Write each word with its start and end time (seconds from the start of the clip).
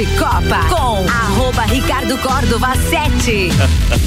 de 0.00 0.06
Copa 0.16 0.64
com 0.70 1.06
arroba 1.06 1.60
Ricardo 1.64 2.16
Córdova 2.18 2.74
7. 2.74 3.50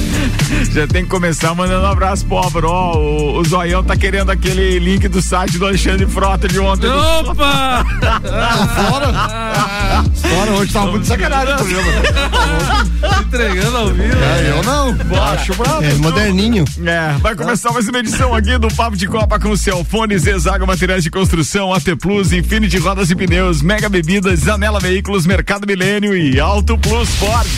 Já 0.74 0.88
tem 0.88 1.04
que 1.04 1.09
começar 1.09 1.54
mandando 1.54 1.85
um 1.85 1.92
abraço 1.92 2.25
pro 2.25 2.38
Álvaro. 2.38 2.67
Ó, 2.67 2.98
o, 2.98 3.38
o 3.40 3.46
Zoião 3.46 3.83
tá 3.83 3.95
querendo 3.95 4.32
aquele 4.32 4.79
link 4.79 5.08
do 5.08 5.21
site 5.21 5.59
do 5.59 5.67
Alexandre 5.67 6.08
Frota 6.08 6.48
de 6.48 6.58
ontem. 6.59 6.90
Opa! 6.90 7.85
Fora! 8.89 10.04
Fora, 10.16 10.52
hoje 10.54 10.73
tava 10.73 10.91
muito 10.91 11.05
sacanagem 11.05 11.54
o 11.54 11.57
programa. 11.57 13.21
Entregando 13.21 13.78
ao 13.78 13.88
vivo. 13.89 14.18
É, 14.23 14.50
eu 14.50 14.64
não. 14.64 15.23
Acho 15.34 15.54
bravo. 15.54 15.84
É 15.84 15.94
moderninho. 15.96 16.66
É, 16.86 17.18
vai 17.20 17.36
começar 17.36 17.71
mais 17.71 17.88
uma 17.88 18.00
edição 18.00 18.34
aqui 18.34 18.57
do 18.57 18.68
Papo 18.70 18.98
de 18.98 19.07
Copa 19.07 19.39
com 19.39 19.55
Celfone, 19.55 20.18
Zezago 20.18 20.66
Materiais 20.66 21.04
de 21.04 21.12
Construção, 21.12 21.71
AT 21.71 21.86
Plus, 22.00 22.32
Infinity 22.32 22.78
Rodas 22.78 23.12
e 23.12 23.16
Pneus, 23.16 23.62
Mega 23.62 23.89
Bebidas, 23.89 24.39
Zanela 24.39 24.80
Veículos, 24.80 25.28
Mercado 25.28 25.68
Milênio 25.68 25.82
e 25.86 26.39
Auto 26.39 26.77
Plus 26.77 27.10
Ford. 27.15 27.46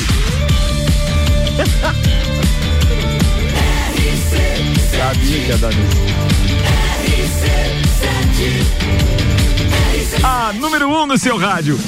Sabia 4.89 5.39
que 5.39 5.48
ia 5.48 5.57
dar 5.57 5.71
nisso. 5.71 6.05
A 10.23 10.51
número 10.53 10.89
1 10.89 11.03
um 11.03 11.05
no 11.05 11.20
seu 11.20 11.38
rádio. 11.38 11.79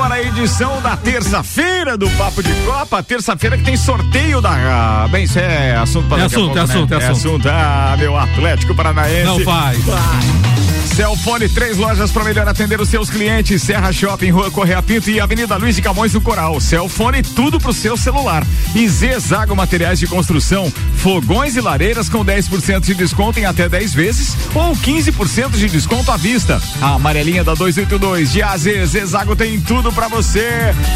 Agora 0.00 0.14
a 0.14 0.22
edição 0.22 0.80
da 0.80 0.96
terça-feira 0.96 1.94
do 1.94 2.08
Papo 2.12 2.42
de 2.42 2.52
Copa. 2.64 3.02
Terça-feira 3.02 3.58
que 3.58 3.64
tem 3.64 3.76
sorteio 3.76 4.40
da. 4.40 5.06
Bem, 5.10 5.24
isso 5.24 5.38
é 5.38 5.76
assunto 5.76 6.08
para 6.08 6.22
É 6.22 6.24
assunto, 6.24 6.44
pouco, 6.44 6.58
é 6.58 6.62
né? 6.62 6.62
assunto, 6.64 6.94
é 6.94 7.06
assunto. 7.06 7.48
Ah, 7.50 7.96
meu 7.98 8.16
Atlético 8.16 8.74
Paranaense. 8.74 9.24
Não 9.26 9.40
faz. 9.40 9.78
Celfone, 11.00 11.48
três 11.48 11.78
lojas 11.78 12.10
para 12.10 12.24
melhor 12.24 12.46
atender 12.46 12.78
os 12.78 12.90
seus 12.90 13.08
clientes. 13.08 13.62
Serra 13.62 13.90
Shopping, 13.90 14.28
Rua 14.28 14.50
Correia 14.50 14.82
Pinto 14.82 15.08
e 15.08 15.18
Avenida 15.18 15.56
Luiz 15.56 15.74
de 15.74 15.80
Camões 15.80 16.12
do 16.12 16.20
Coral. 16.20 16.60
Celfone, 16.60 17.22
tudo 17.22 17.58
pro 17.58 17.72
seu 17.72 17.96
celular. 17.96 18.46
E 18.74 18.86
Zezago 18.86 19.56
Materiais 19.56 19.98
de 19.98 20.06
Construção, 20.06 20.70
fogões 20.96 21.56
e 21.56 21.60
lareiras 21.62 22.10
com 22.10 22.22
10% 22.22 22.80
de 22.80 22.94
desconto 22.94 23.40
em 23.40 23.46
até 23.46 23.66
10 23.66 23.94
vezes 23.94 24.36
ou 24.54 24.76
15% 24.76 25.52
de 25.52 25.70
desconto 25.70 26.10
à 26.12 26.18
vista. 26.18 26.60
A 26.82 26.96
amarelinha 26.96 27.42
da 27.42 27.54
282 27.54 28.32
de 28.32 28.42
AZ, 28.42 28.64
Zezago 28.86 29.34
tem 29.34 29.58
tudo 29.58 29.90
para 29.90 30.06
você. 30.06 30.50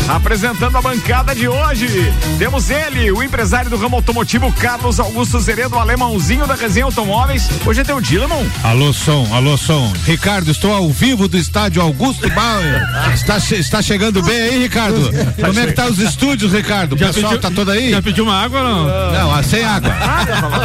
Apresentando 0.06 0.76
a 0.76 0.82
bancada 0.82 1.34
de 1.34 1.48
hoje, 1.48 2.12
temos 2.38 2.68
ele, 2.68 3.10
o 3.10 3.22
empresário 3.22 3.70
do 3.70 3.78
ramo 3.78 3.96
automotivo 3.96 4.52
Carlos 4.52 5.00
Augusto 5.00 5.40
Zeredo, 5.40 5.78
alemãozinho 5.78 6.46
da 6.46 6.54
Resenha 6.54 6.84
Automóveis. 6.84 7.48
Hoje 7.64 7.80
é 7.80 7.84
teu 7.84 8.02
dia. 8.02 8.20
Alô, 8.62 8.92
som, 8.92 9.26
alô, 9.32 9.56
som. 9.56 9.93
Ricardo, 10.04 10.50
estou 10.50 10.72
ao 10.74 10.90
vivo 10.90 11.26
do 11.28 11.38
estádio 11.38 11.80
Augusto 11.80 12.28
Bauer. 12.30 12.82
Está, 13.14 13.38
está 13.38 13.80
chegando 13.80 14.22
bem 14.22 14.36
aí, 14.42 14.58
Ricardo? 14.62 15.10
Como 15.40 15.58
é 15.58 15.66
que 15.66 15.72
tá 15.72 15.86
os 15.86 15.98
estúdios, 15.98 16.52
Ricardo? 16.52 16.94
O 16.94 16.98
Já 16.98 17.06
pessoal 17.06 17.32
pediu- 17.32 17.40
tá 17.40 17.50
todo 17.50 17.70
aí? 17.70 17.90
Já 17.90 18.02
pediu 18.02 18.24
uma 18.24 18.34
água 18.42 18.60
ou 18.60 18.64
não? 18.68 19.12
Não, 19.12 19.34
ah, 19.34 19.42
sem 19.42 19.64
água. 19.64 19.90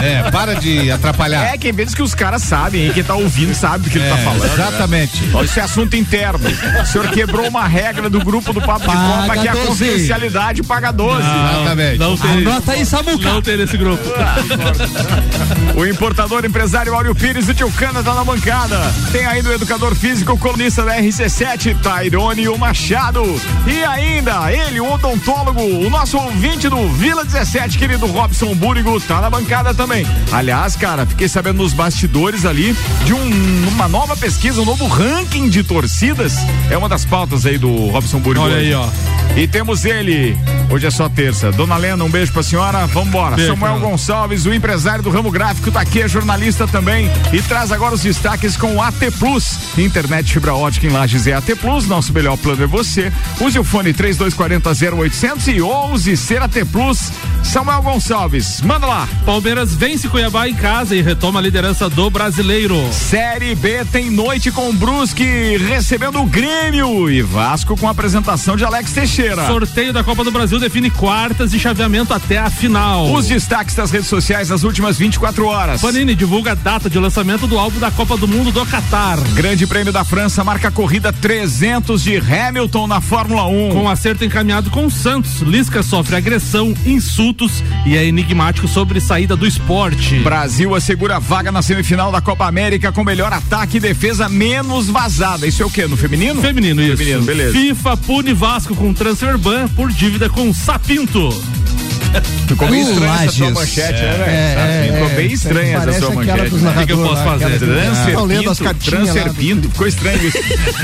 É, 0.04 0.30
para 0.32 0.56
de 0.56 0.92
atrapalhar. 0.92 1.54
É, 1.54 1.58
quem 1.58 1.72
vê 1.72 1.86
diz 1.86 1.94
que 1.96 2.02
os 2.02 2.14
caras 2.14 2.44
sabem, 2.44 2.86
hein? 2.88 2.92
Quem 2.94 3.04
tá 3.04 3.16
ouvindo 3.16 3.54
sabe 3.56 3.86
do 3.86 3.90
que 3.90 3.98
ele 3.98 4.10
tá 4.10 4.18
É, 4.18 4.24
falando. 4.24 4.46
exatamente. 4.54 5.24
Ó, 5.34 5.44
Isso 5.44 5.60
é 5.60 5.64
assunto 5.64 5.96
interno. 5.96 6.40
O 6.82 6.86
senhor 6.86 7.08
quebrou 7.10 7.48
uma 7.48 7.66
regra 7.68 8.10
do 8.10 8.20
grupo 8.20 8.52
do 8.52 8.62
Papo 8.62 8.82
de 8.82 8.86
Paga 8.88 9.22
Copa 9.22 9.38
que 9.38 9.48
é 9.48 9.52
a 9.52 9.54
12. 9.54 9.68
confidencialidade 9.68 10.64
paga 10.64 10.92
12. 10.92 11.22
Exatamente. 11.22 11.98
Não 11.98 12.18
tem. 12.18 12.32
Anota 12.32 12.72
aí, 12.74 12.86
Samuca. 12.86 13.30
Não 13.34 13.42
tem 13.42 13.58
nesse 13.58 13.78
grupo. 13.78 14.04
O 15.76 15.86
importador 15.86 16.44
empresário 16.46 16.94
Áureo 16.94 17.16
Pires 17.16 17.46
do 17.46 17.54
Tio 17.54 17.72
Cana 17.72 18.04
tá 18.04 18.14
na 18.14 18.24
bancada. 18.24 18.80
Tem 19.12 19.26
ainda 19.26 19.50
o 19.50 19.54
educador 19.54 19.96
físico, 19.96 20.38
colunista 20.38 20.84
da 20.86 20.96
RC7, 21.00 21.76
Tairone 21.82 22.48
o 22.48 22.56
Machado. 22.60 23.24
E 23.66 23.84
ainda 23.84 24.52
ele, 24.54 24.80
o 24.80 24.94
odontólogo, 24.94 25.62
o 25.62 25.90
nosso 25.90 26.16
ouvinte 26.16 26.70
do 26.70 26.88
Vila 26.90 27.26
17, 27.26 27.76
querido 27.80 28.06
Robson 28.06 28.54
Búrigo, 28.54 29.00
tá 29.02 29.20
na 29.20 29.28
bancada 29.30 29.74
também. 29.74 30.06
Aliás, 30.32 30.76
cara, 30.76 31.08
fiquei 31.08 31.28
sabendo 31.28 31.58
nos 31.58 31.74
bastidores 31.74 32.46
ali 32.46 32.76
de 33.04 33.14
um- 33.14 33.68
uma 33.70 33.88
nova 33.88 34.16
pesquisa, 34.16 34.62
um 34.62 34.66
novo 34.66 34.86
ranking 34.88 35.50
de 35.50 35.64
torcidas. 35.64 36.36
É 36.70 36.78
uma 36.78 36.88
das 36.88 37.04
pautas 37.04 37.48
aí 37.48 37.58
do 37.58 37.88
Robson 37.88 38.20
Búrigo. 38.20 38.46
Olha 38.46 38.58
aí, 38.58 38.74
ó. 38.76 38.88
E 39.36 39.48
temos 39.48 39.86
ele, 39.86 40.38
hoje 40.70 40.86
é 40.88 40.92
só 40.92 41.08
terça. 41.10 41.52
Dona 41.52 41.78
Lena, 41.78 42.04
um 42.04 42.10
beijo 42.10 42.32
pra 42.32 42.44
senhora. 42.44 42.86
Vambora. 42.88 43.36
Beijo, 43.36 43.54
Samuel 43.54 43.76
cara. 43.76 43.86
Gonçalves, 43.88 44.46
o 44.46 44.54
empresário 44.54 45.04
do 45.04 45.10
ramo 45.10 45.32
gráfico, 45.32 45.72
tá 45.72 45.82
aqui, 45.82 46.02
é 46.02 46.08
jornalista 46.08 46.68
também. 46.68 47.10
E 47.34 47.42
traz 47.42 47.72
agora 47.72 47.96
os 47.96 48.02
destaques 48.02 48.56
com 48.58 48.76
o 48.76 48.82
AT 49.00 49.12
Plus. 49.18 49.58
Internet 49.78 50.34
fibra 50.34 50.54
ótica 50.54 50.86
em 50.86 50.90
Lages 50.90 51.26
é 51.26 51.34
AT 51.34 51.56
Plus. 51.56 51.88
Nosso 51.88 52.12
melhor 52.12 52.38
plano 52.38 52.64
é 52.64 52.68
você. 52.68 53.12
Use 53.40 53.58
o 53.58 53.64
fone 53.64 53.94
3240 53.94 54.96
0800 54.96 55.48
e 55.48 55.62
ouse 55.62 56.18
ser 56.18 56.42
AT 56.42 56.66
Plus. 56.70 57.10
Samuel 57.42 57.82
Gonçalves, 57.82 58.62
manda 58.62 58.86
lá. 58.86 59.08
Palmeiras 59.26 59.74
vence 59.74 60.10
Cuiabá 60.10 60.50
em 60.50 60.54
casa 60.54 60.96
e 60.96 61.02
retoma 61.02 61.40
a 61.40 61.42
liderança 61.42 61.90
do 61.90 62.10
brasileiro. 62.10 62.76
Série 62.92 63.56
B 63.56 63.86
tem 63.86 64.12
noite 64.12 64.52
com 64.52 64.76
Brusque 64.76 65.58
recebendo 65.58 66.20
o 66.20 66.26
Grêmio 66.26 67.10
e 67.10 67.22
Vasco 67.22 67.78
com 67.78 67.88
a 67.88 67.92
apresentação 67.92 68.58
de 68.58 68.66
Alex 68.66 68.92
Teixeira. 68.92 69.48
Sorteio 69.48 69.94
da 69.94 70.04
Copa 70.04 70.24
do 70.26 70.32
Brasil 70.32 70.60
define 70.60 70.92
quartas 70.92 71.54
e 71.54 71.60
chaveamento 71.60 72.14
até 72.14 72.38
a 72.38 72.50
final. 72.50 73.12
Os 73.14 73.28
destaques 73.28 73.74
das 73.74 73.90
redes 73.90 74.08
sociais 74.08 74.50
nas 74.50 74.64
últimas 74.64 74.98
24 74.98 75.46
horas. 75.46 75.82
Panini 75.82 76.14
divulga 76.14 76.52
a 76.52 76.56
data 76.56 76.90
de 76.90 77.00
lançamento 77.00 77.48
do 77.48 77.58
álbum 77.58 77.80
da 77.80 77.90
Copa 77.90 78.18
do 78.18 78.28
Mundo 78.28 78.52
do 78.52 78.66
Catar. 78.66 78.89
Grande 79.36 79.68
Prêmio 79.68 79.94
da 79.94 80.04
França 80.04 80.44
marca 80.44 80.70
a 80.70 80.72
corrida 80.72 81.14
300 81.14 82.02
de 82.02 82.18
Hamilton 82.18 82.88
na 82.88 83.00
Fórmula 83.00 83.46
1. 83.46 83.70
Com 83.70 83.88
acerto 83.88 84.26
encaminhado 84.26 84.72
com 84.72 84.88
o 84.88 84.90
Santos, 84.90 85.42
Lisca 85.42 85.84
sofre 85.84 86.16
agressão, 86.16 86.74
insultos 86.84 87.64
e 87.86 87.96
é 87.96 88.04
enigmático 88.04 88.68
sobre 88.68 89.00
saída 89.00 89.36
do 89.36 89.46
esporte. 89.46 90.18
Brasil 90.20 90.74
assegura 90.74 91.20
vaga 91.20 91.52
na 91.52 91.62
semifinal 91.62 92.12
da 92.12 92.20
Copa 92.20 92.48
América 92.48 92.92
com 92.92 93.04
melhor 93.04 93.32
ataque 93.32 93.78
e 93.78 93.80
defesa 93.80 94.28
menos 94.28 94.88
vazada. 94.88 95.46
Isso 95.46 95.62
é 95.62 95.66
o 95.68 95.70
quê? 95.70 95.86
No 95.86 95.96
feminino? 95.96 96.42
Feminino, 96.42 96.82
isso. 96.82 96.98
Feminino, 96.98 97.22
beleza. 97.22 97.52
FIFA 97.54 97.98
pune 97.98 98.34
Vasco 98.34 98.76
com 98.76 98.92
transfer 98.92 99.38
ban 99.38 99.68
por 99.68 99.92
dívida 99.92 100.30
com 100.30 100.52
Sapinto. 100.52 101.30
Ficou 102.48 102.68
bem 102.68 102.82
estranha 102.82 103.14
essa 103.14 103.24
Lages. 103.26 103.52
manchete, 103.54 104.02
né, 104.02 104.12
velho? 104.14 104.24
É, 104.30 104.88
é, 104.88 104.92
Ficou 104.92 105.10
é, 105.10 105.16
bem 105.16 105.32
estranha 105.32 105.78
essa 105.78 106.00
sua 106.00 106.16
manchete. 106.16 106.56
né? 106.56 106.82
O 106.82 106.86
que 106.88 106.94
eu 106.94 106.98
posso 106.98 107.24
fazer? 107.24 107.60
Transfer 107.60 108.14
Tô 108.16 108.26
lendo 108.26 108.50
as 108.50 108.58
Pinto, 108.58 108.64
cartinhas 108.64 109.12
transfer. 109.12 109.34
Pinto, 109.34 109.70
ficou 109.70 109.88
estranho 109.88 110.28
isso. 110.28 110.38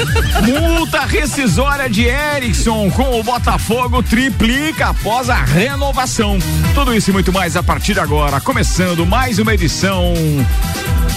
Multa 0.46 1.02
rescisória 1.06 1.90
de 1.90 2.04
Erickson 2.06 2.90
com 2.92 3.20
o 3.20 3.24
Botafogo 3.24 4.04
triplica 4.04 4.90
após 4.90 5.30
a 5.30 5.44
renovação. 5.44 6.38
Tudo 6.76 6.94
isso 6.94 7.10
e 7.10 7.14
muito 7.14 7.34
mais 7.34 7.56
a 7.56 7.64
partir 7.64 7.94
de 7.94 8.00
agora, 8.00 8.40
começando 8.40 9.06
mais 9.06 9.40
uma 9.40 9.54
edição 9.54 10.14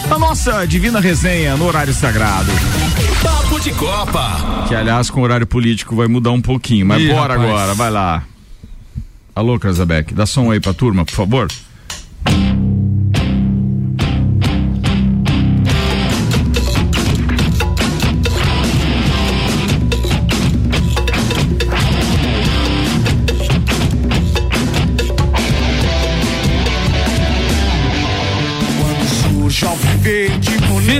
da 0.09 0.19
nossa 0.19 0.67
divina 0.67 1.01
resenha 1.01 1.57
no 1.57 1.67
horário 1.67 1.93
sagrado. 1.93 2.51
Papo 3.23 3.61
de 3.61 3.73
Copa. 3.73 4.65
Que 4.67 4.75
aliás 4.75 5.11
com 5.11 5.21
o 5.21 5.23
horário 5.25 5.47
político 5.47 5.95
vai 5.95 6.07
mudar 6.09 6.31
um 6.31 6.41
pouquinho, 6.41 6.87
mas 6.87 7.03
Ih, 7.03 7.09
bora 7.09 7.35
rapaz. 7.35 7.51
agora, 7.51 7.75
vai 7.75 7.91
lá. 7.91 8.23
Alô, 9.39 9.57
Krasabeck, 9.57 10.13
dá 10.15 10.27
som 10.27 10.51
aí 10.51 10.59
pra 10.59 10.75
turma, 10.75 11.05
por 11.05 11.15
favor. 11.15 11.47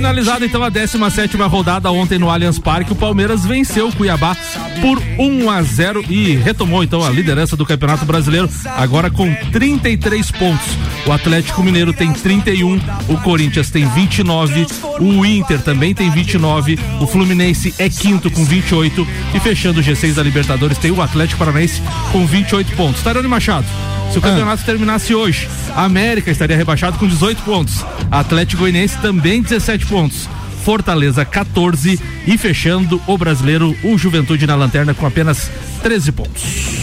Finalizada 0.09 0.43
então 0.43 0.63
a 0.63 0.69
17 0.69 1.37
rodada 1.37 1.91
ontem 1.91 2.17
no 2.17 2.31
Allianz 2.31 2.57
Parque, 2.57 2.91
o 2.91 2.95
Palmeiras 2.95 3.45
venceu 3.45 3.89
o 3.89 3.95
Cuiabá 3.95 4.35
por 4.81 4.99
1 5.19 5.51
a 5.51 5.61
0 5.61 6.03
e 6.09 6.35
retomou 6.35 6.83
então 6.83 7.05
a 7.05 7.11
liderança 7.11 7.55
do 7.55 7.63
Campeonato 7.63 8.05
Brasileiro, 8.05 8.49
agora 8.75 9.11
com 9.11 9.31
33 9.51 10.31
pontos. 10.31 10.65
O 11.05 11.11
Atlético 11.11 11.61
Mineiro 11.61 11.93
tem 11.93 12.11
31, 12.11 12.81
o 13.07 13.17
Corinthians 13.21 13.69
tem 13.69 13.87
29, 13.87 14.65
o 14.99 15.23
Inter 15.23 15.61
também 15.61 15.93
tem 15.93 16.09
29, 16.09 16.79
o 16.99 17.05
Fluminense 17.05 17.75
é 17.77 17.87
quinto 17.87 18.31
com 18.31 18.43
28 18.43 19.07
e 19.35 19.39
fechando 19.39 19.79
o 19.79 19.83
G6 19.83 20.15
da 20.15 20.23
Libertadores 20.23 20.79
tem 20.79 20.89
o 20.89 21.03
Atlético 21.03 21.37
Paranaense 21.37 21.83
com 22.11 22.25
28 22.25 22.75
pontos. 22.75 23.03
Tarone 23.03 23.27
Machado. 23.27 23.67
Se 24.11 24.17
o 24.17 24.21
campeonato 24.21 24.63
terminasse 24.63 25.13
hoje, 25.13 25.47
a 25.75 25.83
América 25.83 26.31
estaria 26.31 26.57
rebaixado 26.57 26.97
com 26.97 27.07
18 27.07 27.43
pontos. 27.43 27.85
Atlético 28.09 28.61
Goianiense 28.61 28.97
também 28.97 29.41
17 29.41 29.85
pontos. 29.85 30.27
Fortaleza 30.63 31.23
14 31.23 31.99
e 32.27 32.37
fechando 32.37 33.01
o 33.07 33.17
brasileiro, 33.17 33.75
o 33.83 33.97
Juventude 33.97 34.47
na 34.47 34.55
lanterna 34.55 34.93
com 34.93 35.05
apenas 35.05 35.49
13 35.83 36.11
pontos. 36.11 36.78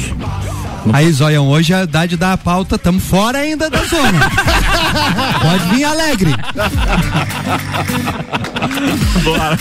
Aí, 0.93 1.13
Zoião, 1.13 1.47
hoje 1.49 1.75
a 1.75 1.83
idade 1.83 2.17
da 2.17 2.37
pauta, 2.37 2.77
estamos 2.77 3.05
fora 3.05 3.39
ainda 3.39 3.69
da 3.69 3.83
zona. 3.85 4.19
Pode 5.43 5.75
vir 5.75 5.85
alegre. 5.85 6.35
Bora. 9.23 9.59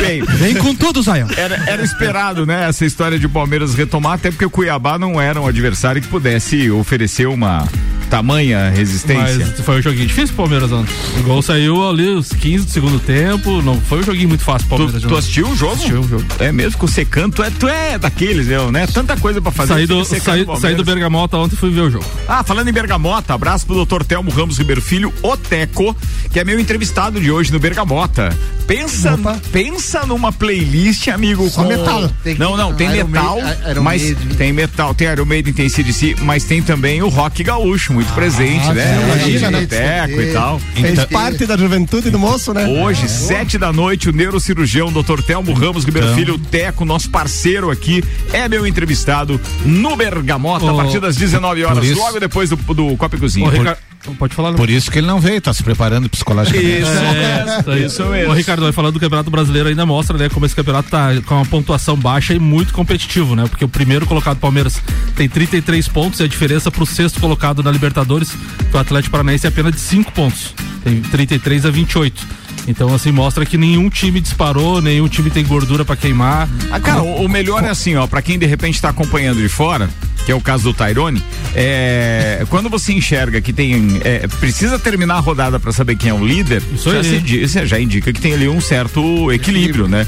Bem, 0.00 0.22
Vem 0.22 0.54
com 0.56 0.74
tudo, 0.74 1.02
Zoião. 1.02 1.28
era, 1.36 1.56
era 1.66 1.82
esperado, 1.82 2.46
né, 2.46 2.68
essa 2.68 2.84
história 2.84 3.18
de 3.18 3.26
o 3.26 3.30
Palmeiras 3.30 3.74
retomar, 3.74 4.14
até 4.14 4.30
porque 4.30 4.44
o 4.44 4.50
Cuiabá 4.50 4.98
não 4.98 5.20
era 5.20 5.40
um 5.40 5.46
adversário 5.46 6.00
que 6.00 6.08
pudesse 6.08 6.70
oferecer 6.70 7.26
uma 7.26 7.66
tamanha 8.16 8.70
resistência. 8.70 9.46
Mas 9.46 9.60
foi 9.60 9.78
um 9.78 9.82
joguinho 9.82 10.06
difícil 10.06 10.28
pro 10.34 10.44
Palmeiras 10.44 10.70
ontem. 10.70 10.92
O 11.18 11.22
gol 11.22 11.42
saiu 11.42 11.88
ali 11.88 12.08
os 12.08 12.28
15 12.28 12.66
do 12.66 12.70
segundo 12.70 12.98
tempo, 13.00 13.60
não 13.62 13.80
foi 13.80 14.00
um 14.00 14.02
joguinho 14.02 14.28
muito 14.28 14.44
fácil 14.44 14.68
pro 14.68 14.76
Tu, 14.76 14.80
Palmeiras. 14.84 15.02
tu 15.02 15.08
de 15.08 15.14
assistiu 15.18 15.48
o 15.48 15.56
jogo? 15.56 15.72
Assistiu 15.74 16.00
o 16.00 16.08
jogo. 16.08 16.24
É 16.38 16.52
mesmo, 16.52 16.72
ficou 16.72 16.88
secando. 16.88 17.34
Tu 17.34 17.42
é, 17.42 17.50
tu 17.50 17.68
é 17.68 17.98
daqueles, 17.98 18.48
eu, 18.48 18.70
né? 18.70 18.86
Tanta 18.86 19.16
coisa 19.16 19.40
pra 19.42 19.50
fazer. 19.50 19.74
Saí 19.74 19.86
do, 19.86 20.04
saí, 20.04 20.20
saí 20.60 20.74
do 20.74 20.84
Bergamota 20.84 21.36
ontem 21.36 21.54
e 21.54 21.58
fui 21.58 21.70
ver 21.70 21.80
o 21.80 21.90
jogo. 21.90 22.04
Ah, 22.28 22.44
falando 22.44 22.68
em 22.68 22.72
Bergamota, 22.72 23.34
abraço 23.34 23.66
pro 23.66 23.74
doutor 23.74 24.04
Telmo 24.04 24.30
Ramos 24.30 24.58
Ribeiro 24.58 24.80
Filho, 24.80 25.12
o 25.22 25.36
Teco, 25.36 25.96
que 26.32 26.38
é 26.38 26.44
meu 26.44 26.58
entrevistado 26.60 27.20
de 27.20 27.30
hoje 27.30 27.52
no 27.52 27.58
Bergamota. 27.58 28.36
Pensa, 28.66 29.18
pensa 29.52 30.06
numa 30.06 30.32
playlist, 30.32 31.08
amigo, 31.08 31.48
Só 31.50 31.62
com... 31.62 31.68
metal. 31.68 32.10
Tem- 32.22 32.36
não, 32.38 32.56
não, 32.56 32.72
tem 32.74 32.88
Iron 32.96 33.08
metal, 33.08 33.38
Iron 33.70 33.82
mas 33.82 34.02
Maiden. 34.02 34.28
tem 34.36 34.52
metal, 34.52 34.94
tem 34.94 35.08
Iron 35.08 35.24
Maiden, 35.26 35.52
tem 35.52 35.68
CDC, 35.68 36.16
mas 36.22 36.44
tem 36.44 36.62
também 36.62 37.02
o 37.02 37.08
rock 37.08 37.42
gaúcho, 37.44 37.92
muito 37.92 38.03
presente, 38.12 38.72
né? 38.72 38.86
sim, 38.86 38.98
Hoje 39.12 39.30
imagina, 39.30 39.50
né? 39.50 39.66
Teco 39.66 40.20
e 40.20 40.32
tal. 40.32 40.58
Fez 40.58 40.92
Então- 40.92 41.06
parte 41.08 41.46
da 41.46 41.56
juventude 41.56 42.10
do 42.10 42.18
moço, 42.18 42.52
né? 42.52 42.66
Hoje, 42.66 43.08
sete 43.08 43.58
da 43.58 43.72
noite, 43.72 44.08
o 44.08 44.12
neurocirurgião 44.12 44.92
Dr. 44.92 45.20
Telmo 45.26 45.52
Ramos 45.52 45.84
Ribeiro 45.84 46.14
Filho, 46.14 46.34
o 46.34 46.38
Teco, 46.38 46.84
nosso 46.84 47.10
parceiro 47.10 47.70
aqui, 47.70 48.02
é 48.32 48.48
meu 48.48 48.66
entrevistado 48.66 49.40
no 49.64 49.96
Bergamota, 49.96 50.66
a 50.66 50.72
Oh, 50.72 50.76
partir 50.76 51.00
das 51.00 51.16
19 51.16 51.64
horas, 51.64 51.90
logo 51.96 52.18
depois 52.20 52.50
do, 52.50 52.56
do 52.56 52.96
Copa 52.96 53.16
e 53.16 53.20
Cozinha. 53.20 53.48
Ô, 53.48 53.76
Pode 54.18 54.34
falar, 54.34 54.52
Por 54.52 54.68
isso 54.68 54.90
que 54.90 54.98
ele 54.98 55.06
não 55.06 55.18
veio, 55.18 55.40
tá 55.40 55.52
se 55.52 55.62
preparando 55.62 56.08
psicologicamente. 56.08 56.80
Isso, 56.80 56.90
É, 56.90 57.44
isso 57.60 57.70
aí. 57.70 57.84
isso 57.84 58.04
mesmo. 58.06 58.32
Ô, 58.32 58.34
Ricardo, 58.34 58.62
vai 58.62 58.72
falando 58.72 58.94
do 58.94 59.00
Campeonato 59.00 59.30
Brasileiro 59.30 59.68
ainda 59.68 59.86
mostra, 59.86 60.16
né, 60.18 60.28
como 60.28 60.44
esse 60.44 60.54
campeonato 60.54 60.90
tá 60.90 61.08
com 61.26 61.34
uma 61.36 61.46
pontuação 61.46 61.96
baixa 61.96 62.34
e 62.34 62.38
muito 62.38 62.72
competitivo, 62.72 63.34
né? 63.34 63.46
Porque 63.48 63.64
o 63.64 63.68
primeiro 63.68 64.06
colocado 64.06 64.38
Palmeiras 64.38 64.80
tem 65.16 65.28
33 65.28 65.88
pontos 65.88 66.20
e 66.20 66.24
a 66.24 66.28
diferença 66.28 66.70
pro 66.70 66.84
sexto 66.84 67.20
colocado 67.20 67.62
na 67.62 67.70
Libertadores, 67.70 68.32
do 68.70 68.78
Atlético 68.78 69.12
Paranaense 69.12 69.46
é 69.46 69.48
apenas 69.48 69.72
de 69.72 69.80
5 69.80 70.12
pontos. 70.12 70.54
Tem 70.82 71.00
33 71.00 71.66
a 71.66 71.70
28. 71.70 72.43
Então, 72.66 72.94
assim, 72.94 73.12
mostra 73.12 73.44
que 73.44 73.58
nenhum 73.58 73.90
time 73.90 74.20
disparou, 74.20 74.80
nenhum 74.80 75.08
time 75.08 75.30
tem 75.30 75.44
gordura 75.44 75.84
pra 75.84 75.96
queimar. 75.96 76.48
Ah, 76.70 76.80
cara, 76.80 77.02
o, 77.02 77.24
o 77.24 77.28
melhor 77.28 77.62
é 77.62 77.68
assim, 77.68 77.94
ó, 77.96 78.06
pra 78.06 78.22
quem 78.22 78.38
de 78.38 78.46
repente 78.46 78.80
tá 78.80 78.88
acompanhando 78.88 79.40
de 79.40 79.48
fora, 79.48 79.88
que 80.24 80.32
é 80.32 80.34
o 80.34 80.40
caso 80.40 80.64
do 80.64 80.72
Tyrone, 80.72 81.22
é, 81.54 82.44
quando 82.48 82.70
você 82.70 82.92
enxerga 82.92 83.40
que 83.40 83.52
tem, 83.52 84.00
é, 84.02 84.26
precisa 84.40 84.78
terminar 84.78 85.16
a 85.16 85.20
rodada 85.20 85.60
pra 85.60 85.72
saber 85.72 85.96
quem 85.96 86.10
é 86.10 86.14
o 86.14 86.24
líder, 86.24 86.62
Isso 86.74 86.90
já, 86.90 87.02
se 87.02 87.66
já 87.66 87.78
indica 87.78 88.12
que 88.12 88.20
tem 88.20 88.32
ali 88.32 88.48
um 88.48 88.60
certo 88.60 89.30
equilíbrio, 89.30 89.86
né? 89.86 90.06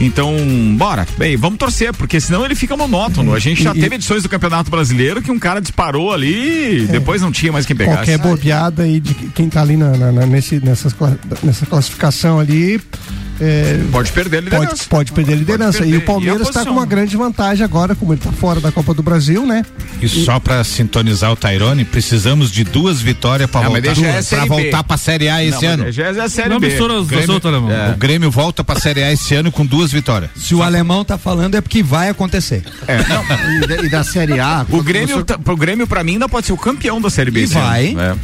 Então, 0.00 0.32
bora. 0.76 1.06
Bem, 1.18 1.36
vamos 1.36 1.58
torcer, 1.58 1.92
porque 1.92 2.20
senão 2.20 2.44
ele 2.44 2.54
fica 2.54 2.76
monótono. 2.76 3.34
A 3.34 3.38
gente 3.38 3.62
já 3.62 3.72
E- 3.74 3.80
teve 3.80 3.96
edições 3.96 4.22
do 4.22 4.28
Campeonato 4.28 4.70
Brasileiro 4.70 5.20
que 5.20 5.30
um 5.30 5.38
cara 5.38 5.60
disparou 5.60 6.12
ali 6.12 6.84
e 6.84 6.86
depois 6.86 7.20
não 7.20 7.32
tinha 7.32 7.50
mais 7.52 7.66
quem 7.66 7.74
pegasse. 7.74 7.96
Qualquer 7.98 8.18
bobeada 8.18 8.84
aí 8.84 9.00
de 9.00 9.12
quem 9.14 9.48
tá 9.48 9.60
ali 9.60 9.76
na, 9.76 9.90
na- 9.96 10.12
na- 10.12 10.26
nesse, 10.26 10.60
nessas, 10.64 10.94
nessa 11.42 11.66
classificação 11.66 12.38
ali. 12.38 12.80
É, 13.40 13.80
Pode 13.90 14.10
perder 14.12 14.38
a 14.38 14.42
Pode, 14.42 14.54
liderança. 14.62 14.84
pode 14.88 15.12
perder 15.12 15.32
a 15.32 15.36
liderança. 15.36 15.78
perder. 15.78 15.92
E 15.92 15.94
E 15.94 15.98
o 15.98 16.02
a 16.02 16.04
Palmeiras 16.04 16.48
está 16.48 16.64
com 16.64 16.72
uma 16.72 16.86
grande 16.86 17.16
vantagem 17.16 17.64
agora, 17.64 17.94
como 17.94 18.12
ele 18.12 18.20
está 18.20 18.32
fora 18.32 18.60
da 18.60 18.70
Copa 18.72 18.92
do 18.94 19.02
Brasil, 19.02 19.46
né? 19.46 19.64
E 20.00 20.08
só 20.08 20.38
pra 20.40 20.62
sintonizar 20.64 21.32
o 21.32 21.36
Tairone, 21.36 21.84
precisamos 21.84 22.50
de 22.50 22.64
duas 22.64 23.00
vitórias 23.00 23.50
pra 23.50 23.60
Ah, 23.60 23.70
mas 23.70 23.72
voltar, 23.82 23.94
deixa 23.94 24.08
a 24.08 24.12
pra 24.12 24.22
Série 24.22 24.42
B. 24.42 24.48
voltar 24.48 24.84
pra 24.84 24.96
Série 24.96 25.28
A 25.28 25.44
esse 25.44 25.64
Não, 25.64 25.72
ano. 25.72 25.92
Já 25.92 26.04
é 26.06 26.20
a 26.20 26.28
Série 26.28 26.48
Não 26.48 26.60
B. 26.60 26.68
mistura 26.68 26.94
os 26.94 27.06
Grêmio- 27.08 27.30
assuntos, 27.30 27.46
alemão. 27.50 27.70
É. 27.70 27.90
O 27.92 27.96
Grêmio 27.96 28.30
volta 28.30 28.62
pra 28.64 28.78
Série 28.78 29.02
A 29.02 29.12
esse 29.12 29.34
ano 29.34 29.50
com 29.52 29.64
duas 29.66 29.90
vitórias. 29.92 30.30
Se 30.36 30.54
o 30.54 30.62
alemão 30.62 31.04
tá 31.04 31.16
falando 31.18 31.54
é 31.56 31.60
porque 31.60 31.82
vai 31.82 32.08
acontecer. 32.08 32.62
É, 32.86 32.98
não, 33.08 33.24
E 33.62 33.66
da, 33.66 33.76
e 33.84 33.88
da 33.88 34.04
Série 34.04 34.38
A. 34.40 34.64
o 34.70 34.82
Grêmio, 34.82 35.08
começou- 35.08 35.24
tá- 35.24 35.38
pro 35.38 35.56
Grêmio, 35.56 35.86
pra 35.86 36.02
mim, 36.04 36.12
ainda 36.12 36.28
pode 36.28 36.46
ser 36.46 36.52
o 36.52 36.56
campeão 36.56 37.00
da 37.00 37.10
Série 37.10 37.30
B. 37.30 37.42
E 37.42 37.46
vai. 37.46 37.96
É. 37.98 38.14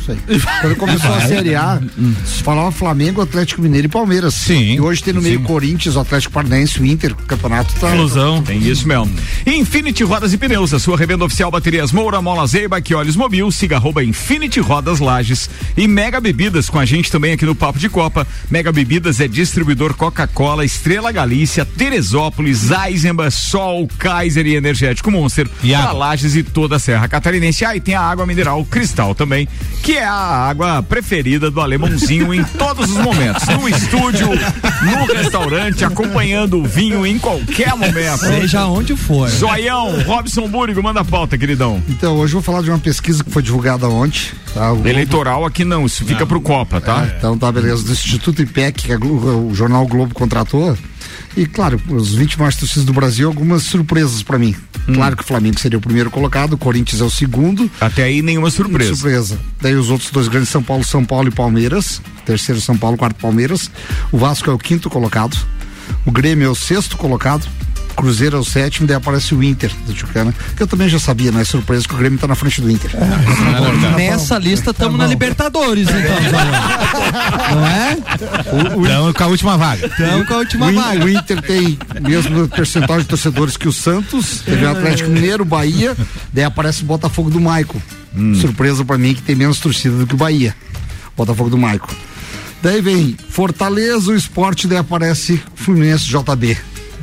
Quando 0.61 0.77
começou 0.77 1.13
a 1.15 1.21
Série 1.23 1.55
A, 1.55 1.81
se 2.25 2.43
falava 2.43 2.71
Flamengo, 2.73 3.21
Atlético 3.23 3.63
Mineiro 3.63 3.87
e 3.87 3.91
Palmeiras. 3.91 4.35
Sim. 4.35 4.75
E 4.75 4.81
hoje 4.81 5.03
tem 5.05 5.15
no 5.15 5.23
meio 5.23 5.39
Sim. 5.39 5.45
Corinthians, 5.45 5.97
o 5.97 6.01
Atlético 6.01 6.33
Paranaense, 6.33 6.81
o 6.81 6.87
Inter, 6.87 7.13
o 7.13 7.17
campeonato 7.17 7.75
tá. 7.75 7.95
Ilusão. 7.95 8.43
Tem 8.43 8.59
isso 8.59 8.89
mesmo. 8.89 9.11
Infinity 9.47 10.03
Rodas 10.03 10.33
e 10.33 10.39
Pneus, 10.39 10.73
a 10.73 10.79
sua 10.79 10.97
revenda 10.97 11.25
oficial 11.25 11.51
Baterias 11.51 11.93
Moura, 11.93 12.23
Mola 12.23 12.47
Zeiba, 12.47 12.81
que 12.81 12.95
olhos 12.95 13.17
mobil, 13.17 13.51
siga 13.51 13.77
arroba 13.77 14.03
Infinity 14.03 14.61
Rodas 14.61 14.99
Lages 14.99 15.51
e 15.77 15.87
Mega 15.87 16.21
Bebidas 16.21 16.71
com 16.71 16.79
a 16.79 16.85
gente 16.85 17.11
também 17.11 17.33
aqui 17.33 17.45
no 17.45 17.55
Papo 17.55 17.79
de 17.79 17.89
Copa. 17.89 18.27
Mega 18.51 18.73
Bebidas 18.73 19.21
é 19.21 19.29
distribuidor 19.29 19.95
Coca-Cola, 19.95 20.65
Estrela 20.65 21.13
Galícia, 21.13 21.65
Teresópolis, 21.65 22.71
Eisenbach, 22.71 23.35
Sol, 23.35 23.89
Kaiser 23.99 24.47
e 24.47 24.55
Energético 24.55 25.11
Monster 25.11 25.49
E 25.63 25.71
para 25.71 25.79
água. 25.85 25.93
Lages 25.93 26.35
e 26.35 26.43
toda 26.43 26.77
a 26.77 26.79
Serra 26.79 27.09
Catarinense. 27.09 27.65
Ah, 27.65 27.77
e 27.77 27.81
tem 27.81 27.95
a 27.95 28.01
água 28.01 28.27
mineral 28.27 28.65
Cristal 28.65 29.15
também, 29.15 29.49
que 29.83 29.93
é 29.93 30.05
a 30.05 30.15
água 30.15 30.83
preferida 30.83 31.51
do 31.51 31.61
alemãozinho 31.61 32.33
em 32.33 32.43
todos 32.45 32.91
os 32.91 32.97
momentos. 32.97 33.47
No 33.49 33.69
estúdio, 33.69 34.29
no 34.97 35.07
restaurante, 35.15 35.85
acompanhando 35.85 36.59
o 36.59 36.65
vinho 36.65 37.07
em 37.07 37.19
qualquer 37.19 37.71
momento. 37.75 38.19
Seja 38.19 38.67
onde 38.67 38.97
for. 38.97 39.29
Zoião, 39.29 40.03
Robson 40.03 40.49
Búrigo, 40.49 40.83
manda 40.83 41.01
a 41.01 41.05
pauta, 41.05 41.37
queridão. 41.39 41.83
Então, 41.89 42.17
hoje 42.17 42.35
eu 42.35 42.41
vou 42.41 42.43
falar 42.43 42.63
de 42.63 42.71
uma 42.71 42.79
pesquisa 42.79 43.23
que 43.25 43.31
foi 43.31 43.43
divulgada 43.43 43.89
ontem. 43.89 44.33
Tá? 44.53 44.73
O 44.73 44.87
Eleitoral 44.87 45.45
aqui 45.45 45.65
não, 45.65 45.85
isso 45.87 46.05
fica 46.05 46.25
pro 46.27 46.41
Copa, 46.41 46.81
tá? 46.81 47.01
Ah, 47.03 47.15
então 47.19 47.37
tá, 47.37 47.51
beleza. 47.51 47.83
Do 47.85 47.93
Instituto 47.93 48.41
IPEC, 48.43 48.85
que 48.87 48.97
Glo- 48.97 49.49
o 49.51 49.55
jornal 49.55 49.87
Globo 49.87 50.15
contratou. 50.15 50.77
E, 51.37 51.47
claro, 51.47 51.81
os 51.89 52.15
20 52.15 52.39
mais 52.39 52.57
torcidas 52.57 52.85
do 52.85 52.93
Brasil, 52.93 53.29
algumas 53.29 53.65
surpresas 53.65 54.23
pra 54.23 54.39
mim. 54.39 54.55
Hum. 54.89 54.95
Claro 54.95 55.17
que 55.17 55.23
o 55.23 55.27
Flamengo 55.27 55.59
seria 55.59 55.79
o 55.79 55.81
primeiro 55.81 56.11
colocado, 56.11 56.53
o 56.53 56.59
Corinthians 56.59 57.01
é 57.01 57.05
o 57.05 57.11
segundo. 57.11 57.71
Até 57.81 58.05
aí 58.05 58.23
nenhuma 58.23 58.51
surpresa. 58.51 58.95
Surpresa. 58.95 59.39
Daí 59.61 59.75
os 59.75 59.91
outros 59.91 60.11
dois 60.11 60.29
grandes, 60.29 60.51
São 60.51 60.63
Paulo, 60.63 60.85
São 60.85 61.05
Paulo 61.05 61.29
e 61.29 61.33
Palmeiras. 61.33 62.01
Terceiro 62.25 62.61
São 62.61 62.77
Paulo, 62.77 62.97
quarto 62.97 63.17
Palmeiras. 63.21 63.71
O 64.13 64.19
Vasco 64.19 64.49
é 64.49 64.53
o 64.53 64.59
quinto 64.59 64.89
colocado. 64.89 65.37
O 66.07 66.13
Grêmio 66.13 66.47
é 66.47 66.49
o 66.49 66.55
sexto 66.55 66.97
colocado. 66.97 67.47
Cruzeiro 67.95 68.37
é 68.37 68.41
o 68.41 68.45
sétimo, 68.45 68.87
daí 68.87 68.97
aparece 68.97 69.35
o 69.35 69.43
Inter 69.43 69.71
do 69.87 69.93
Tchucana, 69.95 70.35
que 70.57 70.63
eu 70.63 70.67
também 70.67 70.89
já 70.89 70.99
sabia, 70.99 71.31
não 71.33 71.41
é 71.41 71.45
surpresa 71.45 71.87
que 71.87 71.95
o 71.95 71.97
Grêmio 71.97 72.19
tá 72.19 72.27
na 72.27 72.35
frente 72.35 72.61
do 72.61 72.71
Inter. 72.71 72.91
Nessa 73.97 74.39
lista 74.39 74.71
estamos 74.71 74.99
na 74.99 75.07
Libertadores, 75.07 75.89
então, 75.89 76.01
Zoião. 76.01 77.55
Não 77.55 77.67
é? 77.67 77.97
Então, 78.85 79.13
com 79.13 79.25
a 79.25 79.27
última 79.27 79.57
vaga. 79.57 79.87
Estamos 79.87 80.27
com 80.27 80.35
a 80.35 80.39
última 80.39 80.67
O, 80.67 80.71
In- 80.71 80.75
vaga. 80.75 81.05
o 81.05 81.09
Inter 81.09 81.43
tem 81.43 81.79
mesmo 82.03 82.49
percentual 82.49 83.01
de 83.01 83.07
torcedores 83.07 83.57
que 83.57 83.69
o 83.69 83.73
Santos, 83.73 84.41
teve 84.45 84.65
o 84.65 84.71
Atlético 84.71 85.11
Mineiro, 85.11 85.45
Bahia, 85.45 85.97
daí 86.33 86.45
aparece 86.45 86.83
o 86.83 86.87
Botafogo 86.87 87.31
do 87.31 87.41
Maico. 87.41 87.81
Surpresa 88.41 88.85
pra 88.85 88.97
mim 88.97 89.15
que 89.15 89.23
tem 89.23 89.35
menos 89.35 89.59
torcida 89.59 89.97
do 89.97 90.07
que 90.07 90.15
o 90.15 90.19
Bahia. 90.19 90.55
Botafogo 91.17 91.51
do 91.51 91.59
Maico. 91.59 91.93
Daí 92.63 92.81
vem 92.81 93.17
Fortaleza, 93.29 94.11
o 94.11 94.17
esporte, 94.17 94.67
daí 94.67 94.79
aparece 94.79 95.41
Fluminense 95.55 96.07
JB. 96.07 96.57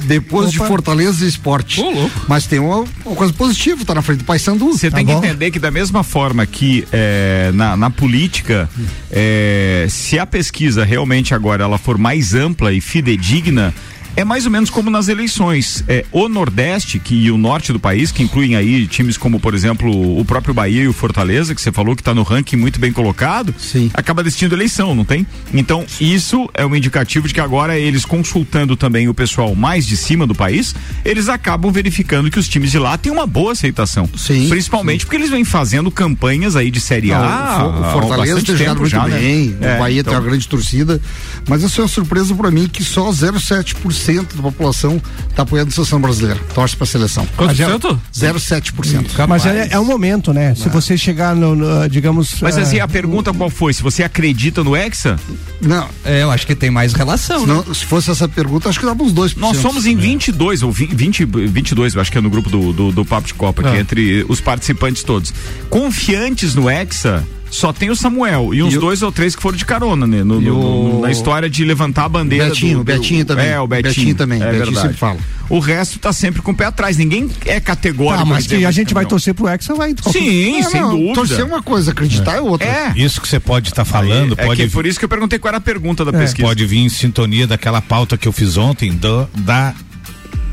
Depois 0.05 0.51
de 0.51 0.57
Fortaleza 0.57 1.25
e 1.25 1.27
esporte. 1.27 1.81
Louco. 1.81 2.25
Mas 2.27 2.45
tem 2.45 2.59
uma, 2.59 2.85
uma 3.05 3.15
coisa 3.15 3.33
positiva, 3.33 3.83
tá 3.85 3.93
na 3.93 4.01
frente 4.01 4.19
do 4.19 4.25
Paysandu. 4.25 4.71
Você 4.71 4.89
tá 4.89 4.97
tem 4.97 5.05
bom? 5.05 5.19
que 5.19 5.27
entender 5.27 5.51
que 5.51 5.59
da 5.59 5.71
mesma 5.71 6.03
forma 6.03 6.45
que 6.45 6.87
é, 6.91 7.51
na, 7.53 7.75
na 7.77 7.89
política, 7.89 8.69
é, 9.11 9.87
se 9.89 10.17
a 10.19 10.25
pesquisa 10.25 10.83
realmente 10.83 11.33
agora 11.33 11.63
ela 11.63 11.77
for 11.77 11.97
mais 11.97 12.33
ampla 12.33 12.71
e 12.73 12.81
fidedigna, 12.81 13.73
é 14.15 14.23
mais 14.23 14.45
ou 14.45 14.51
menos 14.51 14.69
como 14.69 14.89
nas 14.89 15.07
eleições. 15.07 15.83
É, 15.87 16.05
o 16.11 16.27
Nordeste 16.27 16.99
que, 16.99 17.15
e 17.15 17.31
o 17.31 17.37
Norte 17.37 17.71
do 17.71 17.79
país, 17.79 18.11
que 18.11 18.23
incluem 18.23 18.55
aí 18.55 18.87
times 18.87 19.17
como, 19.17 19.39
por 19.39 19.53
exemplo, 19.53 20.19
o 20.19 20.23
próprio 20.25 20.53
Bahia 20.53 20.83
e 20.83 20.87
o 20.87 20.93
Fortaleza, 20.93 21.55
que 21.55 21.61
você 21.61 21.71
falou 21.71 21.95
que 21.95 22.01
está 22.01 22.13
no 22.13 22.23
ranking 22.23 22.55
muito 22.55 22.79
bem 22.79 22.91
colocado, 22.91 23.53
Sim. 23.57 23.89
acaba 23.93 24.23
decidindo 24.23 24.55
eleição, 24.55 24.93
não 24.93 25.05
tem? 25.05 25.25
Então, 25.53 25.85
isso 25.99 26.49
é 26.53 26.65
um 26.65 26.75
indicativo 26.75 27.27
de 27.27 27.33
que 27.33 27.39
agora 27.39 27.77
eles 27.77 28.05
consultando 28.05 28.75
também 28.75 29.07
o 29.07 29.13
pessoal 29.13 29.55
mais 29.55 29.85
de 29.85 29.95
cima 29.95 30.27
do 30.27 30.35
país, 30.35 30.75
eles 31.03 31.29
acabam 31.29 31.71
verificando 31.71 32.29
que 32.29 32.39
os 32.39 32.47
times 32.47 32.71
de 32.71 32.79
lá 32.79 32.97
têm 32.97 33.11
uma 33.11 33.25
boa 33.25 33.53
aceitação. 33.53 34.09
Sim, 34.17 34.49
Principalmente 34.49 35.05
porque 35.05 35.17
eles 35.17 35.29
vêm 35.29 35.43
fazendo 35.43 35.89
campanhas 35.89 36.55
aí 36.55 36.69
de 36.69 36.79
Série 36.79 37.07
Não, 37.07 37.17
A. 37.17 37.67
o 37.67 38.01
Fortaleza 38.01 38.41
tem 38.43 38.55
jogado 38.55 38.77
muito 38.79 38.89
já, 38.89 39.07
né? 39.07 39.19
bem, 39.19 39.55
É, 39.61 39.75
o 39.75 39.79
Bahia 39.79 40.01
então, 40.01 40.13
tem 40.13 40.21
uma 40.21 40.27
grande 40.27 40.47
torcida, 40.47 41.01
mas 41.47 41.63
isso 41.63 41.79
é 41.79 41.83
uma 41.83 41.89
surpresa 41.89 42.35
pra 42.35 42.51
mim 42.51 42.67
que 42.67 42.83
só 42.83 43.09
0,7% 43.09 43.71
0,7% 43.73 44.00
da 44.35 44.41
população 44.41 45.01
está 45.29 45.43
apoiando 45.43 45.69
a 45.69 45.71
seleção 45.71 46.01
brasileira. 46.01 46.39
Torce 46.53 46.75
para 46.75 46.83
a 46.83 46.87
seleção. 46.87 47.27
Quanto 47.35 47.55
por 47.55 47.55
cento? 47.55 48.01
0,7%. 48.13 49.27
Mas 49.27 49.45
é, 49.45 49.69
é 49.71 49.79
um 49.79 49.85
momento, 49.85 50.33
né? 50.33 50.55
Se 50.55 50.69
você 50.69 50.97
chegar 50.97 51.35
no, 51.35 51.55
no, 51.55 51.89
digamos. 51.89 52.41
Mas 52.41 52.57
eh, 52.57 52.61
assim, 52.61 52.79
a 52.79 52.87
pergunta 52.87 53.33
qual 53.33 53.49
foi? 53.49 53.73
Se 53.73 53.81
você 53.81 54.03
acredita 54.03 54.63
no 54.63 54.75
Hexa? 54.75 55.17
Não, 55.61 55.87
É, 56.03 56.23
eu 56.23 56.31
acho 56.31 56.45
que 56.45 56.55
tem 56.55 56.69
mais 56.69 56.93
relação, 56.93 57.45
né? 57.45 57.53
não, 57.53 57.73
se 57.73 57.85
fosse 57.85 58.09
essa 58.09 58.27
pergunta, 58.27 58.69
acho 58.69 58.79
que 58.79 58.85
dava 58.85 59.01
uns 59.03 59.13
2%. 59.13 59.37
Nós 59.37 59.57
somos 59.57 59.85
em 59.85 59.95
22, 59.95 60.63
ou 60.63 60.71
20, 60.71 60.95
20 60.95 61.25
22, 61.25 61.95
eu 61.95 62.01
acho 62.01 62.11
que 62.11 62.17
é 62.17 62.21
no 62.21 62.29
grupo 62.29 62.49
do, 62.49 62.73
do, 62.73 62.91
do 62.91 63.05
Papo 63.05 63.27
de 63.27 63.33
Copa, 63.33 63.61
aqui, 63.67 63.77
entre 63.77 64.25
os 64.27 64.41
participantes 64.41 65.03
todos. 65.03 65.33
Confiantes 65.69 66.55
no 66.55 66.69
Hexa, 66.69 67.23
só 67.51 67.71
tem 67.73 67.89
o 67.91 67.95
Samuel 67.95 68.53
e 68.53 68.63
uns 68.63 68.73
E 68.73 68.77
o- 68.77 68.81
dois 68.81 69.01
ou 69.03 69.11
três 69.11 69.35
que 69.35 69.41
foram 69.41 69.57
de 69.57 69.65
carona, 69.65 70.07
né? 70.07 70.23
No, 70.23 70.39
no- 70.41 70.57
o- 70.59 70.93
no- 70.95 71.01
na 71.01 71.11
história 71.11 71.49
de 71.49 71.63
levantar 71.65 72.05
a 72.05 72.09
bandeira. 72.09 72.45
Betinho, 72.45 72.75
do, 72.77 72.81
o 72.81 72.83
Betinho 72.83 73.25
também. 73.25 73.47
É, 73.49 73.59
o 73.59 73.67
Betinho. 73.67 73.93
Betinho 73.93 74.15
também, 74.15 74.41
É 74.41 74.45
Betinho 74.45 74.65
verdade. 74.65 74.81
sempre 74.81 74.97
fala. 74.97 75.19
O 75.49 75.59
resto 75.59 75.99
tá 75.99 76.13
sempre 76.13 76.41
com 76.41 76.51
o 76.51 76.55
pé 76.55 76.65
atrás. 76.65 76.95
Ninguém 76.97 77.29
é 77.45 77.59
categórico. 77.59 78.23
Tá, 78.23 78.25
mas 78.25 78.45
dizer 78.45 78.59
que 78.59 78.65
a 78.65 78.71
gente 78.71 78.87
ser 78.87 78.93
vai 78.93 79.03
campeão. 79.03 79.09
torcer 79.17 79.33
pro 79.33 79.49
Hexa, 79.49 79.75
vai. 79.75 79.93
Sim, 80.11 80.61
Não, 80.61 80.69
sem 80.71 80.81
não, 80.81 80.91
dúvida. 80.91 81.13
Torcer 81.13 81.39
é 81.41 81.43
uma 81.43 81.61
coisa, 81.61 81.91
acreditar 81.91 82.37
é, 82.37 82.41
outra. 82.41 82.65
É. 82.67 82.93
Isso 82.95 83.19
que 83.19 83.27
você 83.27 83.39
pode 83.39 83.67
estar 83.67 83.83
falando, 83.83 84.33
é 84.37 84.45
pode, 84.45 84.63
que 84.63 84.69
por 84.69 84.85
isso 84.85 84.97
que 84.97 85.03
eu 85.03 85.09
perguntei 85.09 85.37
qual 85.37 85.49
era 85.49 85.57
a 85.57 85.61
pergunta 85.61 86.05
da 86.05 86.13
pesquisa. 86.13 86.47
pode 86.47 86.65
vir 86.65 86.77
em 86.79 86.87
sintonia 86.89 87.45
daquela 87.45 87.81
pauta 87.81 88.17
que 88.17 88.27
eu 88.27 88.31
fiz 88.31 88.55
ontem, 88.55 88.93
do, 88.93 89.27
da 89.39 89.73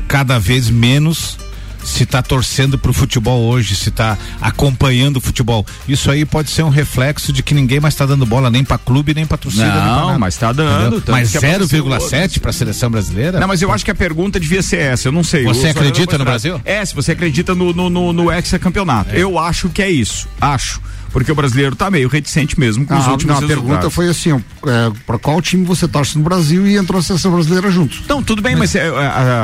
cada 0.07 0.37
vez 0.37 0.69
menos 0.69 1.37
se 1.83 2.03
está 2.03 2.21
torcendo 2.21 2.77
pro 2.77 2.93
futebol 2.93 3.43
hoje, 3.43 3.75
se 3.75 3.89
está 3.89 4.17
acompanhando 4.41 5.17
o 5.17 5.21
futebol. 5.21 5.65
Isso 5.87 6.09
aí 6.11 6.25
pode 6.25 6.49
ser 6.49 6.63
um 6.63 6.69
reflexo 6.69 7.31
de 7.31 7.41
que 7.41 7.53
ninguém 7.53 7.79
mais 7.79 7.93
está 7.93 8.05
dando 8.05 8.25
bola 8.25 8.49
nem 8.49 8.63
para 8.63 8.77
clube, 8.77 9.13
nem 9.13 9.25
para 9.25 9.37
torcida. 9.37 9.63
nem 9.63 9.73
pra 9.73 9.95
Não, 9.95 10.19
mas 10.19 10.37
tá 10.37 10.51
dando. 10.51 11.03
Mas 11.07 11.31
que 11.31 11.37
apareceu 11.37 11.85
0,7 11.85 12.39
para 12.39 12.49
a 12.49 12.53
seleção 12.53 12.89
brasileira? 12.89 13.39
Não, 13.39 13.47
mas 13.47 13.61
eu 13.61 13.71
acho 13.71 13.83
que 13.85 13.91
a 13.91 13.95
pergunta 13.95 14.39
devia 14.39 14.61
ser 14.61 14.77
essa, 14.77 15.07
eu 15.07 15.11
não 15.11 15.23
sei. 15.23 15.43
Você 15.43 15.67
Eu 15.67 15.71
acredita 15.71 16.17
no 16.17 16.25
Brasil? 16.25 16.61
É, 16.65 16.83
se 16.85 16.93
você 16.93 17.11
acredita 17.11 17.55
no, 17.55 17.73
no, 17.73 17.89
no, 17.89 18.13
no 18.13 18.31
hexacampeonato. 18.31 19.15
Eu 19.15 19.37
acho 19.39 19.69
que 19.69 19.81
é 19.81 19.89
isso, 19.89 20.27
acho. 20.39 20.81
Porque 21.11 21.31
o 21.31 21.35
brasileiro 21.35 21.75
tá 21.75 21.89
meio 21.89 22.07
reticente 22.07 22.59
mesmo 22.59 22.85
com 22.85 22.97
os 22.97 23.05
Ah, 23.07 23.11
últimos 23.11 23.35
não, 23.37 23.43
a 23.43 23.47
pergunta 23.47 23.67
resultados. 23.67 23.93
foi 23.93 24.09
assim, 24.09 24.31
ó, 24.31 24.37
é, 24.69 24.91
para 25.05 25.17
qual 25.19 25.41
time 25.41 25.65
você 25.65 25.87
torce 25.87 26.17
no 26.17 26.23
Brasil 26.23 26.67
e 26.67 26.75
entrou 26.77 26.99
a 26.99 27.03
seleção 27.03 27.31
brasileira 27.31 27.69
junto? 27.71 27.97
Não, 28.07 28.21
tudo 28.23 28.41
bem, 28.41 28.55
mas, 28.55 28.75
é, 28.75 28.87
a, 28.87 28.91
a, 28.91 28.95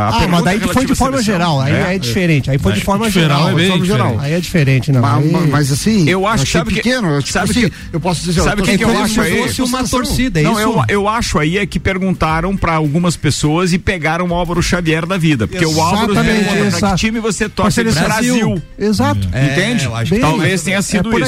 a 0.06 0.10
Ah, 0.10 0.12
pergunta 0.14 0.32
mas 0.32 0.44
daí 0.44 0.60
foi 0.74 0.86
de 0.86 0.96
forma 0.96 1.22
geral. 1.22 1.60
Aí 1.62 1.74
é. 1.74 1.96
é, 1.96 1.98
diferente. 1.98 2.50
Aí 2.52 2.58
foi 2.58 2.74
de 2.74 2.82
forma 2.82 3.10
geral 3.10 3.26
geral. 3.46 3.50
é 3.50 3.54
bem 3.56 3.64
de 3.66 3.70
forma 3.72 3.86
geral. 3.86 4.18
Aí 4.20 4.34
é 4.34 4.40
diferente, 4.40 4.92
não. 4.92 5.02
Mas, 5.02 5.26
Aí- 5.26 5.48
mas 5.52 5.72
assim, 5.72 6.08
Eu 6.10 6.28
acho, 6.28 6.44
achei 6.44 6.60
sabe 6.60 6.70
que- 6.72 6.76
pequeno, 6.82 7.08
eu, 7.10 7.20
tipo 7.22 7.34
sabe 7.34 7.52
assim, 7.52 7.70
que- 7.70 7.76
eu 7.94 8.00
posso 8.00 8.24
dizer, 8.24 8.42
sabe 8.42 8.62
o 8.62 8.66
que 8.66 8.78
que 8.78 8.84
eu 8.84 9.02
acho 9.04 9.22
aí? 9.22 9.42
fosse 9.48 9.62
uma 9.62 9.84
torcida, 9.88 10.40
é 10.40 10.44
Não, 10.44 10.54
isso? 10.54 10.62
eu, 10.62 10.84
eu 10.90 11.08
acho 11.10 11.40
aí 11.40 11.58
é 11.58 11.66
que 11.66 11.80
perguntaram 11.80 12.56
pra 12.56 12.74
algumas 12.74 13.16
pessoas 13.16 13.74
e 13.74 13.80
pegaram 13.80 14.28
o 14.28 14.34
Álvaro 14.34 14.62
Xavier 14.62 15.06
da 15.06 15.18
vida. 15.18 15.48
Porque 15.48 15.66
o 15.66 15.82
Álvaro 15.82 16.14
pergunta 16.14 16.66
exato. 16.68 16.96
que 16.96 17.00
time 17.00 17.20
você 17.20 17.50
torce 17.50 17.76
seleção. 17.76 18.04
Brasil. 18.04 18.62
Exato. 18.78 19.28
Entende? 19.28 19.88
que 20.08 20.20
Talvez 20.20 20.62
tenha 20.62 20.78
É 20.78 20.82
sido 20.82 21.10
por 21.10 21.22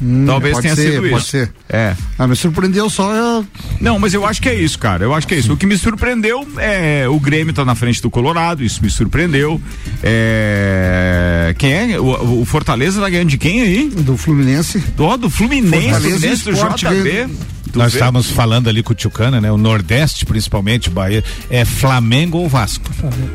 isso. 0.00 0.26
Talvez 0.26 0.58
tenha 0.58 0.74
ser, 0.74 0.92
sido 0.92 1.08
pode 1.10 1.22
isso. 1.22 1.30
ser. 1.30 1.52
É. 1.68 1.94
Ah, 2.18 2.26
me 2.26 2.34
surpreendeu 2.34 2.90
só 2.90 3.12
é, 3.14 3.44
Não, 3.80 3.98
mas 3.98 4.12
eu 4.14 4.26
acho 4.26 4.42
que 4.42 4.48
é 4.48 4.54
isso, 4.54 4.78
cara. 4.78 5.04
Eu 5.04 5.14
acho 5.14 5.26
que 5.26 5.34
é 5.34 5.38
isso. 5.38 5.52
O 5.52 5.56
que 5.56 5.66
me 5.66 5.78
surpreendeu 5.78 6.46
é 6.58 7.06
o 7.08 7.18
Grêmio 7.20 7.52
tá 7.54 7.64
na 7.64 7.74
frente 7.74 8.02
do 8.02 8.10
Colorado, 8.10 8.64
isso 8.64 8.82
me 8.82 8.90
surpreendeu. 8.90 9.60
É... 10.02 11.54
Quem 11.58 11.72
é? 11.94 12.00
O, 12.00 12.40
o 12.40 12.44
Fortaleza 12.44 13.00
tá 13.00 13.08
ganhando 13.08 13.28
de 13.28 13.38
quem 13.38 13.62
aí? 13.62 13.88
do 13.88 14.16
Fluminense. 14.16 14.78
Do, 14.96 15.16
do 15.16 15.30
Fluminense, 15.30 15.70
Fortaleza 15.90 16.18
Fluminense 16.18 16.44
do 16.44 16.52
JB. 16.52 17.02
ganhando. 17.10 17.52
Tu 17.72 17.78
Nós 17.78 17.92
vê? 17.92 17.98
estávamos 17.98 18.30
falando 18.30 18.68
ali 18.68 18.82
com 18.82 18.92
o 18.92 18.94
Tchucana, 18.94 19.40
né? 19.40 19.50
O 19.50 19.56
Nordeste, 19.56 20.26
principalmente, 20.26 20.90
Bahia, 20.90 21.24
é 21.48 21.64
Flamengo 21.64 22.38
ou 22.38 22.48
Vasco. 22.48 22.84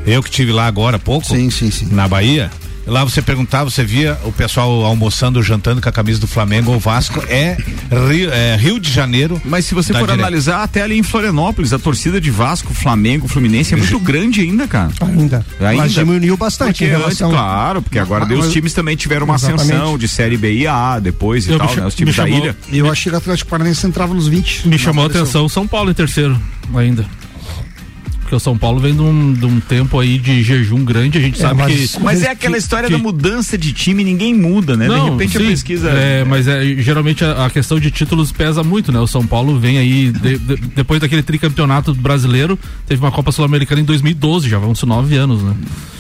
Eu 0.05 0.21
que 0.21 0.29
tive 0.29 0.51
lá 0.51 0.67
agora 0.67 0.97
há 0.97 0.99
pouco, 0.99 1.25
Sim, 1.25 1.49
sim, 1.49 1.71
sim. 1.71 1.87
na 1.91 2.07
Bahia. 2.07 2.51
Lá 2.88 3.03
você 3.03 3.22
perguntava, 3.22 3.70
você 3.70 3.84
via 3.84 4.17
o 4.24 4.32
pessoal 4.32 4.86
almoçando, 4.86 5.44
jantando 5.44 5.82
com 5.82 5.89
a 5.89 5.91
camisa 5.91 6.20
do 6.22 6.27
Flamengo 6.27 6.72
ou 6.72 6.79
Vasco. 6.79 7.22
É 7.27 7.58
Rio, 8.10 8.32
é 8.32 8.56
Rio 8.56 8.79
de 8.79 8.89
Janeiro. 8.91 9.41
Mas 9.44 9.65
se 9.65 9.75
você 9.75 9.91
for 9.94 10.01
direto. 10.03 10.20
analisar, 10.20 10.63
até 10.63 10.82
ali 10.82 10.98
em 10.98 11.03
Florianópolis, 11.03 11.74
a 11.74 11.79
torcida 11.79 12.22
de 12.22 12.32
Vasco, 12.32 12.74
Flamengo, 12.74 13.27
Fluminense 13.27 13.74
é 13.74 13.77
muito 13.77 14.00
grande 14.00 14.39
ainda, 14.41 14.67
cara. 14.67 14.91
Ainda. 15.01 15.46
Ainda. 15.60 15.75
Mas 15.84 15.91
diminuiu 15.94 16.38
bastante 16.38 16.70
Porque 16.79 16.86
em 16.86 16.88
antes, 16.88 17.01
relação. 17.20 17.29
claro, 17.32 17.82
porque 17.82 18.00
agora 18.00 18.25
Mas- 18.25 18.46
os 18.46 18.53
times 18.53 18.74
também 18.74 18.96
tiveram 18.96 19.25
uma 19.25 19.36
Exatamente. 19.36 19.63
ascensão 19.74 19.98
de 19.98 20.08
série 20.08 20.38
B 20.38 20.53
e 20.53 20.65
A 20.67 21.00
depois 21.00 21.46
e 21.46 21.51
Eu 21.51 21.58
tal, 21.58 21.70
me 21.70 21.75
né? 21.82 21.86
Os 21.88 21.94
times 21.96 22.15
me 22.15 22.24
da 22.24 22.29
chamou- 22.29 22.46
ilha. 22.46 22.58
E 22.72 22.77
eu 22.77 22.89
achei 22.89 23.10
que 23.10 23.15
o 23.15 23.17
Atlético 23.17 23.50
Paranaense 23.50 23.86
entrava 23.86 24.13
nos 24.13 24.27
20. 24.29 24.65
Me 24.67 24.77
chamou 24.77 25.03
a 25.03 25.08
atenção 25.08 25.44
o 25.46 25.50
São 25.50 25.67
Paulo 25.67 25.91
em 25.91 25.94
terceiro 25.94 26.39
ainda. 26.74 27.06
Porque 28.27 28.36
o 28.36 28.39
São 28.41 28.57
Paulo 28.57 28.77
vem 28.81 28.93
de 28.93 29.01
um, 29.01 29.31
de 29.31 29.46
um 29.46 29.57
tempo 29.62 29.98
aí 29.98 30.17
de 30.17 30.43
jejum 30.43 30.84
grande, 30.84 31.17
a 31.17 31.22
gente 31.22 31.38
É, 31.38 31.41
sabe 31.41 31.62
mas- 31.62 31.96
que. 31.96 32.03
Mas 32.03 32.22
é 32.22 32.25
que- 32.25 32.31
aquela 32.31 32.57
história 32.57 32.88
que- 32.89 32.91
da 32.93 33.01
mudança 33.01 33.57
de 33.57 33.72
time, 33.72 34.03
ninguém 34.03 34.34
muda, 34.34 34.75
né? 34.75 34.86
Não, 34.86 35.05
de 35.05 35.12
repente 35.12 35.38
sim, 35.38 35.46
a 35.46 35.50
pesquisa. 35.50 35.89
É, 35.91 36.25
mas 36.25 36.46
é, 36.46 36.62
geralmente 36.77 37.24
a, 37.24 37.46
a 37.46 37.50
questão 37.50 37.79
de 37.79 37.89
títulos 37.89 38.34
pesa 38.34 38.62
muito, 38.63 38.91
né? 38.91 39.00
O 39.00 39.07
São 39.07 39.25
Paulo 39.25 39.57
vem 39.57 39.77
aí, 39.77 40.12
de- 40.12 40.38
de- 40.39 40.55
depois 40.75 41.00
daquele 41.00 41.24
tricampeonato 41.24 41.93
brasileiro, 41.96 42.60
teve 42.86 43.01
uma 43.01 43.12
Copa 43.13 43.31
Sul-Americana 43.31 43.79
em 43.79 43.86
2012, 43.86 44.50
já 44.50 44.60
vão 44.60 44.75
ser 44.75 44.88
nove 44.88 45.15
anos, 45.15 45.41
né? 45.41 45.53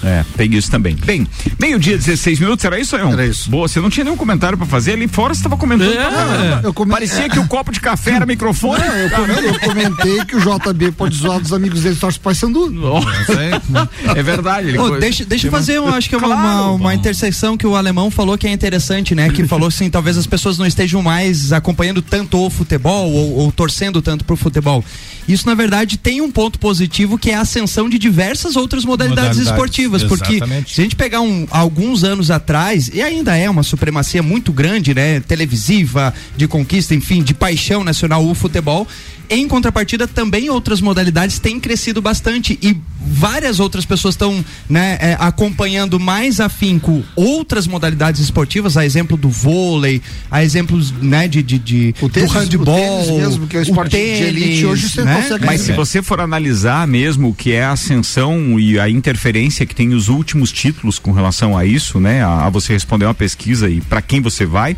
É, 0.03 0.25
tem 0.35 0.53
isso 0.53 0.69
também. 0.69 0.95
Bem, 1.05 1.25
meio-dia, 1.57 1.97
16 1.97 2.39
minutos, 2.41 2.63
era 2.65 2.77
isso, 2.77 2.95
Leon? 2.97 3.13
Era 3.13 3.25
isso. 3.25 3.49
Boa, 3.49 3.69
você 3.69 3.79
não 3.79 3.89
tinha 3.89 4.03
nenhum 4.03 4.17
comentário 4.17 4.57
pra 4.57 4.67
fazer 4.67 4.91
ali 4.93 5.07
fora, 5.07 5.33
você 5.33 5.41
tava 5.43 5.55
comentando. 5.55 5.91
É, 5.93 6.59
eu 6.63 6.73
come- 6.73 6.91
Parecia 6.91 7.29
que 7.29 7.39
o 7.39 7.47
copo 7.47 7.71
de 7.71 7.79
café 7.79 8.11
era 8.11 8.25
microfone. 8.25 8.81
Não, 8.81 8.95
eu, 8.95 9.09
come- 9.11 9.33
eu 9.47 9.59
comentei 9.61 10.25
que 10.25 10.35
o 10.35 10.39
JB 10.41 10.91
pode 10.91 11.15
zoar 11.15 11.39
dos 11.39 11.53
amigos 11.53 11.81
dele 11.83 11.95
torce 11.95 12.16
pro 12.17 12.25
Paysandu. 12.25 12.67
É 14.15 14.23
verdade. 14.23 14.75
Foi- 14.75 14.99
deixa, 14.99 15.25
deixa 15.25 15.47
eu 15.47 15.51
fazer, 15.51 15.79
um, 15.79 15.87
acho 15.87 16.09
que 16.09 16.15
é 16.15 16.17
uma, 16.17 16.27
Claro, 16.27 16.41
uma, 16.41 16.71
uma 16.71 16.77
bom. 16.89 16.91
interseção 16.91 17.57
que 17.57 17.65
o 17.65 17.75
alemão 17.75 18.09
falou 18.09 18.37
que 18.37 18.47
é 18.47 18.51
interessante, 18.51 19.13
né? 19.15 19.29
Que 19.29 19.45
falou 19.45 19.67
assim, 19.67 19.89
talvez 19.89 20.17
as 20.17 20.25
pessoas 20.27 20.57
não 20.57 20.65
estejam 20.65 21.01
mais 21.01 21.51
acompanhando 21.53 22.01
tanto 22.01 22.37
o 22.39 22.49
futebol 22.49 23.11
ou, 23.11 23.33
ou 23.39 23.51
torcendo 23.51 24.01
tanto 24.01 24.23
pro 24.25 24.35
futebol. 24.35 24.83
Isso, 25.27 25.45
na 25.45 25.53
verdade, 25.55 25.97
tem 25.97 26.21
um 26.21 26.31
ponto 26.31 26.57
positivo 26.57 27.17
que 27.17 27.31
é 27.31 27.35
a 27.35 27.41
ascensão 27.41 27.89
de 27.89 27.97
diversas 27.99 28.55
outras 28.55 28.85
modalidades, 28.85 29.37
Modalidades, 29.37 29.51
esportivas. 29.51 30.03
Porque 30.03 30.35
exatamente. 30.35 30.73
se 30.73 30.81
a 30.81 30.83
gente 30.83 30.95
pegar 30.95 31.19
um, 31.21 31.45
alguns 31.51 32.03
anos 32.03 32.31
atrás, 32.31 32.89
e 32.93 33.01
ainda 33.01 33.35
é 33.35 33.49
uma 33.49 33.63
supremacia 33.63 34.23
muito 34.23 34.51
grande, 34.53 34.93
né? 34.93 35.19
Televisiva, 35.19 36.13
de 36.35 36.47
conquista, 36.47 36.95
enfim, 36.95 37.21
de 37.21 37.33
paixão 37.33 37.83
nacional, 37.83 38.25
o 38.25 38.33
futebol. 38.33 38.87
Em 39.29 39.47
contrapartida, 39.47 40.07
também 40.07 40.49
outras 40.49 40.79
modalidades 40.81 41.39
têm 41.39 41.59
crescido 41.59 42.01
bastante 42.01 42.57
e 42.61 42.77
várias 43.09 43.59
outras 43.59 43.85
pessoas 43.85 44.13
estão 44.15 44.43
né, 44.69 44.97
é, 44.99 45.17
acompanhando 45.19 45.99
mais 45.99 46.39
afinco 46.39 47.03
outras 47.15 47.65
modalidades 47.67 48.21
esportivas, 48.21 48.75
a 48.77 48.85
exemplo 48.85 49.15
do 49.17 49.29
vôlei, 49.29 50.01
a 50.29 50.43
exemplos 50.43 50.91
né, 50.91 51.27
de, 51.27 51.41
de, 51.41 51.57
de 51.57 51.95
O 52.01 52.09
tênis- 52.09 52.31
do 52.31 52.37
handball, 52.37 53.01
o 53.01 53.05
tênis 53.05 53.21
mesmo, 53.21 53.47
que 53.47 53.55
é 53.55 53.59
o 53.59 53.63
esporte 53.63 53.91
de 53.91 54.23
elite, 54.23 54.65
hoje 54.65 54.89
você 54.89 55.03
consegue 55.03 55.45
Mas 55.45 55.61
se 55.61 55.71
você 55.71 56.01
for 56.01 56.19
analisar 56.19 56.85
mesmo 56.87 57.29
o 57.29 57.33
que 57.33 57.51
é 57.53 57.63
a 57.63 57.71
ascensão 57.71 58.59
e 58.59 58.79
a 58.79 58.89
interferência 58.89 59.65
que 59.65 59.75
tem 59.75 59.93
os 59.93 60.09
últimos 60.09 60.51
títulos 60.51 60.99
com 60.99 61.11
relação 61.11 61.57
a 61.57 61.65
isso, 61.65 61.99
né? 61.99 62.23
A, 62.23 62.45
a 62.45 62.49
você 62.49 62.73
responder 62.73 63.05
uma 63.05 63.13
pesquisa 63.13 63.69
e 63.69 63.81
para 63.81 64.01
quem 64.01 64.21
você 64.21 64.45
vai. 64.45 64.75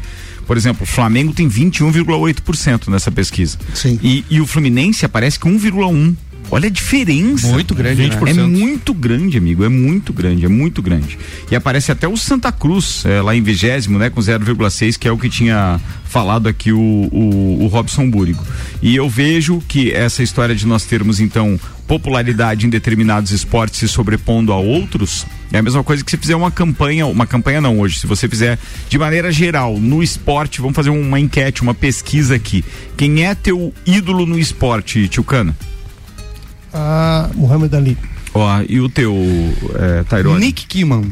Por 0.50 0.58
exemplo, 0.58 0.82
o 0.82 0.88
Flamengo 0.88 1.32
tem 1.32 1.48
21,8% 1.48 2.88
nessa 2.88 3.12
pesquisa. 3.12 3.56
Sim. 3.76 4.00
E, 4.02 4.26
e 4.32 4.42
o 4.42 4.48
Fluminense 4.48 5.06
aparece 5.06 5.38
com 5.38 5.52
1,1%. 5.52 6.16
Olha 6.52 6.68
a 6.68 6.72
diferença. 6.72 7.48
Muito 7.48 7.76
grande, 7.76 8.02
né? 8.02 8.08
É 8.56 8.66
muito 8.66 8.94
grande, 8.94 9.38
amigo. 9.38 9.64
É 9.64 9.70
muito 9.70 10.12
grande, 10.12 10.46
é 10.46 10.50
muito 10.50 10.82
grande. 10.82 11.18
E 11.50 11.56
aparece 11.56 11.92
até 11.92 12.08
o 12.08 12.18
Santa 12.18 12.52
Cruz, 12.52 13.04
é, 13.06 13.22
lá 13.22 13.36
em 13.36 13.42
vigésimo, 13.42 14.00
né? 14.00 14.10
Com 14.10 14.20
0,6, 14.20 14.98
que 14.98 15.08
é 15.08 15.12
o 15.12 15.18
que 15.18 15.30
tinha 15.30 15.80
falado 16.06 16.50
aqui 16.50 16.72
o, 16.72 16.80
o, 16.80 17.64
o 17.64 17.68
Robson 17.68 18.10
Búrigo. 18.10 18.44
E 18.82 18.96
eu 18.96 19.08
vejo 19.08 19.62
que 19.68 19.92
essa 19.92 20.24
história 20.24 20.56
de 20.56 20.66
nós 20.66 20.84
termos, 20.86 21.20
então, 21.20 21.60
popularidade 21.88 22.66
em 22.66 22.70
determinados 22.70 23.32
esportes 23.32 23.80
se 23.80 23.88
sobrepondo 23.88 24.52
a 24.52 24.58
outros, 24.58 25.28
é 25.52 25.60
a 25.60 25.62
mesma 25.62 25.84
coisa 25.84 26.04
que 26.04 26.10
se 26.10 26.18
fizer 26.18 26.36
uma 26.36 26.50
campanha, 26.50 27.06
uma 27.06 27.28
campanha 27.28 27.62
não 27.62 27.80
hoje, 27.80 28.00
se 28.00 28.08
você 28.08 28.28
fizer 28.28 28.58
de 28.88 28.98
maneira 28.98 29.32
geral 29.32 29.78
no 29.80 30.02
esporte, 30.02 30.62
vamos 30.62 30.76
fazer 30.76 30.90
uma 30.90 31.20
enquete, 31.20 31.62
uma 31.62 31.76
pesquisa 31.76 32.36
aqui. 32.36 32.66
Quem 32.98 33.26
é 33.26 33.36
teu 33.36 33.74
ídolo 33.86 34.26
no 34.26 34.38
esporte, 34.38 35.08
Tio 35.08 35.24
Cana? 35.24 35.56
Ah, 36.74 37.30
Muhammad 37.36 37.74
Ali. 37.74 37.98
Ó, 38.34 38.62
e 38.68 38.80
o 38.80 38.88
teu, 38.90 39.16
é, 39.76 40.04
Tairone? 40.04 40.40
Nick 40.46 40.68
Kiman. 40.68 41.04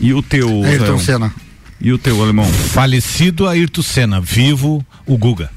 E 0.00 0.12
o 0.14 0.22
teu, 0.22 0.64
Ayrton 0.64 0.84
Leão? 0.84 0.98
Senna. 0.98 1.34
E 1.80 1.92
o 1.92 1.98
teu, 1.98 2.22
alemão? 2.22 2.46
Falecido 2.46 3.46
Ayrton 3.46 3.82
Senna, 3.82 4.20
vivo 4.20 4.84
o 5.06 5.16
Guga. 5.18 5.50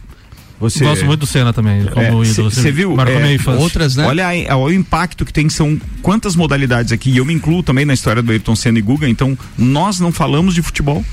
Você 0.60 0.84
Gosto 0.84 1.06
muito 1.06 1.20
do 1.22 1.28
Senna 1.28 1.54
também, 1.54 1.86
como 1.86 2.24
É, 2.24 2.28
ídolo. 2.28 2.50
cê- 2.50 2.62
cê 2.64 2.72
viu? 2.72 2.96
Marcou 2.96 3.16
É, 3.16 3.34
infância. 3.34 3.62
Outras, 3.62 3.96
né? 3.96 4.06
Olha 4.08 4.28
aí, 4.28 4.48
olha 4.50 4.56
o 4.58 4.74
impacto 4.74 5.24
que 5.24 5.32
tem, 5.32 5.48
são 5.50 5.80
quantas 6.02 6.36
modalidades 6.36 6.92
aqui, 6.92 7.12
e 7.12 7.18
eu 7.18 7.26
me 7.26 7.34
incluo 7.34 7.62
também 7.62 7.86
na 7.86 7.94
história 7.94 8.24
do 8.24 8.32
Ayrton 8.32 8.56
Senna 8.56 8.80
e 8.80 8.82
Guga, 8.82 9.08
então 9.08 9.38
nós 9.58 10.00
não 10.00 10.12
falamos 10.12 10.56
de 10.56 10.64
futebol. 10.64 11.06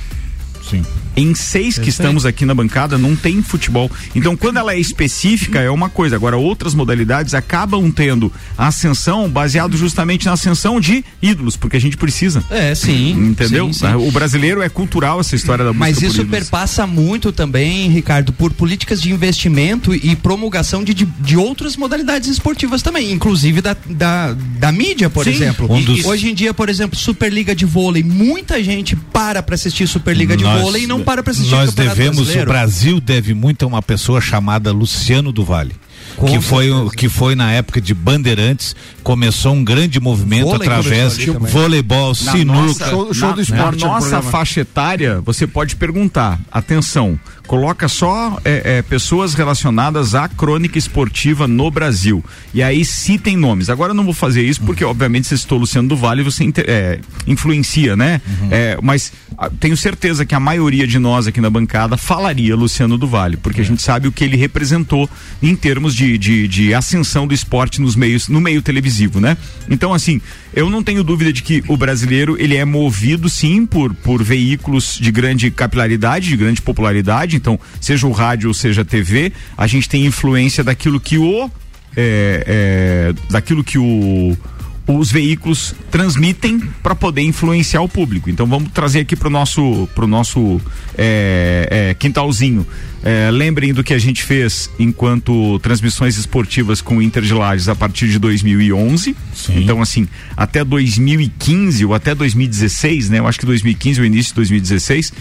Sim. 0.69 0.83
Em 1.17 1.35
seis 1.35 1.79
que 1.79 1.89
estamos 1.91 2.27
aqui 2.27 2.45
na 2.45 2.55
bancada 2.55 2.99
não 2.99 3.15
tem 3.15 3.41
futebol. 3.43 3.91
Então, 4.15 4.37
quando 4.37 4.57
ela 4.59 4.73
é 4.75 4.79
específica, 4.81 5.61
é 5.61 5.71
uma 5.71 5.89
coisa. 5.89 6.17
Agora, 6.17 6.37
outras 6.37 6.75
modalidades 6.75 7.35
acabam 7.35 7.91
tendo 7.91 8.33
a 8.59 8.67
ascensão 8.69 9.29
baseado 9.29 9.77
justamente 9.77 10.27
na 10.27 10.33
ascensão 10.33 10.81
de 10.81 11.05
ídolos, 11.23 11.57
porque 11.57 11.77
a 11.77 11.81
gente 11.81 11.97
precisa. 11.97 12.43
É, 12.51 12.75
sim. 12.75 13.11
Entendeu? 13.13 13.73
sim, 13.73 13.87
sim. 13.87 13.95
O 13.95 14.11
brasileiro 14.11 14.61
é 14.63 14.69
cultural 14.69 15.21
essa 15.21 15.37
história 15.37 15.65
da 15.65 15.71
busca 15.73 15.87
Mas 15.87 15.99
por 15.99 16.05
isso 16.05 16.15
ídolos. 16.23 16.31
perpassa 16.31 16.87
muito 16.87 17.31
também, 17.31 17.89
Ricardo, 17.91 18.33
por 18.33 18.53
políticas 18.53 19.01
de 19.01 19.13
investimento 19.13 19.95
e 19.95 20.17
promulgação 20.17 20.83
de, 20.83 20.93
de, 20.95 21.05
de 21.05 21.37
outras 21.37 21.77
modalidades 21.77 22.29
esportivas 22.29 22.83
também, 22.83 23.13
inclusive 23.13 23.61
da, 23.61 23.77
da, 23.89 24.33
da 24.59 24.73
mídia, 24.73 25.09
por 25.09 25.25
Sim, 25.25 25.31
exemplo. 25.33 25.73
um 25.73 25.81
dos- 25.83 26.05
Hoje 26.05 26.29
em 26.31 26.35
dia, 26.35 26.53
por 26.53 26.69
exemplo, 26.69 26.99
Superliga 26.99 27.55
de 27.55 27.65
vôlei, 27.65 28.03
muita 28.03 28.63
gente 28.63 28.97
para 28.97 29.43
para 29.43 29.55
assistir 29.55 29.87
Superliga 29.87 30.37
de 30.37 30.43
Nós- 30.45 30.61
vôlei 30.61 30.85
e 30.85 30.87
não 30.87 31.04
para 31.05 31.23
para 31.23 31.31
assistir 31.33 31.55
o 31.55 31.57
Nós 31.59 31.73
devemos, 31.75 32.19
o 32.19 32.23
Brasileiro. 32.23 32.51
Brasil 32.51 33.01
deve 33.01 33.35
muito 33.35 33.65
a 33.65 33.69
uma 33.69 33.83
pessoa 33.83 34.21
chamada 34.21 34.73
Luciano 34.73 35.31
do 35.33 35.45
Vale. 35.45 35.73
Com 36.17 36.27
Que 36.27 36.41
foi, 36.41 36.71
o- 36.71 36.91
que 36.91 37.09
foi 37.09 37.35
na 37.35 37.51
época 37.51 37.81
de 37.81 37.93
Bandeirantes, 37.93 38.77
começou 39.03 39.53
um 39.55 39.65
grande 39.65 39.99
movimento 39.99 40.45
Vôlei 40.47 40.69
através 40.69 41.17
também. 41.17 41.51
voleibol, 41.51 42.09
Na 42.09 42.15
sinuca. 42.33 42.61
nossa- 42.61 42.91
Show- 42.91 43.15
show 43.15 43.29
na, 43.31 43.35
do 43.35 43.41
esporte 43.41 43.81
na 43.81 43.87
é 43.87 43.91
o 43.91 43.93
nossa 43.95 44.09
programa. 44.11 44.31
faixa 44.31 44.61
etária, 44.61 45.21
você 45.23 45.47
pode 45.47 45.75
perguntar. 45.77 46.39
Atenção, 46.53 47.19
coloca 47.47 47.89
só 47.89 48.39
é, 48.45 48.79
é, 48.79 48.83
pessoas 48.83 49.35
relacionadas 49.35 50.15
à 50.15 50.29
crônica 50.29 50.79
esportiva 50.79 51.47
no 51.47 51.71
Brasil. 51.71 52.25
E 52.53 52.63
aí 52.63 52.85
citem 52.85 53.37
nomes. 53.37 53.69
Agora 53.69 53.91
eu 53.91 53.95
não 53.95 54.05
vou 54.05 54.15
fazer 54.15 54.43
isso 54.43 54.63
porque, 54.63 54.85
obviamente, 54.85 55.27
você 55.27 55.37
citou 55.37 55.59
Luciano 55.59 55.89
do 55.89 55.97
Vale, 55.97 56.23
você 56.23 56.45
é, 56.67 56.99
influencia, 57.27 57.97
né? 57.97 58.21
É, 58.51 58.79
mas 58.83 59.13
ah, 59.37 59.51
tenho 59.61 59.77
certeza 59.77 60.25
que 60.25 60.35
a 60.35 60.41
maioria 60.41 60.87
de 60.87 60.99
nós 60.99 61.27
aqui 61.27 61.41
na 61.41 61.51
bancada 61.51 61.97
falaria 61.97 62.55
Luciano 62.57 62.97
do 62.97 63.07
Vale, 63.07 63.37
porque 63.37 63.61
a 63.61 63.65
gente 63.65 63.83
sabe 63.83 64.09
o 64.09 64.13
que 64.13 64.25
ele 64.25 64.37
representou 64.37 65.09
em 65.43 65.55
termos 65.55 65.95
de, 65.95 66.17
de, 66.17 66.49
de 66.49 66.75
ascensão 66.75 67.27
do 67.27 67.35
esporte 67.35 67.81
nos 67.81 67.97
meios, 67.97 68.29
no 68.29 68.41
meio 68.41 68.63
televisivo, 68.63 69.21
né? 69.21 69.37
Então, 69.69 69.93
assim, 69.93 70.21
eu 70.55 70.71
não 70.71 70.83
tenho 70.83 71.03
dúvida 71.03 71.33
de 71.33 71.43
que 71.43 71.63
o 71.69 71.77
brasileiro 71.77 72.37
ele 72.39 72.57
é 72.57 72.65
movido 72.65 73.29
sim 73.29 73.67
por, 73.67 73.95
por 73.95 74.23
veículos 74.23 74.99
de 75.01 75.11
grande 75.11 75.51
capilaridade, 75.51 76.29
de 76.29 76.37
grande 76.37 76.63
popularidade. 76.63 77.37
Então, 77.37 77.59
seja 77.81 78.07
o 78.07 78.13
rádio 78.13 78.49
ou 78.49 78.55
seja 78.55 78.83
a 78.83 78.85
TV, 78.85 79.33
a 79.57 79.67
gente 79.67 79.89
tem 79.89 80.07
influência 80.07 80.63
daquilo 80.63 81.01
que 81.01 81.19
o 81.19 81.51
é, 81.97 82.45
é, 82.47 83.15
daquilo 83.31 83.63
que 83.63 83.79
o 83.79 84.37
os 84.87 85.11
veículos 85.11 85.75
transmitem 85.91 86.61
para 86.83 86.95
poder 86.95 87.23
influenciar 87.23 87.81
o 87.81 87.89
público. 87.89 88.29
Então 88.29 88.47
vamos 88.47 88.71
trazer 88.73 89.01
aqui 89.01 89.17
para 89.17 89.29
o 89.29 89.31
nosso 89.31 89.89
pro 89.95 90.07
nosso 90.07 90.61
é, 90.97 91.69
é, 91.71 91.95
quintalzinho. 91.95 92.67
É, 93.03 93.31
lembrem 93.31 93.73
do 93.73 93.85
que 93.85 93.93
a 93.93 93.99
gente 93.99 94.23
fez 94.23 94.71
enquanto 94.79 95.59
transmissões 95.61 96.17
esportivas 96.17 96.81
com 96.81 96.99
o 96.99 97.03
Inter 97.03 97.23
de 97.23 97.35
Lages 97.35 97.69
a 97.69 97.75
partir 97.75 98.09
de 98.09 98.19
2011. 98.19 99.17
Então 99.51 99.81
assim 99.81 100.07
até 100.37 100.63
2015 100.65 101.85
ou 101.87 101.95
até 101.95 102.15
2016, 102.15 103.11
né? 103.11 103.19
Eu 103.19 103.27
acho 103.27 103.39
que 103.39 103.47
2015 103.47 104.01
ou 104.01 104.07
início 104.07 104.33
de 104.33 104.37
2016 104.37 105.13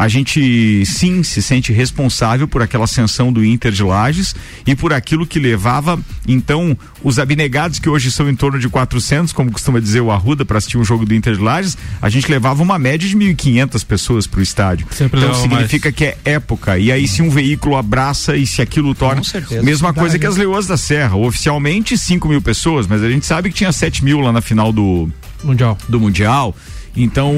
a 0.00 0.08
gente 0.08 0.82
sim 0.86 1.22
se 1.22 1.42
sente 1.42 1.74
responsável 1.74 2.48
por 2.48 2.62
aquela 2.62 2.84
ascensão 2.84 3.30
do 3.30 3.44
Inter 3.44 3.70
de 3.70 3.82
Lages 3.82 4.34
e 4.66 4.74
por 4.74 4.94
aquilo 4.94 5.26
que 5.26 5.38
levava 5.38 6.00
então 6.26 6.74
os 7.04 7.18
abnegados 7.18 7.78
que 7.78 7.86
hoje 7.86 8.10
são 8.10 8.26
em 8.26 8.34
torno 8.34 8.58
de 8.58 8.66
400, 8.66 9.30
como 9.34 9.52
costuma 9.52 9.78
dizer 9.78 10.00
o 10.00 10.10
Arruda 10.10 10.42
para 10.42 10.56
assistir 10.56 10.78
um 10.78 10.84
jogo 10.84 11.04
do 11.04 11.14
Inter 11.14 11.36
de 11.36 11.42
Lages, 11.42 11.76
a 12.00 12.08
gente 12.08 12.30
levava 12.30 12.62
uma 12.62 12.78
média 12.78 13.06
de 13.06 13.14
1.500 13.14 13.84
pessoas 13.84 14.26
para 14.26 14.40
o 14.40 14.42
estádio. 14.42 14.86
Sempre 14.90 15.20
então 15.20 15.34
significa 15.34 15.92
que 15.92 16.06
é 16.06 16.16
época. 16.24 16.78
E 16.78 16.90
aí 16.90 17.06
se 17.06 17.20
um 17.20 17.28
veículo 17.28 17.76
abraça 17.76 18.34
e 18.34 18.46
se 18.46 18.62
aquilo 18.62 18.94
torna 18.94 19.22
certeza. 19.22 19.62
mesma 19.62 19.92
coisa 19.92 20.18
que 20.18 20.26
as 20.26 20.38
Leoas 20.38 20.66
da 20.66 20.78
Serra, 20.78 21.16
oficialmente 21.16 21.98
5 21.98 22.26
mil 22.26 22.40
pessoas, 22.40 22.86
mas 22.86 23.02
a 23.02 23.10
gente 23.10 23.26
sabe 23.26 23.50
que 23.50 23.56
tinha 23.56 23.70
7 23.70 24.02
mil 24.02 24.20
lá 24.20 24.32
na 24.32 24.40
final 24.40 24.72
do 24.72 25.10
Mundial. 25.44 25.76
do 25.86 26.00
Mundial. 26.00 26.56
Então, 26.96 27.32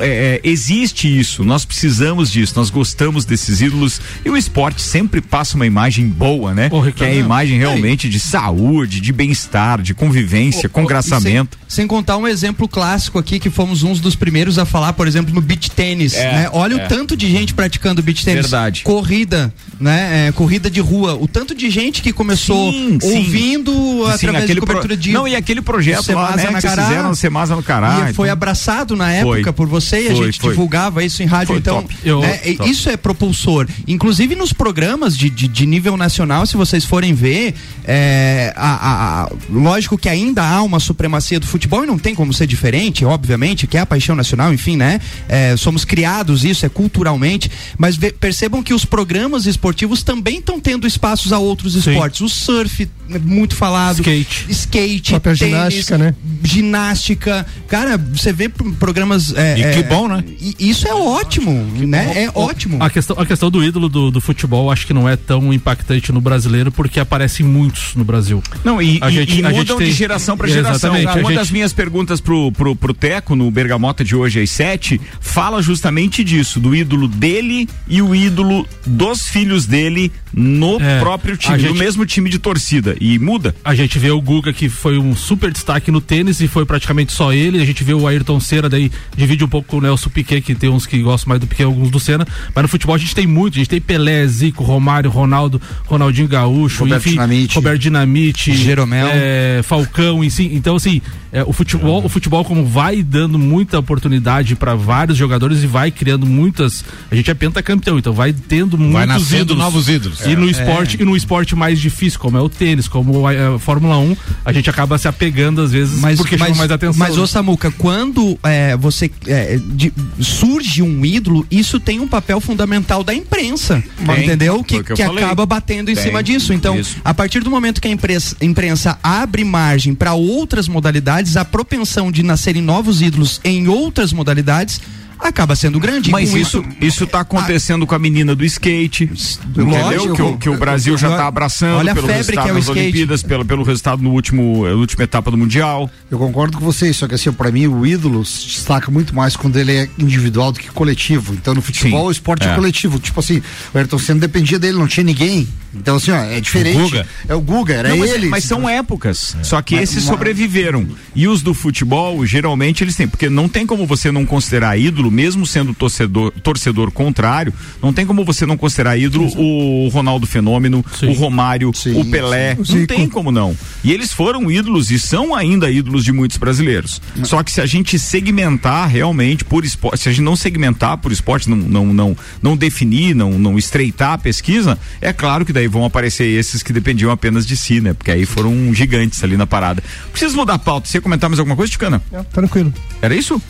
é, 0.00 0.40
é, 0.44 0.48
existe 0.48 1.08
isso, 1.18 1.44
nós 1.44 1.64
precisamos 1.64 2.30
disso, 2.30 2.52
nós 2.56 2.70
gostamos 2.70 3.24
desses 3.24 3.60
ídolos 3.60 4.00
e 4.24 4.30
o 4.30 4.36
esporte 4.36 4.82
sempre 4.82 5.20
passa 5.20 5.56
uma 5.56 5.66
imagem 5.66 6.08
boa, 6.08 6.54
né? 6.54 6.68
Ô, 6.70 6.82
que 6.92 7.04
é 7.04 7.08
a 7.08 7.14
imagem 7.14 7.58
realmente 7.58 8.08
de 8.08 8.20
saúde, 8.20 9.00
de 9.00 9.12
bem-estar, 9.12 9.80
de 9.80 9.94
convivência, 9.94 10.68
congraçamento. 10.68 11.58
Sem, 11.66 11.76
sem 11.82 11.86
contar 11.86 12.16
um 12.16 12.26
exemplo 12.28 12.68
clássico 12.68 13.18
aqui, 13.18 13.38
que 13.38 13.50
fomos 13.50 13.82
uns 13.82 14.00
dos 14.00 14.14
primeiros 14.14 14.58
a 14.58 14.64
falar, 14.64 14.92
por 14.92 15.06
exemplo, 15.06 15.34
no 15.34 15.40
beach 15.40 15.70
tênis. 15.70 16.14
É, 16.14 16.32
né? 16.32 16.50
Olha 16.52 16.74
é. 16.74 16.84
o 16.84 16.88
tanto 16.88 17.16
de 17.16 17.30
gente 17.30 17.54
praticando 17.54 18.02
beach 18.02 18.24
tênis. 18.24 18.42
Verdade. 18.42 18.82
Corrida, 18.82 19.52
né? 19.80 20.28
É, 20.28 20.32
corrida 20.32 20.70
de 20.70 20.80
rua. 20.80 21.14
O 21.14 21.26
tanto 21.26 21.54
de 21.54 21.70
gente 21.70 22.02
que 22.02 22.12
começou 22.12 22.72
Sim, 22.72 22.98
sim. 23.00 23.18
ouvindo 23.18 23.72
Sim, 23.72 24.10
através 24.12 24.22
de 24.46 24.52
aquele 24.52 24.60
cobertura 24.60 24.94
pro- 24.94 24.96
de. 24.96 25.12
Não, 25.12 25.26
e 25.26 25.34
aquele 25.34 25.62
projeto 25.62 26.12
lá, 26.12 26.36
né, 26.36 26.46
que 26.46 26.68
fizeram 26.68 27.08
no 27.08 27.16
Semasa 27.16 27.56
no 27.56 27.62
Cará. 27.62 28.10
E 28.10 28.14
foi 28.14 28.28
então- 28.28 28.32
abraçado 28.32 28.97
na 28.98 29.10
época 29.12 29.42
Foi. 29.44 29.52
por 29.52 29.66
você 29.66 30.02
e 30.02 30.08
a 30.08 30.16
Foi, 30.16 30.26
gente 30.26 30.40
foi. 30.40 30.50
divulgava 30.50 31.02
isso 31.04 31.22
em 31.22 31.26
rádio. 31.26 31.48
Foi 31.48 31.56
então. 31.58 31.86
Eu- 32.04 32.20
né, 32.20 32.36
top. 32.56 32.68
isso 32.70 32.90
é 32.90 32.96
propulsor. 32.96 33.66
Inclusive 33.86 34.34
nos 34.34 34.52
programas 34.52 35.16
de, 35.16 35.30
de, 35.30 35.48
de 35.48 35.64
nível 35.64 35.96
nacional, 35.96 36.44
se 36.44 36.56
vocês 36.56 36.84
forem 36.84 37.14
ver, 37.14 37.54
é, 37.84 38.52
a, 38.56 38.68
a- 38.74 39.22
a- 39.24 39.30
lógico 39.48 39.96
que 39.96 40.08
ainda 40.08 40.42
há 40.44 40.62
uma 40.62 40.80
supremacia 40.80 41.38
do 41.40 41.46
futebol 41.46 41.84
e 41.84 41.86
não 41.86 41.98
tem 41.98 42.14
como 42.14 42.32
ser 42.32 42.46
diferente, 42.46 43.04
obviamente, 43.04 43.66
que 43.66 43.76
é 43.76 43.80
a 43.80 43.86
paixão 43.86 44.14
nacional, 44.16 44.52
enfim, 44.52 44.76
né? 44.76 45.00
É, 45.28 45.56
somos 45.56 45.84
criados 45.84 46.44
isso, 46.44 46.66
é 46.66 46.68
culturalmente, 46.68 47.50
mas 47.78 47.96
ve- 47.96 48.12
percebam 48.12 48.62
que 48.62 48.74
os 48.74 48.84
programas 48.84 49.46
esportivos 49.46 50.02
também 50.02 50.38
estão 50.38 50.58
tendo 50.60 50.86
espaços 50.86 51.32
a 51.32 51.38
outros 51.38 51.74
Sim. 51.74 51.90
esportes. 51.92 52.20
O 52.20 52.28
surf, 52.28 52.88
é 53.10 53.18
muito 53.18 53.54
falado. 53.54 53.96
Skate. 54.00 54.46
Skate, 54.50 55.10
Própria 55.12 55.36
tênis, 55.36 55.54
ginástica, 55.54 55.98
né? 55.98 56.14
ginástica. 56.42 57.46
Cara, 57.68 57.96
você 57.96 58.32
vê 58.32 58.48
pro- 58.48 58.72
programas. 58.92 59.34
é, 59.36 59.52
E 59.58 59.62
que 59.74 59.80
é, 59.80 59.82
bom, 59.82 60.08
né? 60.08 60.24
e 60.40 60.70
Isso 60.70 60.88
é 60.88 60.94
ótimo, 60.94 61.52
né? 61.86 62.24
É 62.24 62.30
ótimo. 62.34 62.82
A 62.82 62.88
questão, 62.88 63.16
a 63.18 63.26
questão 63.26 63.50
do 63.50 63.62
ídolo 63.62 63.88
do, 63.88 64.10
do 64.10 64.20
futebol 64.20 64.70
acho 64.70 64.86
que 64.86 64.94
não 64.94 65.06
é 65.08 65.14
tão 65.16 65.52
impactante 65.52 66.10
no 66.10 66.20
brasileiro 66.20 66.72
porque 66.72 66.98
aparecem 66.98 67.44
muitos 67.44 67.94
no 67.94 68.02
Brasil. 68.04 68.42
Não, 68.64 68.80
e, 68.80 68.98
A 69.02 69.10
e- 69.10 69.12
gente- 69.12 69.40
e 69.40 69.44
a 69.44 69.50
mudam 69.50 69.58
gente 69.64 69.76
tem- 69.76 69.86
de 69.88 69.92
geração 69.92 70.36
para 70.36 70.48
geração. 70.48 70.94
Exatamente, 70.96 71.08
a 71.08 71.20
Uma 71.20 71.28
gente- 71.30 71.38
das 71.38 71.50
minhas 71.50 71.72
perguntas 71.72 72.20
pro, 72.20 72.50
pro, 72.52 72.74
pro 72.74 72.94
Teco, 72.94 73.36
no 73.36 73.50
Bergamota 73.50 74.02
de 74.02 74.16
hoje 74.16 74.40
às 74.40 74.50
sete, 74.50 74.98
fala 75.20 75.60
justamente 75.60 76.24
disso, 76.24 76.58
do 76.58 76.74
ídolo 76.74 77.06
dele 77.08 77.68
e 77.88 78.00
o 78.00 78.14
ídolo 78.14 78.66
dos 78.86 79.28
filhos 79.28 79.66
dele 79.66 80.10
no 80.32 80.80
É, 80.80 80.98
próprio 81.00 81.36
time, 81.36 81.54
a 81.54 81.56
no 81.58 81.62
gente- 81.68 81.78
mesmo 81.78 82.06
time 82.06 82.30
de 82.30 82.38
torcida. 82.38 82.96
E 83.00 83.18
muda. 83.18 83.54
A 83.64 83.74
gente 83.74 83.98
vê 83.98 84.10
o 84.10 84.20
Guga 84.20 84.52
que 84.52 84.68
foi 84.68 84.98
um 84.98 85.14
super 85.14 85.50
destaque 85.50 85.90
no 85.90 86.00
tênis 86.00 86.40
e 86.40 86.48
foi 86.48 86.64
praticamente 86.64 87.12
só 87.12 87.32
ele. 87.32 87.60
A 87.60 87.64
gente 87.66 87.82
vê 87.84 87.92
o 87.94 88.06
Ayrton 88.06 88.38
Senna, 88.40 88.68
daí 88.78 88.90
divide 89.16 89.44
um 89.44 89.48
pouco 89.48 89.68
com 89.68 89.78
o 89.78 89.80
Nelson 89.80 90.10
Piquet, 90.10 90.40
que 90.40 90.54
tem 90.54 90.70
uns 90.70 90.86
que 90.86 91.00
gostam 91.02 91.30
mais 91.30 91.40
do 91.40 91.46
Piquet, 91.46 91.64
alguns 91.64 91.90
do 91.90 91.98
Senna. 91.98 92.26
Mas 92.54 92.62
no 92.62 92.68
futebol 92.68 92.94
a 92.94 92.98
gente 92.98 93.14
tem 93.14 93.26
muito. 93.26 93.54
A 93.54 93.58
gente 93.58 93.68
tem 93.68 93.80
Pelé, 93.80 94.26
Zico, 94.26 94.62
Romário, 94.62 95.10
Ronaldo, 95.10 95.60
Ronaldinho 95.86 96.28
Gaúcho, 96.28 96.84
Roberto 96.84 97.02
enfim, 97.02 97.10
Dinamite. 97.12 97.54
Roberto 97.54 97.80
Dinamite, 97.80 98.54
Jeromel. 98.54 99.08
é, 99.10 99.60
Falcão, 99.64 100.28
si. 100.30 100.50
Então, 100.52 100.76
assim, 100.76 101.00
é, 101.32 101.42
o, 101.42 101.52
futebol, 101.52 102.04
o 102.04 102.08
futebol, 102.08 102.44
como 102.44 102.64
vai 102.64 103.02
dando 103.02 103.38
muita 103.38 103.78
oportunidade 103.78 104.54
para 104.54 104.74
vários 104.74 105.16
jogadores 105.18 105.62
e 105.62 105.66
vai 105.66 105.90
criando 105.90 106.26
muitas. 106.26 106.84
A 107.10 107.14
gente 107.14 107.30
é 107.30 107.34
pentacampeão, 107.34 107.98
então 107.98 108.12
vai 108.12 108.32
tendo 108.32 108.76
Vai 108.76 109.06
muitos 109.06 109.32
ídolos. 109.32 109.62
novos 109.62 109.88
ídolos. 109.88 110.24
E 110.26 110.36
no 110.36 110.48
esporte, 110.48 110.96
e 111.00 111.04
no 111.04 111.16
esporte 111.16 111.54
mais 111.54 111.80
difícil, 111.80 112.18
como 112.18 112.36
é 112.36 112.40
o 112.40 112.48
tênis, 112.48 112.88
como 112.88 113.26
a, 113.26 113.56
a 113.56 113.58
Fórmula 113.58 113.98
1, 113.98 114.16
a 114.44 114.52
gente 114.52 114.70
acaba 114.70 114.96
se 114.98 115.08
apegando 115.08 115.60
às 115.60 115.72
vezes 115.72 116.00
Mas, 116.00 116.18
porque 116.18 116.36
chama 116.36 116.50
mas, 116.50 116.58
mais 116.58 116.70
atenção. 116.70 116.98
mas 116.98 117.16
ô 117.18 117.26
Samuca, 117.26 117.70
quando 117.70 118.38
é, 118.42 118.67
você 118.76 119.10
é, 119.26 119.58
de- 119.58 119.92
surge 120.20 120.82
um 120.82 121.04
ídolo, 121.04 121.46
isso 121.50 121.78
tem 121.80 122.00
um 122.00 122.08
papel 122.08 122.40
fundamental 122.40 123.02
da 123.04 123.14
imprensa, 123.14 123.82
Tem, 124.04 124.24
entendeu? 124.24 124.62
Que, 124.62 124.82
que 124.82 124.94
que 124.94 125.02
acaba 125.02 125.44
batendo 125.46 125.90
em 125.90 125.94
Tem, 125.94 126.04
cima 126.04 126.22
disso. 126.22 126.52
Então, 126.52 126.78
isso. 126.78 126.96
a 127.04 127.12
partir 127.14 127.40
do 127.40 127.50
momento 127.50 127.80
que 127.80 127.88
a 127.88 127.90
imprensa, 127.90 128.36
imprensa 128.40 128.98
abre 129.02 129.44
margem 129.44 129.94
para 129.94 130.14
outras 130.14 130.68
modalidades, 130.68 131.36
a 131.36 131.44
propensão 131.44 132.10
de 132.10 132.22
nascerem 132.22 132.62
novos 132.62 133.00
ídolos 133.02 133.40
em 133.44 133.68
outras 133.68 134.12
modalidades 134.12 134.80
acaba 135.20 135.54
sendo 135.56 135.78
grande. 135.80 136.10
Mas 136.10 136.30
com 136.30 136.38
isso, 136.38 136.64
isso 136.80 137.06
tá 137.06 137.20
acontecendo 137.20 137.86
com 137.86 137.94
a 137.94 137.98
menina 137.98 138.34
do 138.34 138.44
skate. 138.44 139.04
Entendeu? 139.04 139.66
Lógico. 139.80 140.14
Que, 140.14 140.22
o- 140.22 140.38
que 140.38 140.48
o 140.50 140.56
Brasil 140.56 140.96
já 140.96 141.16
tá 141.16 141.26
abraçando 141.26 141.78
Olha 141.78 141.92
a 141.92 141.94
pelo 141.94 142.06
febre 142.06 142.18
resultado 142.36 142.44
que 142.44 142.48
é 142.50 142.52
o 142.52 142.54
nas 142.56 142.64
skate. 142.64 142.80
Olimpíadas, 142.80 143.22
pelo, 143.22 143.44
pelo 143.44 143.62
resultado 143.62 144.02
no 144.02 144.10
último, 144.12 144.64
na 144.66 144.74
última 144.74 145.04
etapa 145.04 145.30
do 145.30 145.36
Mundial. 145.36 145.90
Eu 146.10 146.18
concordo 146.18 146.58
com 146.58 146.64
vocês, 146.64 146.96
só 146.96 147.06
que 147.08 147.14
assim, 147.14 147.30
pra 147.32 147.50
mim 147.50 147.66
o 147.66 147.84
ídolo 147.86 148.24
se 148.24 148.46
destaca 148.46 148.90
muito 148.90 149.14
mais 149.14 149.36
quando 149.36 149.56
ele 149.58 149.72
é 149.72 149.88
individual 149.98 150.52
do 150.52 150.58
que 150.60 150.68
coletivo. 150.70 151.34
Então 151.34 151.54
no 151.54 151.62
futebol 151.62 152.02
Sim, 152.02 152.06
o 152.08 152.10
esporte 152.10 152.46
é. 152.46 152.52
é. 152.52 152.54
coletivo. 152.54 152.98
Tipo 152.98 153.20
assim, 153.20 153.42
o 153.74 153.78
Ayrton 153.78 153.98
Senna 153.98 154.20
dependia 154.20 154.58
dele, 154.58 154.78
não 154.78 154.86
tinha 154.86 155.04
ninguém. 155.04 155.46
Então 155.74 155.96
assim, 155.96 156.10
ó, 156.10 156.16
é 156.16 156.40
diferente. 156.40 156.78
O 156.78 156.82
Guga. 156.84 157.06
É 157.28 157.34
o 157.34 157.40
Guga, 157.40 157.74
era 157.74 157.88
Não, 157.90 157.98
mas, 157.98 158.10
ele. 158.10 158.28
mas 158.28 158.44
são 158.44 158.68
épocas. 158.68 159.36
Só 159.42 159.60
que 159.60 159.74
Mas 159.74 159.90
esses 159.90 160.04
uma- 160.04 160.12
sobreviveram. 160.12 160.86
E 161.14 161.28
os 161.28 161.42
do 161.42 161.52
futebol, 161.52 162.24
geralmente, 162.24 162.82
eles 162.82 162.96
têm. 162.96 163.06
Porque 163.06 163.28
não 163.28 163.48
tem 163.48 163.66
como 163.66 163.86
você 163.86 164.10
não 164.10 164.24
considerar 164.24 164.78
ídolo 164.78 165.07
ídolo, 165.08 165.10
mesmo 165.10 165.46
sendo 165.46 165.74
torcedor, 165.74 166.32
torcedor 166.42 166.90
contrário, 166.90 167.52
não 167.82 167.92
tem 167.92 168.06
como 168.06 168.24
você 168.24 168.46
não 168.46 168.56
considerar 168.56 168.96
ídolo 168.96 169.28
o 169.36 169.88
Ronaldo 169.88 170.26
Fenômeno, 170.26 170.84
Sim. 170.98 171.08
o 171.08 171.12
Romário, 171.12 171.70
o 171.70 172.04
Pelé. 172.04 172.56
sim. 172.64 172.80
Não 172.80 172.86
tem 172.86 173.08
como 173.08 173.30
não. 173.32 173.56
E 173.82 173.92
eles 173.92 174.12
foram 174.12 174.50
ídolos 174.50 174.90
e 174.90 174.98
são 174.98 175.34
ainda 175.34 175.70
ídolos 175.70 176.04
de 176.04 176.12
muitos 176.12 176.36
brasileiros. 176.36 177.00
Só 177.24 177.42
que 177.42 177.50
se 177.50 177.60
a 177.60 177.66
gente 177.66 177.98
segmentar 177.98 178.88
realmente 178.88 179.44
por 179.44 179.64
esporte, 179.64 180.02
se 180.02 180.08
a 180.08 180.12
gente 180.12 180.22
não 180.22 180.36
segmentar 180.36 180.98
por 180.98 181.10
esporte, 181.12 181.48
não, 181.48 181.56
não, 181.56 181.86
não, 181.86 182.16
não 182.42 182.56
definir, 182.56 183.14
não, 183.14 183.38
não 183.38 183.58
estreitar 183.58 184.12
a 184.12 184.18
pesquisa, 184.18 184.78
é 185.00 185.12
claro 185.12 185.44
que 185.44 185.52
daí 185.52 185.66
vão 185.68 185.84
aparecer 185.84 186.24
esses 186.26 186.62
que 186.62 186.72
dependiam 186.72 187.10
apenas 187.10 187.46
de 187.46 187.56
si, 187.56 187.80
né? 187.80 187.94
Porque 187.94 188.10
aí 188.10 188.24
foram 188.26 188.72
gigantes 188.74 189.22
ali 189.24 189.36
na 189.36 189.46
parada. 189.46 189.82
Preciso 190.10 190.36
mudar 190.36 190.54
a 190.54 190.58
pauta. 190.58 190.88
Você 190.88 190.98
ia 190.98 191.02
comentar 191.02 191.28
mais 191.30 191.38
alguma 191.38 191.56
coisa, 191.56 191.70
Ticana? 191.70 192.02
Tranquilo. 192.32 192.72
Era 193.00 193.14
isso? 193.14 193.40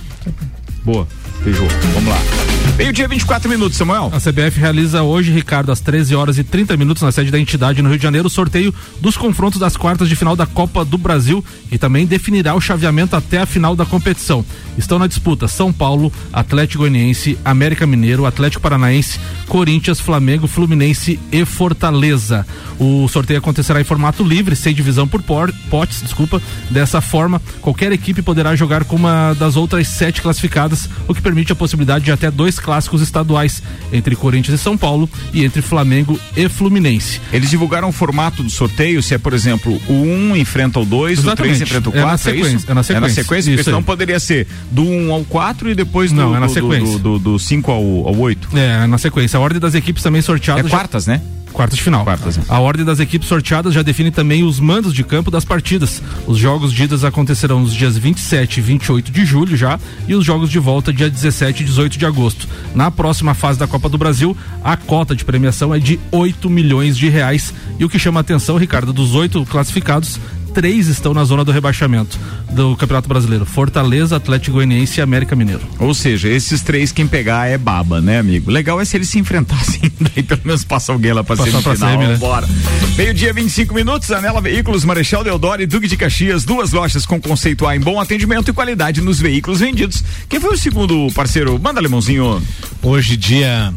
Boa. 0.85 1.07
Beijou. 1.45 1.67
Vamos 1.95 2.09
lá. 2.09 2.58
Meio 2.79 2.93
dia 2.93 3.09
24 3.09 3.49
minutos, 3.51 3.77
Samuel. 3.77 4.09
A 4.15 4.21
CBF 4.21 4.61
realiza 4.61 5.03
hoje, 5.03 5.33
Ricardo, 5.33 5.73
às 5.73 5.81
13 5.81 6.15
horas 6.15 6.39
e 6.39 6.45
30 6.45 6.77
minutos 6.77 7.03
na 7.03 7.11
sede 7.11 7.29
da 7.29 7.37
entidade 7.39 7.83
no 7.83 7.89
Rio 7.89 7.99
de 7.99 8.03
Janeiro, 8.05 8.29
o 8.29 8.31
sorteio 8.31 8.73
dos 9.01 9.17
confrontos 9.17 9.59
das 9.59 9.77
quartas 9.77 10.09
de 10.09 10.15
final 10.15 10.37
da 10.37 10.47
Copa 10.47 10.85
do 10.85 10.97
Brasil 10.97 11.45
e 11.73 11.77
também 11.77 12.07
definirá 12.07 12.55
o 12.55 12.61
chaveamento 12.61 13.17
até 13.17 13.39
a 13.39 13.47
final 13.47 13.75
da 13.75 13.85
competição. 13.85 14.45
Estão 14.79 14.97
na 14.97 15.09
disputa 15.09 15.49
São 15.49 15.73
Paulo, 15.73 16.13
Atlético 16.33 16.85
Goianiense, 16.85 17.37
América 17.45 17.85
Mineiro, 17.85 18.25
Atlético 18.25 18.63
Paranaense, 18.63 19.19
Corinthians, 19.49 19.99
Flamengo, 19.99 20.47
Fluminense 20.47 21.19
e 21.33 21.45
Fortaleza. 21.45 22.47
O 22.79 23.09
sorteio 23.09 23.41
acontecerá 23.41 23.81
em 23.81 23.85
formato 23.85 24.23
livre, 24.23 24.55
sem 24.55 24.73
divisão 24.73 25.09
por 25.09 25.21
por- 25.21 25.53
potes, 25.69 26.01
desculpa. 26.01 26.41
Dessa 26.71 27.01
forma, 27.01 27.43
qualquer 27.61 27.91
equipe 27.91 28.23
poderá 28.23 28.55
jogar 28.55 28.85
com 28.85 28.95
uma 28.95 29.35
das 29.35 29.57
outras 29.57 29.89
sete 29.89 30.23
classificadas, 30.23 30.89
o 31.09 31.15
que 31.15 31.21
permite 31.21 31.51
a 31.51 31.57
possibilidade 31.57 32.05
de 32.05 32.13
até 32.13 32.31
dois 32.31 32.61
clássicos 32.69 33.01
estaduais 33.01 33.63
entre 33.91 34.15
Corinthians 34.15 34.61
e 34.61 34.63
São 34.63 34.77
Paulo 34.77 35.09
e 35.33 35.43
entre 35.43 35.63
Flamengo 35.63 36.21
e 36.37 36.47
Fluminense. 36.51 37.19
Eles 37.33 37.49
divulgaram 37.49 37.89
o 37.89 37.93
formato 37.93 38.43
do 38.43 38.51
sorteio, 38.51 39.03
se 39.03 39.15
é, 39.15 39.19
por 39.19 39.33
exemplo, 39.33 39.81
o 39.89 39.93
1 39.95 40.37
enfrenta 40.37 40.79
o 40.79 40.85
2, 40.85 41.21
o 41.21 41.23
3 41.23 41.25
Exatamente. 41.25 41.63
enfrenta 41.63 41.89
o 41.89 41.93
É 41.93 41.97
na 41.97 42.03
4, 42.03 42.15
é, 42.15 42.33
sequência, 42.35 42.57
isso? 42.59 42.71
é 42.71 42.75
na 42.75 42.83
sequência. 42.83 43.25
porque 43.25 43.51
Isso 43.55 43.65
senão 43.65 43.83
poderia 43.83 44.21
ser 44.21 44.47
do 44.71 44.83
1 44.83 45.13
ao 45.15 45.25
4 45.25 45.71
e 45.71 45.75
depois 45.75 46.13
Não, 46.13 46.29
do, 46.33 46.37
é 46.37 46.41
na 46.41 46.47
do- 46.47 46.53
sequência. 46.53 46.99
do, 46.99 47.19
do, 47.19 47.33
do 47.33 47.39
5 47.39 47.71
ao, 47.73 47.79
ao 48.09 48.19
8. 48.19 48.51
É, 48.55 48.87
na 48.87 48.99
sequência. 48.99 49.39
A 49.39 49.41
ordem 49.41 49.59
das 49.59 49.75
equipes 49.75 50.03
também 50.03 50.19
É 50.19 50.23
sorteadas. 50.23 50.65
já- 50.65 50.71
quartas, 50.71 51.07
né? 51.07 51.23
Quartas 51.53 51.77
de 51.77 51.83
final. 51.83 52.05
Quartas? 52.05 52.39
A 52.49 52.59
ordem 52.59 52.85
das 52.85 53.01
equipes 53.01 53.29
sorteadas 53.29 53.75
já 53.75 53.83
define 53.83 54.11
também 54.11 54.45
os 54.45 54.61
mandos 54.61 54.95
de 54.95 55.03
campo 55.03 55.31
das 55.31 55.45
partidas. 55.45 56.03
Os 56.27 56.39
jogos 56.39 56.73
de 56.73 56.85
idas 56.85 57.05
acontecerão 57.05 57.61
nos 57.61 57.75
dias 57.75 57.97
27 57.97 58.59
e 58.59 58.63
28 58.63 59.11
de 59.11 59.25
julho 59.25 59.57
já 59.57 59.79
e 60.07 60.15
os 60.15 60.25
jogos 60.25 60.51
de 60.51 60.59
volta 60.59 60.93
dia 60.93 61.11
17 61.11 61.63
e 61.63 61.67
18 61.67 61.99
de 61.99 62.07
agosto. 62.07 62.49
Na 62.75 62.91
próxima 62.91 63.35
fase 63.35 63.59
da 63.59 63.67
Copa 63.67 63.89
do 63.89 63.99
Brasil, 63.99 64.37
a 64.63 64.77
cota 64.77 65.15
de 65.15 65.25
premiação 65.25 65.75
é 65.75 65.79
de 65.79 65.99
8 66.11 66.49
milhões 66.49 66.97
de 66.97 67.09
reais. 67.09 67.53
E 67.79 67.85
o 67.85 67.89
que 67.89 67.99
chama 67.99 68.21
a 68.21 68.23
atenção, 68.23 68.57
Ricardo, 68.57 68.93
dos 68.93 69.15
oito 69.15 69.45
classificados, 69.47 70.19
três 70.49 70.89
estão 70.89 71.15
na 71.15 71.25
zona 71.25 71.45
do 71.45 71.53
rebaixamento 71.53 72.19
do 72.51 72.77
Campeonato 72.77 73.09
Brasileiro: 73.09 73.45
Fortaleza, 73.45 74.17
Atlético 74.17 74.55
Goianiense 74.57 74.99
e 74.99 75.03
América 75.03 75.37
Mineiro. 75.37 75.61
Ou 75.79 75.95
seja, 75.95 76.29
esses 76.29 76.63
três 76.63 76.91
quem 76.91 77.07
pegar 77.07 77.47
é 77.47 77.57
baba, 77.57 78.01
né, 78.01 78.19
amigo? 78.19 78.51
Legal 78.51 78.81
é 78.81 78.85
se 78.85 78.97
eles 78.97 79.09
se 79.09 79.19
enfrentassem, 79.19 79.81
daí 80.01 80.23
pelo 80.23 80.41
menos 80.45 80.65
passa 80.65 80.93
alguém 80.93 81.13
lá 81.13 81.23
pra 81.23 81.37
Passar 81.37 81.63
pra 81.63 81.77
semifinal. 81.77 81.91
semi, 81.93 82.07
né? 82.13 82.17
Bora. 82.17 82.49
Meio-dia, 82.97 83.33
25 83.33 83.75
minutos, 83.75 84.11
Anela 84.11 84.41
Veículos, 84.41 84.85
Marechal 84.85 85.23
Deodoro 85.23 85.63
e 85.63 85.67
Duque 85.67 85.87
de 85.87 85.97
Caxias, 85.97 86.45
duas 86.45 86.73
lojas 86.73 87.07
com 87.07 87.21
conceito 87.21 87.67
A 87.67 87.77
em 87.77 87.81
bom 87.81 88.01
atendimento 88.01 88.51
e 88.51 88.53
qualidade 88.53 89.01
nos 89.01 89.21
veículos 89.21 89.61
vendidos. 89.61 90.03
Quem 90.29 90.41
foi 90.41 90.55
o 90.55 90.59
segundo 90.59 91.09
parceiro? 91.15 91.59
Manda, 91.63 91.81
Limãozinho. 91.81 92.43
Hoje, 92.83 93.17
dia 93.17 93.73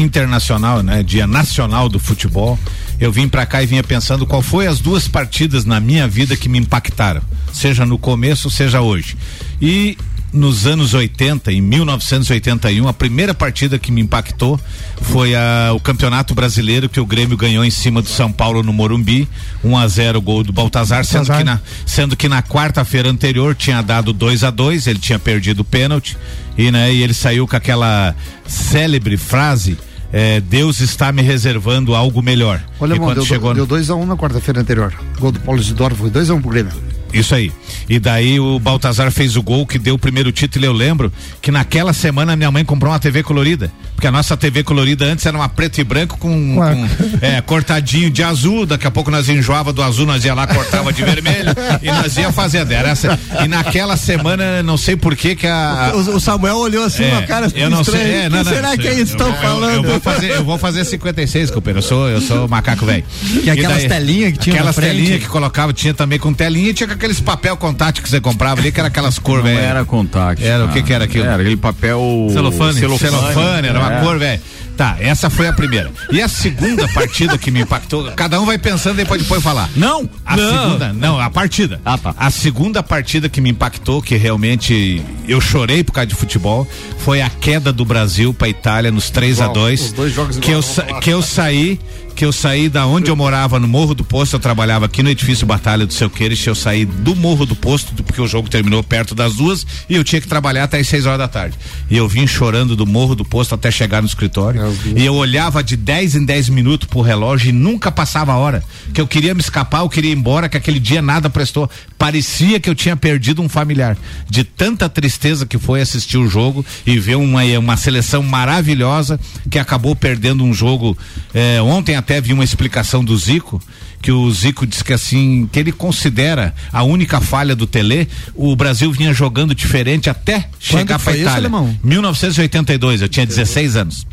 internacional, 0.00 0.82
né? 0.82 1.02
Dia 1.02 1.26
nacional 1.26 1.88
do 1.88 1.98
futebol. 1.98 2.58
Eu 2.98 3.10
vim 3.10 3.28
pra 3.28 3.46
cá 3.46 3.62
e 3.62 3.66
vinha 3.66 3.82
pensando 3.82 4.26
qual 4.26 4.42
foi 4.42 4.66
as 4.66 4.80
duas 4.80 5.08
partidas 5.08 5.64
na 5.64 5.80
minha 5.80 6.06
vida 6.06 6.36
que 6.36 6.48
me 6.48 6.58
impactaram, 6.58 7.22
seja 7.52 7.86
no 7.86 7.98
começo, 7.98 8.50
seja 8.50 8.80
hoje. 8.80 9.16
E 9.60 9.96
nos 10.32 10.66
anos 10.66 10.94
80, 10.94 11.52
em 11.52 11.60
1981, 11.60 12.86
a 12.86 12.92
primeira 12.92 13.34
partida 13.34 13.78
que 13.78 13.90
me 13.90 14.00
impactou 14.00 14.60
foi 15.00 15.34
a, 15.34 15.72
o 15.74 15.80
Campeonato 15.80 16.34
Brasileiro 16.34 16.88
que 16.88 17.00
o 17.00 17.06
Grêmio 17.06 17.36
ganhou 17.36 17.64
em 17.64 17.70
cima 17.70 18.00
do 18.00 18.08
São 18.08 18.30
Paulo 18.30 18.62
no 18.62 18.72
Morumbi, 18.72 19.28
1 19.64 19.76
a 19.76 19.88
0 19.88 20.20
gol 20.20 20.44
do 20.44 20.52
Baltazar, 20.52 21.04
sendo 21.04 21.32
que 21.32 21.44
na 21.44 21.60
sendo 21.84 22.16
que 22.16 22.28
na 22.28 22.42
quarta-feira 22.42 23.10
anterior 23.10 23.54
tinha 23.54 23.82
dado 23.82 24.12
2 24.12 24.44
a 24.44 24.50
2 24.50 24.86
ele 24.86 24.98
tinha 24.98 25.18
perdido 25.18 25.60
o 25.60 25.64
pênalti 25.64 26.16
e, 26.56 26.70
né, 26.70 26.92
e 26.92 27.02
ele 27.02 27.14
saiu 27.14 27.46
com 27.46 27.56
aquela 27.56 28.14
célebre 28.46 29.16
frase 29.16 29.76
é, 30.12 30.40
Deus 30.40 30.80
está 30.80 31.12
me 31.12 31.22
reservando 31.22 31.94
algo 31.94 32.22
melhor. 32.22 32.62
Olha, 32.80 32.92
e 32.92 32.94
irmão, 32.94 33.08
quando 33.08 33.18
deu, 33.18 33.26
chegou 33.26 33.54
deu 33.54 33.66
2x1 33.66 34.04
na 34.04 34.16
quarta-feira 34.16 34.60
anterior. 34.60 34.92
Gol 35.18 35.32
do 35.32 35.40
Paulo 35.40 35.60
Isidoro 35.60 35.94
foi 35.94 36.10
2x1 36.10 36.40
pro 36.40 36.50
Grêmio. 36.50 36.72
Isso 37.12 37.34
aí. 37.34 37.52
E 37.88 37.98
daí 37.98 38.38
o 38.38 38.58
Baltazar 38.58 39.10
fez 39.10 39.36
o 39.36 39.42
gol 39.42 39.66
que 39.66 39.78
deu 39.78 39.94
o 39.94 39.98
primeiro 39.98 40.30
título. 40.32 40.64
E 40.64 40.68
eu 40.68 40.72
lembro 40.72 41.12
que 41.42 41.50
naquela 41.50 41.92
semana 41.92 42.36
minha 42.36 42.50
mãe 42.50 42.64
comprou 42.64 42.92
uma 42.92 42.98
TV 42.98 43.22
colorida. 43.22 43.70
Porque 43.94 44.06
a 44.06 44.10
nossa 44.10 44.36
TV 44.36 44.62
colorida 44.62 45.04
antes 45.04 45.26
era 45.26 45.36
uma 45.36 45.48
preto 45.48 45.78
e 45.80 45.84
branco 45.84 46.16
com, 46.18 46.54
com, 46.56 46.88
é, 47.20 47.40
cortadinho 47.42 48.10
de 48.10 48.22
azul. 48.22 48.64
Daqui 48.64 48.86
a 48.86 48.90
pouco 48.90 49.10
nós 49.10 49.28
enjoava 49.28 49.72
do 49.72 49.82
azul, 49.82 50.06
nós 50.06 50.24
ia 50.24 50.32
lá, 50.34 50.46
cortava 50.46 50.92
de 50.92 51.02
vermelho 51.02 51.50
e 51.82 51.86
nós 51.86 52.16
ia 52.16 52.32
fazendo. 52.32 52.70
Era 52.72 52.90
essa. 52.90 53.18
E 53.44 53.48
naquela 53.48 53.96
semana, 53.96 54.62
não 54.62 54.76
sei 54.78 54.96
por 54.96 55.14
que 55.16 55.34
que 55.36 55.46
a. 55.46 55.92
O, 55.94 56.16
o 56.16 56.20
Samuel 56.20 56.56
olhou 56.56 56.84
assim, 56.84 57.04
É, 57.04 57.12
uma 57.12 57.22
cara 57.22 57.50
eu 57.54 57.68
não 57.68 57.84
sei. 57.84 57.94
estranha. 57.94 58.16
É, 58.16 58.28
não, 58.28 58.38
que 58.38 58.44
não, 58.44 58.52
será 58.54 58.76
que 58.76 58.86
eu- 58.86 58.92
eles 58.92 59.10
estão 59.10 59.34
falando? 59.34 59.74
Eu, 59.74 59.82
vou 59.82 60.00
fazer, 60.00 60.30
eu 60.30 60.44
vou 60.44 60.58
fazer 60.58 60.84
56, 60.84 61.50
companheiro. 61.50 61.78
Eu 61.80 61.82
sou, 61.88 62.08
eu 62.08 62.20
sou 62.20 62.48
macaco 62.48 62.86
velho. 62.86 63.04
E 63.42 63.50
aquelas 63.50 63.84
telinhas 63.84 64.32
que 64.32 64.38
tinha 64.38 64.54
na 64.56 64.70
Aquelas 64.70 64.76
telinhas 64.76 65.22
que 65.22 65.28
colocava, 65.28 65.72
tinha 65.72 65.92
também 65.92 66.18
com 66.18 66.32
telinha 66.32 66.70
e 66.70 66.74
tinha 66.74 66.88
aqueles 67.00 67.18
papel 67.20 67.56
contato 67.56 68.02
que 68.02 68.08
você 68.08 68.20
comprava 68.20 68.60
ali, 68.60 68.70
que 68.70 68.78
era 68.78 68.88
aquelas 68.88 69.18
cor, 69.18 69.42
velho. 69.42 69.86
contact. 69.86 70.44
Era, 70.44 70.66
o 70.66 70.68
que 70.68 70.82
que 70.82 70.92
era 70.92 71.04
aquilo? 71.04 71.24
Era 71.24 71.36
aquele 71.36 71.56
papel... 71.56 72.28
Celofane. 72.32 72.74
Celofane, 72.78 73.68
era 73.68 73.78
uma 73.78 73.94
É. 73.94 74.00
cor, 74.02 74.18
velho. 74.18 74.40
Tá, 74.76 74.96
essa 74.98 75.28
foi 75.28 75.46
a 75.46 75.52
primeira. 75.52 75.90
E 76.10 76.22
a 76.22 76.28
segunda 76.28 76.88
partida 76.88 77.36
que 77.36 77.50
me 77.50 77.60
impactou, 77.60 78.10
cada 78.12 78.40
um 78.40 78.46
vai 78.46 78.56
pensando 78.56 78.94
e 78.94 78.96
depois 79.02 79.20
depois 79.20 79.42
falar. 79.42 79.68
Não, 79.76 80.08
A 80.24 80.34
Não. 80.36 80.62
segunda, 80.64 80.92
não, 80.94 81.20
a 81.20 81.28
partida. 81.28 81.78
Ah, 81.84 81.98
tá. 81.98 82.14
A 82.16 82.30
segunda 82.30 82.82
partida 82.82 83.28
que 83.28 83.42
me 83.42 83.50
impactou, 83.50 84.00
que 84.00 84.16
realmente 84.16 85.02
eu 85.28 85.38
chorei 85.38 85.84
por 85.84 85.92
causa 85.92 86.06
de 86.06 86.14
futebol, 86.14 86.66
foi 86.98 87.20
a 87.20 87.28
queda 87.28 87.74
do 87.74 87.84
Brasil 87.84 88.32
pra 88.32 88.48
Itália 88.48 88.90
nos 88.90 89.10
3 89.10 89.40
a 89.40 89.44
Igual, 89.44 89.54
2 89.54 89.80
os 89.82 89.92
dois 89.92 90.14
jogos 90.14 90.38
que 90.38 90.50
eu, 90.50 90.62
que 91.02 91.10
eu 91.10 91.20
saí 91.20 91.78
que 92.20 92.24
eu 92.26 92.32
saí 92.34 92.68
da 92.68 92.84
onde 92.84 93.10
eu 93.10 93.16
morava 93.16 93.58
no 93.58 93.66
Morro 93.66 93.94
do 93.94 94.04
Posto, 94.04 94.36
eu 94.36 94.40
trabalhava 94.40 94.84
aqui 94.84 95.02
no 95.02 95.08
edifício 95.08 95.46
Batalha 95.46 95.86
do 95.86 95.94
Seu 95.94 96.10
Queires, 96.10 96.46
eu 96.46 96.54
saí 96.54 96.84
do 96.84 97.16
Morro 97.16 97.46
do 97.46 97.56
Posto, 97.56 97.94
porque 97.94 98.20
o 98.20 98.26
jogo 98.26 98.46
terminou 98.46 98.82
perto 98.82 99.14
das 99.14 99.36
duas 99.36 99.66
e 99.88 99.94
eu 99.94 100.04
tinha 100.04 100.20
que 100.20 100.28
trabalhar 100.28 100.64
até 100.64 100.78
as 100.78 100.86
6 100.86 101.06
horas 101.06 101.18
da 101.18 101.28
tarde. 101.28 101.56
E 101.88 101.96
eu 101.96 102.06
vim 102.06 102.26
chorando 102.26 102.76
do 102.76 102.86
Morro 102.86 103.14
do 103.14 103.24
Posto 103.24 103.54
até 103.54 103.70
chegar 103.70 104.02
no 104.02 104.06
escritório. 104.06 104.60
E 104.94 105.02
eu 105.02 105.14
olhava 105.14 105.62
de 105.64 105.78
10 105.78 106.16
em 106.16 106.24
10 106.26 106.50
minutos 106.50 106.86
pro 106.86 107.00
relógio 107.00 107.48
e 107.48 107.52
nunca 107.52 107.90
passava 107.90 108.32
a 108.32 108.36
hora. 108.36 108.62
Que 108.92 109.00
eu 109.00 109.06
queria 109.06 109.32
me 109.32 109.40
escapar, 109.40 109.80
eu 109.80 109.88
queria 109.88 110.10
ir 110.10 110.14
embora, 110.14 110.46
que 110.46 110.58
aquele 110.58 110.78
dia 110.78 111.00
nada 111.00 111.30
prestou. 111.30 111.70
Parecia 111.96 112.60
que 112.60 112.68
eu 112.68 112.74
tinha 112.74 112.98
perdido 112.98 113.40
um 113.40 113.48
familiar. 113.48 113.96
De 114.28 114.44
tanta 114.44 114.90
tristeza 114.90 115.46
que 115.46 115.56
foi 115.56 115.80
assistir 115.80 116.18
o 116.18 116.28
jogo 116.28 116.66
e 116.86 116.98
ver 116.98 117.16
uma, 117.16 117.42
uma 117.58 117.78
seleção 117.78 118.22
maravilhosa 118.22 119.18
que 119.50 119.58
acabou 119.58 119.96
perdendo 119.96 120.44
um 120.44 120.52
jogo. 120.52 120.98
eh, 121.32 121.62
ontem 121.62 121.96
até 121.96 122.09
vi 122.18 122.32
uma 122.32 122.42
explicação 122.42 123.04
do 123.04 123.14
Zico, 123.18 123.62
que 124.00 124.10
o 124.10 124.30
Zico 124.32 124.66
disse 124.66 124.82
que 124.82 124.94
assim, 124.94 125.46
que 125.52 125.58
ele 125.58 125.70
considera 125.70 126.54
a 126.72 126.82
única 126.82 127.20
falha 127.20 127.54
do 127.54 127.66
Tele, 127.66 128.08
o 128.34 128.56
Brasil 128.56 128.90
vinha 128.90 129.12
jogando 129.12 129.54
diferente 129.54 130.08
até 130.08 130.48
chegar 130.58 130.98
que 130.98 131.04
para 131.04 131.12
isso, 131.12 131.22
Itália. 131.22 131.40
alemão? 131.40 131.78
1982, 131.84 133.02
eu 133.02 133.08
tinha 133.08 133.26
16 133.26 133.76
anos. 133.76 134.06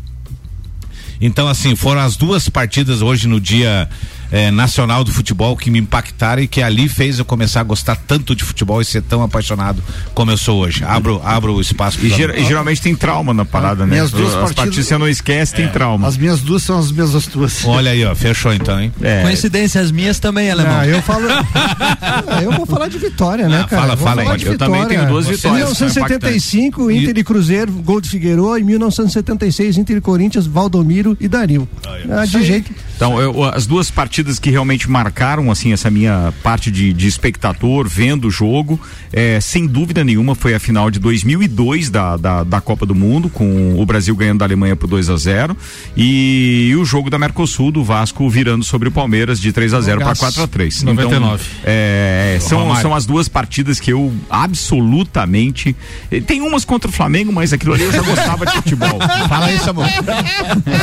Então, 1.20 1.48
assim, 1.48 1.74
foram 1.74 2.02
as 2.02 2.16
duas 2.16 2.48
partidas 2.48 3.02
hoje 3.02 3.26
no 3.26 3.40
dia 3.40 3.88
eh, 4.30 4.50
nacional 4.50 5.02
do 5.04 5.12
futebol 5.12 5.56
que 5.56 5.70
me 5.70 5.78
impactaram 5.78 6.42
e 6.42 6.48
que 6.48 6.62
ali 6.62 6.88
fez 6.88 7.18
eu 7.18 7.24
começar 7.24 7.60
a 7.60 7.64
gostar 7.64 7.96
tanto 7.96 8.34
de 8.34 8.44
futebol 8.44 8.80
e 8.80 8.84
ser 8.84 9.02
tão 9.02 9.22
apaixonado 9.22 9.82
como 10.14 10.30
eu 10.30 10.36
sou 10.36 10.60
hoje. 10.60 10.84
Abro, 10.84 11.20
abro 11.24 11.54
o 11.54 11.60
espaço 11.60 11.98
E, 12.04 12.08
ger- 12.10 12.38
e 12.38 12.44
geralmente 12.44 12.80
tem 12.82 12.94
trauma 12.94 13.32
na 13.34 13.44
parada, 13.44 13.84
né? 13.86 13.92
Minhas 13.92 14.10
duas 14.10 14.28
As 14.28 14.34
partidas- 14.34 14.54
partidas 14.54 14.86
você 14.86 14.98
não 14.98 15.08
esquece, 15.08 15.54
É. 15.54 15.56
tem 15.56 15.68
trauma. 15.68 16.06
As 16.08 16.16
minhas 16.16 16.40
duas 16.40 16.62
são 16.62 16.78
as 16.78 16.90
mesmas 16.92 17.26
tuas. 17.26 17.64
Olha 17.64 17.90
aí, 17.90 18.04
ó, 18.04 18.14
fechou 18.14 18.52
então, 18.52 18.80
hein? 18.80 18.92
É. 19.00 19.22
Coincidência, 19.22 19.80
as 19.80 19.90
minhas 19.90 20.18
também, 20.18 20.50
alemão. 20.50 20.78
Ah, 20.80 20.86
eu 20.86 21.00
falo. 21.02 21.26
Ah, 21.30 22.40
eu 22.42 22.52
vou 22.52 22.66
falar 22.66 22.88
de 22.88 22.98
vitória, 22.98 23.48
né, 23.48 23.62
Ah, 23.64 23.68
cara? 23.68 23.82
fala, 23.82 23.96
fala 23.96 24.22
aí. 24.34 24.42
Eu 24.42 24.58
também 24.58 24.86
tenho 24.86 25.06
duas 25.06 25.26
vitórias, 25.26 25.60
Em 25.80 25.84
1975, 25.84 26.90
Inter 26.90 27.16
e 27.18 27.24
Cruzeiro, 27.24 27.72
gol 27.72 28.00
de 28.00 28.08
Figueiredo. 28.08 28.56
Em 28.58 28.62
1976, 28.62 29.76
Inter 29.78 29.96
e 29.96 30.00
Corinthians, 30.00 30.46
Valdomiro 30.46 31.16
e 31.20 31.26
Dario. 31.28 31.68
Ah, 32.10 32.24
de 32.24 32.42
jeito. 32.44 32.70
Então, 32.98 33.20
eu- 33.20 33.44
as 33.44 33.64
duas 33.64 33.92
partidas 33.92 34.40
que 34.40 34.50
realmente 34.50 34.90
marcaram, 34.90 35.52
assim, 35.52 35.72
essa 35.72 35.88
minha 35.88 36.34
parte 36.42 36.68
de, 36.68 36.92
de 36.92 37.06
espectador, 37.06 37.86
vendo 37.88 38.26
o 38.26 38.30
jogo, 38.30 38.78
é, 39.12 39.40
sem 39.40 39.68
dúvida 39.68 40.02
nenhuma, 40.02 40.34
foi 40.34 40.52
a 40.52 40.58
final 40.58 40.90
de 40.90 40.98
2002 40.98 41.90
da, 41.90 42.16
da, 42.16 42.42
da 42.42 42.60
Copa 42.60 42.84
do 42.84 42.96
Mundo, 42.96 43.30
com 43.30 43.80
o 43.80 43.86
Brasil 43.86 44.16
ganhando 44.16 44.38
da 44.40 44.44
Alemanha 44.44 44.74
por 44.74 44.88
2 44.88 45.08
a 45.10 45.16
0 45.16 45.56
e, 45.96 46.74
o 46.76 46.84
jogo 46.84 47.08
da 47.08 47.18
Mercosul, 47.20 47.70
do 47.70 47.84
Vasco, 47.84 48.28
virando 48.28 48.64
sobre 48.64 48.88
o 48.88 48.90
Palmeiras 48.92 49.40
de 49.40 49.52
3 49.52 49.74
a 49.74 49.80
0 49.80 49.98
para 50.00 50.14
Jogaço. 50.14 50.20
4 50.22 50.42
a 50.42 50.46
3 50.48 50.82
99. 50.82 51.44
Então, 51.44 51.46
é, 51.64 52.38
são, 52.40 52.58
Romário. 52.60 52.82
são 52.82 52.94
as 52.94 53.06
duas 53.06 53.28
partidas 53.28 53.78
que 53.78 53.92
eu 53.92 54.12
absolutamente. 54.28 55.74
eh, 56.10 56.20
Tem 56.20 56.40
umas 56.40 56.64
contra 56.64 56.90
o 56.90 56.92
Flamengo, 56.92 57.32
mas 57.32 57.52
aquilo 57.52 57.74
ali 57.74 57.84
eu 57.84 57.92
já 57.92 58.02
gostava 58.02 58.44
de 58.44 58.52
futebol. 58.52 58.98
Fala 59.28 59.46
aí, 59.46 59.58
Samuel. 59.58 59.88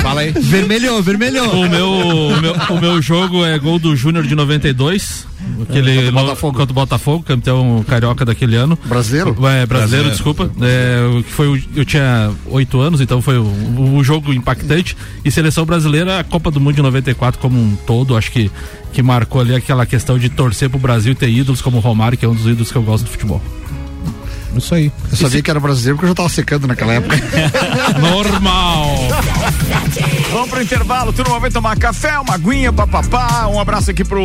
Fala 0.02 0.22
aí. 0.22 0.32
Vermelhou, 0.32 1.02
vermelhou. 1.04 1.66
O 1.66 1.70
meu, 1.70 1.90
o 2.08 2.42
meu, 2.42 2.54
o 2.54 2.80
meu 2.82 3.02
jogo 3.02 3.46
é 3.46 3.58
gol 3.60 3.80
do 3.80 3.96
Júnior 3.96 4.26
de 4.26 4.36
92. 4.36 5.26
Aquele 5.62 5.96
contra 5.96 6.10
o 6.10 6.12
no- 6.12 6.22
Botafogo. 6.22 6.58
contra 6.58 6.72
o 6.72 6.76
Botafogo, 6.76 7.24
campeão 7.24 7.86
carioca 7.88 8.26
daquele 8.26 8.56
ano. 8.56 8.78
Brasileiro? 8.86 9.30
É, 9.30 9.34
brasileiro, 9.34 9.68
Brasileiro. 9.68 10.10
desculpa. 10.10 10.50
É, 10.62 11.24
foi 11.30 11.48
o- 11.48 11.64
eu 11.76 11.86
tinha 11.86 12.32
oito 12.48 12.80
anos, 12.80 13.00
então 13.02 13.22
foi 13.22 13.38
o 13.38 14.04
jogo 14.04 14.34
impactante. 14.34 14.98
E 15.24 15.30
seleção 15.32 15.66
brasileira, 15.66 16.20
a 16.20 16.24
Copa 16.24 16.50
do 16.50 16.60
Mundo 16.60 16.76
de 16.76 16.82
94 16.82 17.40
como 17.40 17.60
um 17.60 17.76
todo, 17.86 18.18
acho 18.18 18.32
que, 18.32 18.50
que 18.92 19.04
marcou 19.04 19.40
ali 19.42 19.54
aquela 19.56 19.86
questão 19.86 20.18
de 20.18 20.30
torcer 20.30 20.70
pro 20.70 20.80
Brasil 20.80 21.12
e 21.12 21.16
ter 21.16 21.30
ídolos 21.30 21.62
como 21.62 21.78
o 21.78 21.80
Romário, 21.80 22.18
que 22.18 22.26
é 22.26 22.28
um 22.28 22.34
dos 22.36 22.46
ídolos 22.48 22.72
que 22.72 22.78
eu 22.78 22.84
gosto 22.84 23.04
do 23.06 23.12
futebol. 23.12 23.42
Isso 24.58 24.74
aí. 24.74 24.90
Eu 25.12 25.18
sabia 25.18 25.42
que 25.42 25.52
era 25.52 25.60
brasileiro 25.60 25.98
porque 25.98 26.06
eu 26.06 26.10
já 26.12 26.16
tava 26.16 26.30
secando 26.30 26.66
naquela 26.66 26.94
época. 26.94 27.16
Normal! 28.00 29.05
Vamos 30.36 30.50
pro 30.50 30.62
intervalo, 30.62 31.14
turma 31.14 31.40
vai 31.40 31.50
tomar 31.50 31.78
café, 31.78 32.20
uma 32.20 32.34
aguinha, 32.34 32.74
papapá. 32.74 33.48
Um 33.48 33.58
abraço 33.58 33.92
aqui 33.92 34.04
pro 34.04 34.20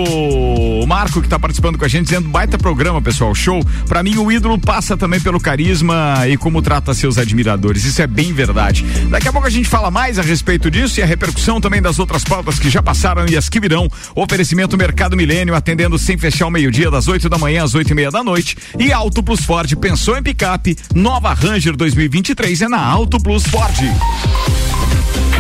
Marco 0.84 1.22
que 1.22 1.28
tá 1.28 1.38
participando 1.38 1.78
com 1.78 1.84
a 1.84 1.88
gente, 1.88 2.06
dizendo 2.06 2.28
baita 2.28 2.58
programa, 2.58 3.00
pessoal, 3.00 3.32
show. 3.32 3.64
Pra 3.86 4.02
mim, 4.02 4.18
o 4.18 4.32
ídolo 4.32 4.58
passa 4.58 4.96
também 4.96 5.20
pelo 5.20 5.38
carisma 5.38 6.26
e 6.26 6.36
como 6.36 6.60
trata 6.60 6.92
seus 6.94 7.16
admiradores. 7.16 7.84
Isso 7.84 8.02
é 8.02 8.08
bem 8.08 8.32
verdade. 8.32 8.84
Daqui 9.08 9.28
a 9.28 9.32
pouco 9.32 9.46
a 9.46 9.50
gente 9.50 9.68
fala 9.68 9.88
mais 9.88 10.18
a 10.18 10.22
respeito 10.22 10.68
disso 10.68 10.98
e 10.98 11.02
a 11.04 11.06
repercussão 11.06 11.60
também 11.60 11.80
das 11.80 12.00
outras 12.00 12.24
pautas 12.24 12.58
que 12.58 12.68
já 12.68 12.82
passaram 12.82 13.24
e 13.28 13.36
as 13.36 13.48
que 13.48 13.60
virão. 13.60 13.88
Oferecimento 14.12 14.76
Mercado 14.76 15.16
Milênio, 15.16 15.54
atendendo 15.54 15.96
sem 15.96 16.18
fechar 16.18 16.48
o 16.48 16.50
meio-dia, 16.50 16.90
das 16.90 17.06
8 17.06 17.28
da 17.28 17.38
manhã 17.38 17.62
às 17.62 17.76
8 17.76 17.88
e 17.88 17.94
meia 17.94 18.10
da 18.10 18.24
noite. 18.24 18.56
E 18.76 18.92
Auto 18.92 19.22
Plus 19.22 19.44
Ford, 19.44 19.72
pensou 19.76 20.18
em 20.18 20.24
picape? 20.24 20.76
Nova 20.92 21.32
Ranger 21.34 21.76
2023 21.76 22.62
é 22.62 22.68
na 22.68 22.84
Auto 22.84 23.20
Plus 23.20 23.44
Ford. 23.44 23.78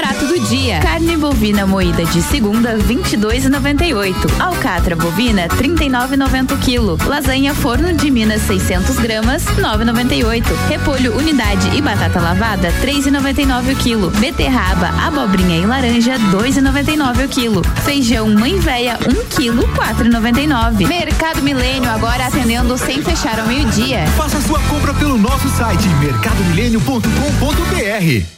Barato 0.00 0.26
do 0.26 0.38
dia. 0.38 0.78
Carne 0.78 1.16
bovina 1.16 1.66
moída 1.66 2.04
de 2.04 2.22
segunda, 2.22 2.78
22,98. 2.78 4.14
Alcatra 4.38 4.94
bovina, 4.94 5.48
39,90 5.48 6.52
o 6.52 6.58
quilo. 6.58 6.96
Lasanha 7.04 7.52
forno 7.52 7.92
de 7.92 8.08
Minas, 8.08 8.42
600 8.42 8.96
gramas, 9.00 9.44
9,98. 9.44 10.44
Repolho 10.68 11.16
unidade 11.16 11.76
e 11.76 11.82
batata 11.82 12.20
lavada, 12.20 12.72
3,99 12.80 13.72
o 13.72 13.76
quilo. 13.76 14.10
Beterraba, 14.10 14.90
abobrinha 15.04 15.58
e 15.58 15.66
laranja, 15.66 16.16
2,99 16.30 17.24
o 17.24 17.28
quilo. 17.28 17.62
Feijão 17.84 18.28
mãe 18.28 18.56
véia, 18.60 18.96
1 19.04 19.24
quilo, 19.34 19.66
4,99. 19.74 20.86
Mercado 20.86 21.42
Milênio 21.42 21.90
agora 21.90 22.26
atendendo 22.26 22.78
sem 22.78 23.02
fechar 23.02 23.40
ao 23.40 23.48
meio-dia. 23.48 24.06
Faça 24.16 24.40
sua 24.42 24.60
compra 24.60 24.94
pelo 24.94 25.18
nosso 25.18 25.48
site 25.48 25.88
mercadomilênio.com.br. 26.00 28.37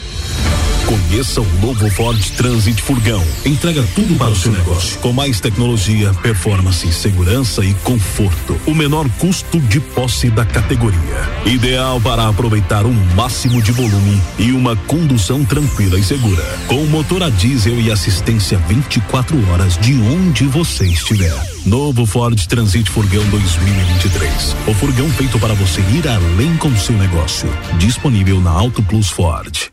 Conheça 0.91 1.39
o 1.39 1.45
novo 1.61 1.89
Ford 1.91 2.21
Transit 2.31 2.81
Furgão. 2.81 3.23
Entrega 3.45 3.81
tudo 3.95 4.13
para 4.17 4.31
o 4.31 4.35
seu 4.35 4.51
negócio. 4.51 4.99
Com 4.99 5.13
mais 5.13 5.39
tecnologia, 5.39 6.13
performance, 6.15 6.91
segurança 6.91 7.63
e 7.63 7.73
conforto. 7.75 8.59
O 8.65 8.75
menor 8.75 9.07
custo 9.17 9.57
de 9.57 9.79
posse 9.79 10.29
da 10.29 10.43
categoria. 10.43 10.99
Ideal 11.45 12.01
para 12.01 12.27
aproveitar 12.27 12.85
o 12.85 12.91
máximo 13.15 13.61
de 13.61 13.71
volume 13.71 14.21
e 14.37 14.51
uma 14.51 14.75
condução 14.75 15.45
tranquila 15.45 15.97
e 15.97 16.03
segura. 16.03 16.43
Com 16.67 16.85
motor 16.87 17.23
a 17.23 17.29
diesel 17.29 17.79
e 17.79 17.89
assistência 17.89 18.57
24 18.67 19.49
horas 19.49 19.77
de 19.77 19.93
onde 19.93 20.43
você 20.43 20.87
estiver. 20.87 21.41
Novo 21.65 22.05
Ford 22.05 22.37
Transit 22.47 22.89
Furgão 22.89 23.23
2023. 23.29 24.57
O 24.67 24.73
furgão 24.73 25.09
feito 25.11 25.39
para 25.39 25.53
você 25.53 25.79
ir 25.79 26.05
além 26.05 26.57
com 26.57 26.75
seu 26.75 26.97
negócio. 26.97 27.47
Disponível 27.77 28.41
na 28.41 28.51
Auto 28.51 28.83
Plus 28.83 29.09
Ford. 29.09 29.71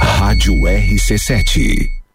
Rádio 0.00 0.54
RC7. 0.54 1.97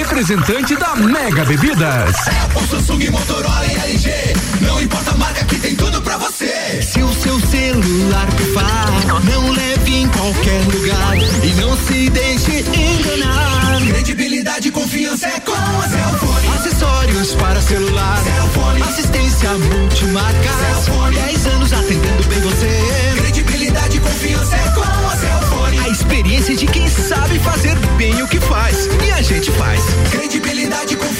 representante 0.00 0.74
da 0.76 0.96
Mega 0.96 1.44
Bebidas. 1.44 2.14
Apple, 2.26 2.66
Samsung, 2.68 3.10
Motorola 3.10 3.66
e 3.66 3.90
LG. 3.90 4.10
Não 4.62 4.80
importa 4.80 5.10
a 5.10 5.14
marca 5.14 5.44
que 5.44 5.56
tem 5.56 5.76
tudo 5.76 6.00
pra 6.00 6.16
você. 6.16 6.80
Se 6.82 7.02
o 7.02 7.12
seu 7.12 7.38
celular 7.38 8.26
pifar, 8.34 8.86
não 9.24 9.50
leve 9.52 9.94
em 9.94 10.08
qualquer 10.08 10.64
lugar 10.72 11.16
e 11.44 11.54
não 11.60 11.76
se 11.76 12.08
deixe 12.08 12.60
enganar. 12.60 13.80
Credibilidade 13.88 14.68
e 14.68 14.70
confiança 14.70 15.26
é 15.26 15.40
com 15.40 15.52
a 15.52 15.88
Cellfone. 15.88 16.48
Acessórios 16.56 17.34
para 17.34 17.60
celular, 17.60 18.18
Cellfone. 18.24 18.82
assistência 18.82 19.50
multimarca. 19.50 20.50
Cellfone. 20.60 21.16
10 21.16 21.46
anos 21.46 21.72
atendendo 21.74 22.26
bem 22.26 22.40
você. 22.40 23.20
Credibilidade 23.20 23.98
e 23.98 24.00
confiança 24.00 24.56
é 24.56 24.68
com 24.70 24.80
a 24.80 25.16
Cellfone. 25.16 25.78
A 25.78 25.88
experiência 25.90 26.56
de 26.56 26.66
quem 26.66 26.79
sabe 26.90 27.38
fazer 27.38 27.76
bem 27.96 28.22
o 28.22 28.28
que 28.28 28.40
faz. 28.40 28.88
E 29.06 29.10
a 29.12 29.22
gente 29.22 29.50
faz. 29.52 29.82
Credibilidade 30.10 30.94
e 30.94 30.96
confiança 30.96 31.19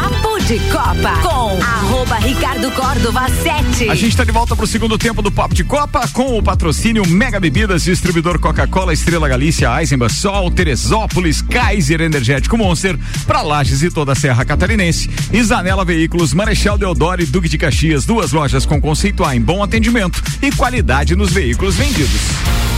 Papo 0.00 0.40
de 0.44 0.58
Copa 0.70 1.12
com 1.22 1.62
arroba 1.62 2.16
Ricardo 2.16 2.70
Córdova 2.70 3.28
7. 3.28 3.90
A 3.90 3.94
gente 3.94 4.12
está 4.12 4.24
de 4.24 4.32
volta 4.32 4.56
para 4.56 4.64
o 4.64 4.66
segundo 4.66 4.96
tempo 4.96 5.20
do 5.20 5.30
Papo 5.30 5.54
de 5.54 5.62
Copa 5.62 6.08
com 6.08 6.38
o 6.38 6.42
patrocínio 6.42 7.06
Mega 7.06 7.38
Bebidas, 7.38 7.84
distribuidor 7.84 8.38
Coca-Cola, 8.38 8.94
Estrela 8.94 9.28
Galícia, 9.28 9.78
Eisenbahn, 9.78 10.08
Sol, 10.08 10.50
Teresópolis, 10.50 11.42
Kaiser 11.42 12.00
Energético 12.00 12.56
Monster, 12.56 12.98
para 13.26 13.42
Lages 13.42 13.82
e 13.82 13.90
toda 13.90 14.12
a 14.12 14.14
Serra 14.14 14.42
Catarinense. 14.42 15.10
Zanela 15.44 15.84
Veículos, 15.84 16.32
Marechal 16.32 16.78
Deodoro 16.78 17.20
e 17.20 17.26
Duque 17.26 17.50
de 17.50 17.58
Caxias, 17.58 18.06
duas 18.06 18.32
lojas 18.32 18.64
com 18.64 18.80
conceito 18.80 19.22
A 19.22 19.36
em 19.36 19.40
bom 19.40 19.62
atendimento 19.62 20.22
e 20.40 20.50
qualidade 20.50 21.14
nos 21.14 21.30
veículos 21.30 21.76
vendidos. 21.76 22.69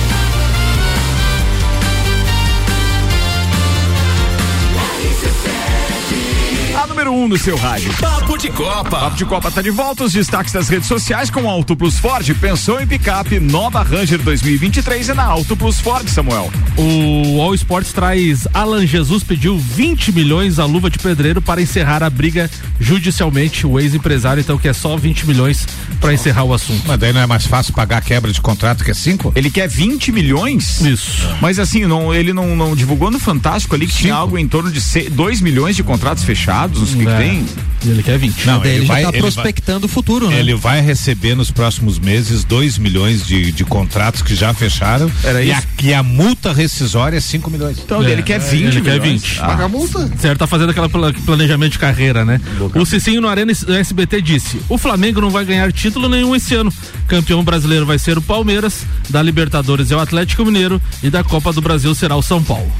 Um 7.12 7.28
no 7.28 7.38
seu 7.38 7.56
rádio. 7.56 7.92
Papo 8.00 8.38
de 8.38 8.50
Copa. 8.50 8.90
Papo 8.90 9.16
de 9.16 9.24
Copa 9.24 9.50
tá 9.50 9.62
de 9.62 9.70
volta. 9.70 10.04
Os 10.04 10.12
destaques 10.12 10.52
das 10.52 10.68
redes 10.68 10.88
sociais 10.88 11.30
com 11.30 11.48
Auto 11.48 11.76
Plus 11.76 11.98
Ford. 11.98 12.28
Pensou 12.34 12.80
em 12.80 12.86
picape 12.86 13.38
nova 13.38 13.82
Ranger 13.82 14.20
2023 14.22 15.10
é 15.10 15.14
na 15.14 15.24
Auto 15.24 15.56
Plus 15.56 15.80
Ford, 15.80 16.08
Samuel. 16.08 16.50
O 16.76 17.40
All 17.40 17.54
Sports 17.54 17.92
traz 17.92 18.48
Alan 18.54 18.86
Jesus 18.86 19.22
pediu 19.22 19.58
20 19.58 20.12
milhões 20.12 20.58
à 20.58 20.64
luva 20.64 20.88
de 20.88 20.98
pedreiro 20.98 21.42
para 21.42 21.60
encerrar 21.60 22.02
a 22.02 22.10
briga 22.10 22.50
judicialmente. 22.80 23.66
O 23.66 23.78
ex-empresário, 23.78 24.40
então, 24.40 24.58
quer 24.58 24.74
só 24.74 24.96
20 24.96 25.26
milhões 25.26 25.66
para 26.00 26.12
encerrar 26.12 26.44
o 26.44 26.54
assunto. 26.54 26.82
Mas 26.86 26.98
daí 26.98 27.12
não 27.12 27.20
é 27.20 27.26
mais 27.26 27.46
fácil 27.46 27.72
pagar 27.72 27.98
a 27.98 28.00
quebra 28.00 28.32
de 28.32 28.40
contrato 28.40 28.84
que 28.84 28.90
é 28.90 28.94
5? 28.94 29.32
Ele 29.36 29.50
quer 29.50 29.68
20 29.68 30.12
milhões? 30.12 30.80
Isso. 30.80 31.28
Mas 31.40 31.58
assim, 31.58 31.86
não, 31.86 32.14
ele 32.14 32.32
não, 32.32 32.56
não 32.56 32.74
divulgou 32.74 33.10
no 33.10 33.18
Fantástico 33.18 33.74
ali 33.74 33.86
que 33.86 33.94
tinha 33.94 34.14
algo 34.14 34.38
em 34.38 34.48
torno 34.48 34.70
de 34.70 34.80
2 35.10 35.40
milhões 35.40 35.76
de 35.76 35.82
contratos 35.82 36.24
fechados, 36.24 36.94
não 36.94 37.01
que, 37.06 37.12
É. 37.12 37.18
tem. 37.18 37.46
E 37.84 37.88
ele 37.90 38.02
quer 38.02 38.18
20. 38.18 38.46
Não, 38.46 38.60
Daí 38.60 38.70
ele, 38.70 38.78
ele 38.78 38.86
já 38.86 38.92
vai, 38.94 39.02
tá 39.02 39.08
ele 39.08 39.18
prospectando 39.18 39.80
vai, 39.80 39.86
o 39.86 39.88
futuro, 39.88 40.30
né? 40.30 40.38
Ele 40.38 40.54
vai 40.54 40.80
receber 40.80 41.34
nos 41.34 41.50
próximos 41.50 41.98
meses 41.98 42.44
2 42.44 42.78
milhões 42.78 43.26
de, 43.26 43.50
de 43.50 43.64
contratos 43.64 44.22
que 44.22 44.34
já 44.34 44.54
fecharam. 44.54 45.10
Era 45.24 45.42
e, 45.42 45.50
isso? 45.50 45.60
A, 45.60 45.82
e 45.82 45.94
a 45.94 46.02
multa 46.02 46.52
rescisória 46.52 47.16
é 47.16 47.20
5 47.20 47.50
milhões. 47.50 47.78
Então 47.78 48.02
ele 48.02 48.22
quer 48.22 48.38
20 48.38 48.62
ele 48.62 48.80
quer 48.80 49.00
milhões. 49.00 49.22
20. 49.22 49.40
Ah. 49.40 49.46
Paga 49.46 49.64
a 49.64 49.68
multa. 49.68 50.10
Certo, 50.18 50.38
tá 50.38 50.46
fazendo 50.46 50.70
aquele 50.70 50.88
planejamento 51.24 51.72
de 51.72 51.78
carreira, 51.78 52.24
né? 52.24 52.40
O 52.74 52.86
Cicinho 52.86 53.20
no 53.20 53.28
Arena 53.28 53.52
SBT 53.52 54.22
disse: 54.22 54.60
o 54.68 54.78
Flamengo 54.78 55.20
não 55.20 55.30
vai 55.30 55.44
ganhar 55.44 55.72
título 55.72 56.08
nenhum 56.08 56.34
esse 56.36 56.54
ano. 56.54 56.72
Campeão 57.08 57.42
brasileiro 57.42 57.84
vai 57.84 57.98
ser 57.98 58.16
o 58.16 58.22
Palmeiras, 58.22 58.86
da 59.10 59.22
Libertadores 59.22 59.90
é 59.90 59.96
o 59.96 60.00
Atlético 60.00 60.44
Mineiro 60.44 60.80
e 61.02 61.10
da 61.10 61.24
Copa 61.24 61.52
do 61.52 61.60
Brasil 61.60 61.94
será 61.94 62.16
o 62.16 62.22
São 62.22 62.42
Paulo. 62.42 62.70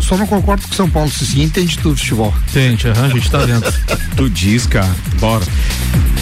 Só 0.00 0.16
não 0.16 0.26
concordo 0.26 0.66
com 0.66 0.72
o 0.72 0.76
São 0.76 0.90
Paulo, 0.90 1.10
se 1.10 1.26
sim, 1.26 1.42
entende 1.42 1.78
tudo 1.78 1.96
futebol. 1.96 2.34
Gente, 2.52 2.88
aham, 2.88 3.06
a 3.06 3.08
gente 3.08 3.30
tá 3.30 3.38
vendo. 3.38 3.72
Tu 4.16 4.28
diz, 4.28 4.66
cara. 4.66 4.94
Bora. 5.18 5.44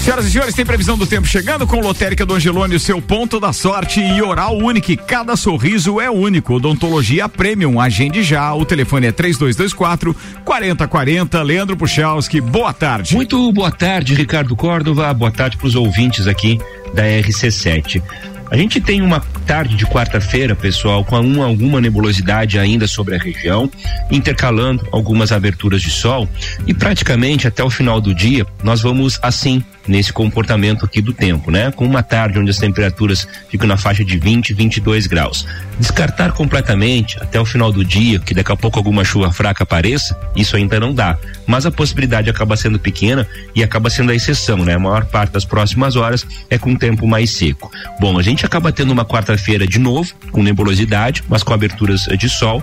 Senhoras 0.01 0.25
e 0.25 0.31
senhores, 0.31 0.55
tem 0.55 0.65
previsão 0.65 0.97
do 0.97 1.07
tempo 1.07 1.27
chegando 1.27 1.67
com 1.67 1.79
Lotérica 1.81 2.25
do 2.25 2.35
Angelone, 2.35 2.75
o 2.75 2.81
seu 2.81 3.03
ponto 3.03 3.39
da 3.39 3.53
sorte 3.53 4.01
e 4.01 4.23
Oral 4.23 4.57
Unique. 4.57 4.97
Cada 4.97 5.37
sorriso 5.37 6.01
é 6.01 6.11
único. 6.11 6.55
Odontologia 6.55 7.29
Premium. 7.29 7.79
Agende 7.79 8.23
já. 8.23 8.55
O 8.55 8.65
telefone 8.65 9.09
é 9.09 9.13
3224 9.13 10.17
4040. 10.45 11.43
Leandro 11.43 11.77
Puchalski, 11.77 12.41
boa 12.41 12.73
tarde. 12.73 13.15
Muito 13.15 13.53
boa 13.53 13.71
tarde, 13.71 14.15
Ricardo 14.15 14.57
Córdova. 14.57 15.13
Boa 15.13 15.31
tarde 15.31 15.59
para 15.59 15.67
os 15.67 15.75
ouvintes 15.75 16.27
aqui 16.27 16.59
da 16.95 17.03
RC7. 17.03 18.03
A 18.51 18.57
gente 18.57 18.81
tem 18.81 19.01
uma 19.01 19.21
tarde 19.47 19.77
de 19.77 19.87
quarta-feira, 19.87 20.57
pessoal, 20.57 21.05
com 21.05 21.21
uma, 21.21 21.47
alguma 21.47 21.81
nebulosidade 21.81 22.59
ainda 22.59 22.89
sobre 22.89 23.15
a 23.15 23.19
região, 23.19 23.71
intercalando 24.11 24.87
algumas 24.91 25.31
aberturas 25.31 25.81
de 25.81 25.91
sol 25.91 26.29
e 26.67 26.75
praticamente 26.75 27.47
até 27.47 27.63
o 27.63 27.71
final 27.71 28.01
do 28.01 28.13
dia 28.13 28.45
nós 28.65 28.81
vamos 28.81 29.21
assim 29.23 29.63
nesse 29.87 30.13
comportamento 30.13 30.85
aqui 30.85 31.01
do 31.01 31.13
tempo, 31.13 31.51
né? 31.51 31.71
Com 31.71 31.85
uma 31.85 32.03
tarde 32.03 32.39
onde 32.39 32.51
as 32.51 32.59
temperaturas 32.59 33.27
ficam 33.49 33.67
na 33.67 33.77
faixa 33.77 34.05
de 34.05 34.19
20, 34.19 34.55
22 34.55 35.07
graus. 35.07 35.47
Descartar 35.79 36.33
completamente 36.33 37.19
até 37.21 37.41
o 37.41 37.45
final 37.45 37.73
do 37.73 37.85
dia, 37.85 38.19
que 38.19 38.35
daqui 38.35 38.53
a 38.53 38.57
pouco 38.57 38.79
alguma 38.79 39.05
chuva 39.05 39.33
fraca 39.33 39.65
apareça, 39.65 40.19
isso 40.37 40.57
ainda 40.57 40.79
não 40.79 40.93
dá. 40.93 41.17
Mas 41.47 41.67
a 41.67 41.71
possibilidade 41.71 42.31
acaba 42.31 42.57
sendo 42.57 42.79
pequena 42.79 43.27
e 43.55 43.63
acaba 43.63 43.91
sendo 43.91 44.13
a 44.13 44.15
exceção, 44.15 44.59
né? 44.59 44.75
A 44.75 44.79
maior 44.79 45.05
parte 45.07 45.33
das 45.33 45.45
próximas 45.45 45.97
horas 45.97 46.27
é 46.49 46.59
com 46.59 46.77
tempo 46.77 47.07
mais 47.07 47.31
seco. 47.31 47.71
Bom, 47.99 48.19
a 48.19 48.23
gente 48.23 48.45
acaba 48.45 48.73
tendo 48.73 48.93
uma 48.93 49.05
quarta-feira 49.05 49.67
de 49.67 49.79
novo, 49.79 50.13
com 50.31 50.43
nebulosidade, 50.43 51.25
mas 51.29 51.43
com 51.43 51.53
aberturas 51.53 52.03
de 52.03 52.29
sol, 52.29 52.63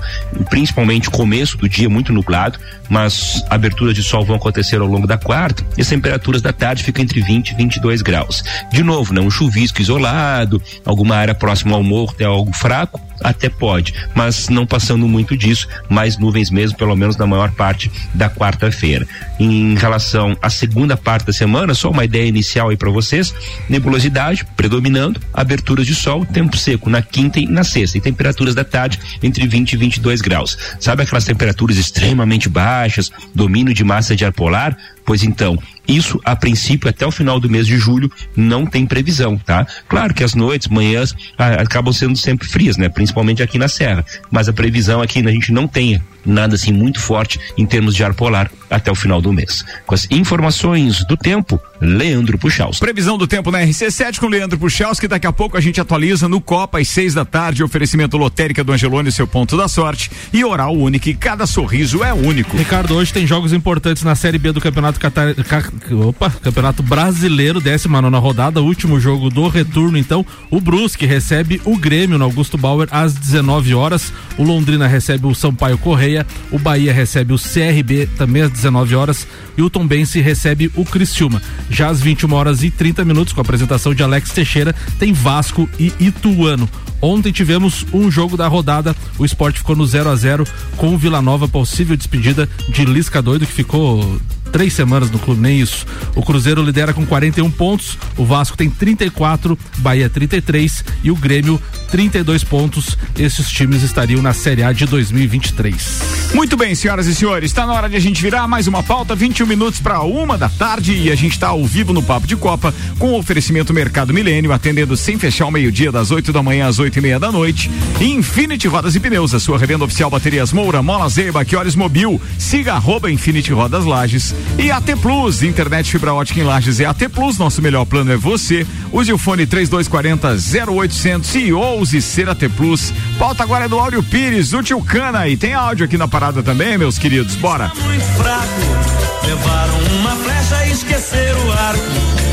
principalmente 0.50 1.10
começo 1.10 1.58
do 1.58 1.68
dia 1.68 1.90
muito 1.90 2.14
nublado, 2.14 2.60
mas 2.90 3.44
aberturas 3.50 3.96
de 3.96 4.04
sol 4.04 4.24
vão 4.24 4.36
acontecer 4.36 4.80
ao 4.80 4.88
longo 4.88 5.08
da 5.08 5.18
quarta 5.18 5.66
e 5.78 5.82
as 5.82 5.88
temperaturas 5.88 6.42
da 6.42 6.54
tarde 6.54 6.84
ficam 6.84 7.07
entre 7.08 7.22
20 7.22 7.52
e 7.52 7.56
22 7.56 8.02
graus. 8.02 8.44
De 8.70 8.84
novo, 8.84 9.14
né? 9.14 9.22
Um 9.22 9.32
chuvisco 9.32 9.82
isolado, 9.82 10.62
alguma 10.86 11.16
área 11.16 11.34
próxima 11.34 11.76
ao 11.76 11.84
morro 11.84 12.14
tem 12.14 12.28
algo 12.28 12.52
fraco, 12.54 13.00
até 13.24 13.50
pode, 13.50 13.94
mas 14.14 14.50
não 14.50 14.66
passando 14.66 15.08
muito 15.08 15.36
disso, 15.36 15.68
mais 15.90 16.18
nuvens 16.18 16.52
mesmo, 16.52 16.78
pelo 16.78 16.96
menos 16.96 17.16
na 17.18 17.26
maior 17.26 17.52
parte 17.52 17.90
da 18.14 18.30
quarta-feira. 18.30 19.08
Em 19.40 19.76
relação 19.76 20.38
à 20.42 20.50
segunda 20.50 20.98
parte 20.98 21.26
da 21.26 21.34
semana, 21.34 21.74
só 21.74 21.90
uma 21.90 22.06
ideia 22.06 22.28
inicial 22.28 22.70
aí 22.70 22.78
para 22.78 22.92
vocês: 22.92 23.34
nebulosidade 23.70 24.46
predominando, 24.56 25.22
aberturas 25.34 25.88
de 25.88 25.96
sol, 25.96 26.26
tempo 26.26 26.58
seco 26.58 26.90
na 26.90 27.02
quinta 27.02 27.40
e 27.40 27.48
na 27.48 27.64
sexta, 27.64 27.98
e 27.98 28.02
temperaturas 28.02 28.54
da 28.54 28.64
tarde 28.64 29.00
entre 29.24 29.48
20 29.48 29.74
e 29.74 29.78
22 29.78 30.22
graus. 30.22 30.58
Sabe 30.80 31.04
aquelas 31.04 31.26
temperaturas 31.26 31.78
extremamente 31.78 32.50
baixas, 32.50 33.12
domínio 33.34 33.74
de 33.74 33.84
massa 33.84 34.16
de 34.16 34.26
ar 34.26 34.34
polar? 34.34 34.78
Pois 35.06 35.24
então, 35.24 35.58
isso 35.88 36.20
a 36.24 36.36
princípio 36.36 36.90
até 36.90 37.06
o 37.06 37.12
final 37.12 37.40
do 37.40 37.50
mês 37.50 37.66
de 37.66 37.78
julho 37.78 38.12
não 38.36 38.66
tem 38.66 38.86
previsão, 38.86 39.38
tá? 39.38 39.66
Claro 39.88 40.14
que 40.14 40.24
as 40.24 40.36
noites, 40.36 40.68
manhãs 40.68 41.16
ah, 41.38 41.62
acabam 41.62 41.94
sendo 41.94 42.18
sempre 42.18 42.48
frias, 42.48 42.78
né? 42.78 42.90
Principalmente 42.90 43.42
aqui 43.42 43.58
na 43.58 43.68
serra, 43.68 44.06
mas 44.30 44.50
a 44.50 44.54
previsão 44.54 45.02
aqui 45.02 45.20
a 45.20 45.32
gente 45.32 45.52
não 45.52 45.68
tem 45.68 46.02
nada 46.28 46.56
assim 46.56 46.72
muito 46.72 47.00
forte 47.00 47.40
em 47.58 47.66
termos 47.66 47.96
de 47.96 48.04
ar 48.04 48.14
polar 48.14 48.52
até 48.70 48.92
o 48.92 48.96
final 48.96 49.22
do 49.22 49.32
mês. 49.32 49.64
Com 49.86 49.96
as 49.96 50.08
informações 50.12 51.06
do 51.06 51.16
tempo, 51.16 51.60
Leandro 51.80 52.38
Puxaus. 52.38 52.80
Previsão 52.80 53.18
do 53.18 53.28
tempo 53.28 53.52
na 53.52 53.60
RC7 53.60 54.20
com 54.20 54.28
Leandro 54.28 54.58
Puxaus, 54.58 55.00
que 55.00 55.08
daqui 55.08 55.28
a 55.28 55.32
pouco 55.32 55.58
a 55.58 55.62
gente 55.62 55.80
atualiza 55.80 56.28
no 56.28 56.42
Copa 56.42 56.80
às 56.80 56.88
seis 56.90 57.14
da 57.14 57.24
tarde, 57.24 57.64
oferecimento 57.64 58.18
lotérica 58.18 58.64
do 58.64 58.72
Angelone, 58.72 59.12
seu 59.12 59.28
ponto 59.28 59.56
da 59.56 59.68
sorte 59.68 60.12
e 60.34 60.44
oral 60.44 60.76
único, 60.76 61.08
e 61.08 61.14
cada 61.14 61.46
sorriso 61.46 62.04
é 62.04 62.14
único. 62.14 62.58
Ricardo, 62.58 62.96
hoje 62.96 63.14
tem 63.14 63.26
jogos 63.26 63.54
importantes 63.54 64.04
na 64.04 64.16
Série 64.16 64.38
B 64.38 64.52
do 64.52 64.62
Campeonato 64.62 65.00
Catar... 65.00 65.34
Ca... 65.36 65.64
Opa, 66.08 66.30
Campeonato 66.30 66.84
Brasileiro, 66.84 67.62
19 67.62 68.18
rodada, 68.18 68.62
último 68.62 69.00
jogo 69.00 69.30
do 69.30 69.48
retorno, 69.48 69.98
então, 69.98 70.26
o 70.50 70.60
Brusque 70.60 71.06
recebe 71.06 71.62
o 71.64 71.78
Grêmio 71.78 72.18
no 72.18 72.24
Augusto 72.24 72.58
Bauer 72.58 72.88
às 72.92 73.14
19 73.14 73.74
horas, 73.74 74.12
o 74.38 74.44
Londrina 74.44 74.88
recebe 74.88 75.28
o 75.28 75.36
Sampaio 75.36 75.78
Correia, 75.78 76.17
o 76.52 76.58
Bahia 76.58 76.94
recebe 76.94 77.34
o 77.34 77.38
CRB 77.38 78.08
também 78.18 78.42
às 78.42 78.52
19 78.52 78.96
horas 78.96 79.28
e 79.58 79.62
o 79.62 79.70
Tombense 79.70 80.22
recebe 80.22 80.72
o 80.76 80.86
Criciúma. 80.86 81.42
Já 81.70 81.90
às 81.90 82.00
21 82.00 82.34
horas 82.34 82.64
e 82.64 82.72
30 82.72 83.04
minutos, 83.04 83.34
com 83.34 83.42
a 83.42 83.44
apresentação 83.44 83.94
de 83.94 84.04
Alex 84.04 84.32
Teixeira, 84.32 84.74
tem 85.00 85.14
Vasco 85.14 85.70
e 85.80 85.92
Ituano. 86.00 86.70
Ontem 87.02 87.32
tivemos 87.32 87.86
um 87.94 88.10
jogo 88.10 88.36
da 88.36 88.48
rodada, 88.48 88.96
o 89.20 89.26
esporte 89.26 89.60
ficou 89.60 89.76
no 89.76 89.86
0 89.86 90.10
a 90.10 90.16
0 90.16 90.48
com 90.76 90.94
o 90.94 90.98
Vila 90.98 91.22
Nova, 91.22 91.48
possível 91.48 91.96
despedida 91.96 92.50
de 92.70 92.86
Lisca 92.86 93.22
Doido, 93.22 93.46
que 93.46 93.54
ficou 93.54 94.20
três 94.52 94.74
semanas 94.74 95.12
no 95.12 95.20
clube, 95.20 95.42
nem 95.42 95.60
isso. 95.60 95.86
O 96.16 96.24
Cruzeiro 96.24 96.64
lidera 96.64 96.94
com 96.94 97.06
41 97.06 97.50
pontos, 97.52 97.98
o 98.16 98.26
Vasco 98.26 98.58
tem 98.58 98.70
34, 98.70 99.58
Bahia 99.78 100.10
33 100.10 100.84
e 101.04 101.12
o 101.12 101.16
Grêmio 101.16 101.62
32 101.92 102.44
pontos. 102.44 102.98
Esses 103.18 103.50
times 103.50 103.84
estariam 103.84 104.22
na 104.22 104.34
Série 104.34 104.64
A 104.64 104.72
de 104.72 104.86
2023. 104.86 106.32
Muito 106.34 106.58
bem, 106.58 106.76
senhoras 106.76 107.08
e 107.08 107.16
senhores, 107.16 107.52
está 107.52 107.66
na 107.66 107.74
hora 107.74 107.90
de 107.90 107.96
a 107.96 108.00
gente 108.00 108.22
virar 108.22 108.48
mais 108.48 108.68
uma 108.68 108.84
pauta, 108.84 109.16
21 109.16 109.46
minutos 109.46 109.80
para 109.80 110.02
uma 110.02 110.38
da 110.38 110.50
tarde 110.50 110.94
e 110.94 111.12
a 111.12 111.16
gente 111.16 111.34
está 111.34 111.48
ao 111.48 111.66
vivo 111.66 111.94
no 111.94 112.04
Papo 112.04 112.28
de 112.28 112.36
Copa 112.36 112.74
com 113.00 113.12
o 113.12 113.18
oferecimento 113.18 113.74
Mercado 113.74 114.14
Milênio, 114.14 114.52
atendendo 114.52 114.98
sem 114.98 115.18
fechar 115.18 115.46
o 115.46 115.52
meio-dia 115.52 115.92
das 115.92 116.12
8 116.12 116.34
da 116.34 116.44
manhã 116.44 116.68
às 116.68 116.80
8 116.80 116.98
e 116.98 117.02
meia 117.02 117.20
da 117.20 117.32
noite. 117.32 117.70
Infinity 118.02 118.68
Rodas 118.68 118.96
e 118.96 119.00
Pneus, 119.00 119.34
a 119.34 119.40
sua 119.40 119.58
revenda 119.58 119.86
oficial 119.86 120.10
Baterias 120.10 120.52
Moura, 120.52 120.82
Mola 120.82 121.10
Zeiba, 121.10 121.46
Olhos 121.58 121.76
Mobil, 121.76 122.22
siga 122.38 122.74
arroba 122.74 123.12
Infinity 123.12 123.52
Rodas 123.52 123.86
Lages 123.86 124.36
e 124.58 124.72
AT 124.72 124.96
Plus, 125.02 125.44
internet 125.44 125.92
fibra 125.92 126.14
ótica 126.14 126.40
em 126.40 126.44
Lages 126.44 126.80
é 126.80 126.86
AT 126.86 127.10
Plus, 127.14 127.38
nosso 127.38 127.62
melhor 127.62 127.86
plano 127.86 128.12
é 128.12 128.18
você. 128.18 128.66
Use 128.92 129.14
o 129.14 129.18
fone 129.18 129.46
3240 129.46 130.72
0800 130.72 131.36
e 131.36 131.54
ouse 131.54 132.02
ser 132.02 132.28
AT 132.28 132.50
Plus. 132.56 132.94
Pauta 133.20 133.44
agora 133.44 133.66
é 133.66 133.68
do 133.68 133.80
Áureo 133.80 134.02
Pires, 134.02 134.50
do 134.50 134.64
Tio 134.64 134.82
Cana 134.82 135.28
e 135.28 135.38
tem 135.38 135.54
áudio 135.54 135.86
aqui 135.86 135.98
na 135.98 136.08
parada 136.08 136.42
também, 136.42 136.78
meus 136.78 136.98
queridos. 136.98 137.36
Bora. 137.36 137.72
Muito 137.84 138.06
fraco, 138.18 139.26
levaram 139.26 139.78
uma 140.00 140.16
flecha 140.16 140.66
e 140.66 140.72
esqueceram 140.72 141.48
o 141.48 141.52
arco. 141.52 142.27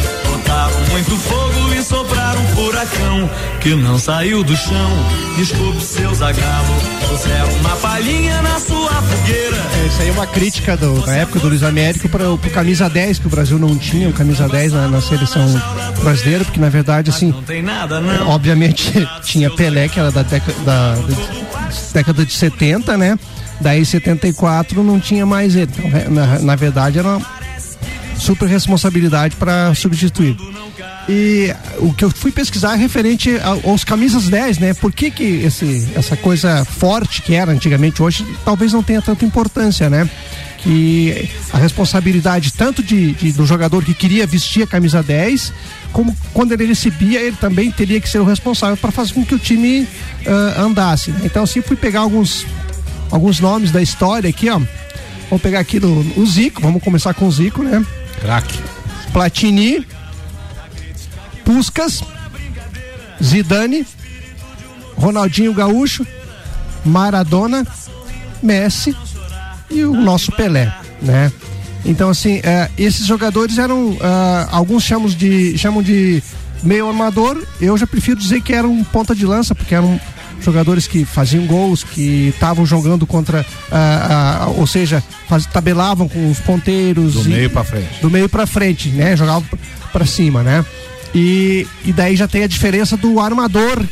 Botaram 0.44 0.78
muito 0.90 1.16
fogo 1.16 1.72
e 1.72 1.82
sopraram 1.82 2.42
um 2.42 2.46
furacão 2.48 3.30
que 3.62 3.74
não 3.74 3.98
saiu 3.98 4.44
do 4.44 4.54
chão. 4.54 4.90
Desculpe 5.38 5.80
seu 5.80 6.14
zagalo, 6.14 6.74
puseram 7.08 7.50
uma 7.60 7.74
palhinha 7.76 8.42
na 8.42 8.60
sua 8.60 8.90
fogueira. 8.90 9.56
É, 9.56 9.86
isso 9.86 10.02
aí 10.02 10.08
é 10.08 10.12
uma 10.12 10.26
crítica 10.26 10.76
do, 10.76 11.06
na 11.06 11.14
época 11.16 11.38
do 11.38 11.48
Luiz 11.48 11.62
Américo 11.62 12.10
para 12.10 12.30
o 12.30 12.36
camisa 12.36 12.90
10, 12.90 13.20
que 13.20 13.26
o 13.26 13.30
Brasil 13.30 13.58
não 13.58 13.78
tinha 13.78 14.06
o 14.06 14.12
camisa 14.12 14.46
10 14.46 14.74
na, 14.74 14.88
na 14.88 15.00
seleção 15.00 15.46
brasileira, 16.02 16.44
porque 16.44 16.60
na 16.60 16.68
verdade, 16.68 17.08
assim, 17.08 17.34
nada, 17.62 18.02
obviamente 18.26 18.92
tinha 19.24 19.48
Pelé, 19.50 19.88
que 19.88 19.98
era 19.98 20.10
da 20.10 20.22
década, 20.22 20.58
da, 20.62 20.94
da 20.94 21.70
década 21.94 22.26
de 22.26 22.32
70, 22.32 22.98
né? 22.98 23.18
Daí 23.62 23.84
74 23.84 24.82
não 24.82 25.00
tinha 25.00 25.24
mais 25.24 25.56
ele. 25.56 25.72
Então, 25.74 25.98
é, 25.98 26.08
na, 26.10 26.38
na 26.40 26.56
verdade, 26.56 26.98
era 26.98 27.08
uma 27.08 27.20
super 28.18 28.48
responsabilidade 28.48 29.36
para 29.36 29.74
substituir. 29.74 30.36
E 31.08 31.54
o 31.78 31.92
que 31.92 32.04
eu 32.04 32.10
fui 32.10 32.30
pesquisar 32.32 32.74
é 32.74 32.76
referente 32.76 33.38
ao- 33.42 33.70
aos 33.70 33.84
camisas 33.84 34.28
10, 34.28 34.58
né? 34.58 34.72
Por 34.74 34.92
que, 34.92 35.10
que 35.10 35.22
esse, 35.22 35.86
essa 35.94 36.16
coisa 36.16 36.64
forte 36.64 37.20
que 37.22 37.34
era 37.34 37.52
antigamente, 37.52 38.02
hoje 38.02 38.24
talvez 38.44 38.72
não 38.72 38.82
tenha 38.82 39.02
tanta 39.02 39.24
importância, 39.24 39.90
né? 39.90 40.08
Que 40.62 41.28
a 41.52 41.58
responsabilidade 41.58 42.52
tanto 42.54 42.82
de, 42.82 43.12
de- 43.12 43.32
do 43.32 43.44
jogador 43.44 43.84
que 43.84 43.92
queria 43.92 44.26
vestir 44.26 44.62
a 44.62 44.66
camisa 44.66 45.02
10, 45.02 45.52
como 45.92 46.16
quando 46.32 46.52
ele 46.52 46.64
recebia, 46.64 47.20
ele 47.20 47.36
também 47.36 47.70
teria 47.70 48.00
que 48.00 48.08
ser 48.08 48.18
o 48.20 48.24
responsável 48.24 48.76
para 48.76 48.90
fazer 48.90 49.12
com 49.12 49.24
que 49.26 49.34
o 49.34 49.38
time 49.38 49.86
ah, 50.26 50.62
andasse. 50.62 51.10
né? 51.10 51.20
Então, 51.24 51.42
assim, 51.42 51.60
fui 51.60 51.76
pegar 51.76 52.00
alguns, 52.00 52.46
alguns 53.10 53.40
nomes 53.40 53.70
da 53.70 53.82
história 53.82 54.30
aqui, 54.30 54.48
ó. 54.48 54.58
Vamos 55.28 55.42
pegar 55.42 55.60
aqui 55.60 55.78
do, 55.78 55.88
o 56.18 56.26
Zico, 56.26 56.62
vamos 56.62 56.82
começar 56.82 57.12
com 57.12 57.26
o 57.26 57.32
Zico, 57.32 57.62
né? 57.62 57.84
Craque. 58.20 58.58
Platini, 59.12 59.86
Puskas, 61.44 62.02
Zidane, 63.22 63.86
Ronaldinho 64.96 65.52
Gaúcho, 65.54 66.06
Maradona, 66.84 67.66
Messi 68.42 68.96
e 69.70 69.84
o 69.84 69.94
nosso 69.94 70.32
Pelé, 70.32 70.72
né? 71.00 71.32
Então 71.84 72.08
assim, 72.08 72.40
eh, 72.42 72.70
esses 72.78 73.06
jogadores 73.06 73.58
eram, 73.58 73.96
ah, 74.00 74.48
alguns 74.50 74.82
chamam 74.84 75.08
de 75.08 75.56
chamam 75.58 75.82
de 75.82 76.22
meio 76.62 76.88
armador. 76.88 77.42
Eu 77.60 77.76
já 77.76 77.86
prefiro 77.86 78.18
dizer 78.18 78.40
que 78.40 78.52
eram 78.52 78.82
ponta 78.84 79.14
de 79.14 79.26
lança 79.26 79.54
porque 79.54 79.74
eram 79.74 80.00
jogadores 80.40 80.86
que 80.86 81.04
faziam 81.04 81.46
gols, 81.46 81.82
que 81.84 82.28
estavam 82.34 82.64
jogando 82.66 83.06
contra, 83.06 83.44
ah, 83.70 84.40
ah, 84.42 84.46
ou 84.56 84.66
seja, 84.66 85.02
faz- 85.28 85.46
tabelavam 85.46 86.08
com 86.08 86.30
os 86.30 86.38
ponteiros. 86.40 87.14
Do 87.14 87.22
e- 87.26 87.28
meio 87.34 87.50
pra 87.50 87.64
frente. 87.64 88.00
do 88.02 88.10
meio 88.10 88.28
pra 88.28 88.46
frente, 88.46 88.88
né? 88.90 89.16
Jogava 89.16 89.44
pra 89.92 90.04
cima, 90.06 90.42
né? 90.42 90.64
E, 91.14 91.66
e 91.84 91.92
daí 91.92 92.16
já 92.16 92.26
tem 92.28 92.42
a 92.42 92.46
diferença 92.48 92.96
do 92.96 93.20
armador. 93.20 93.84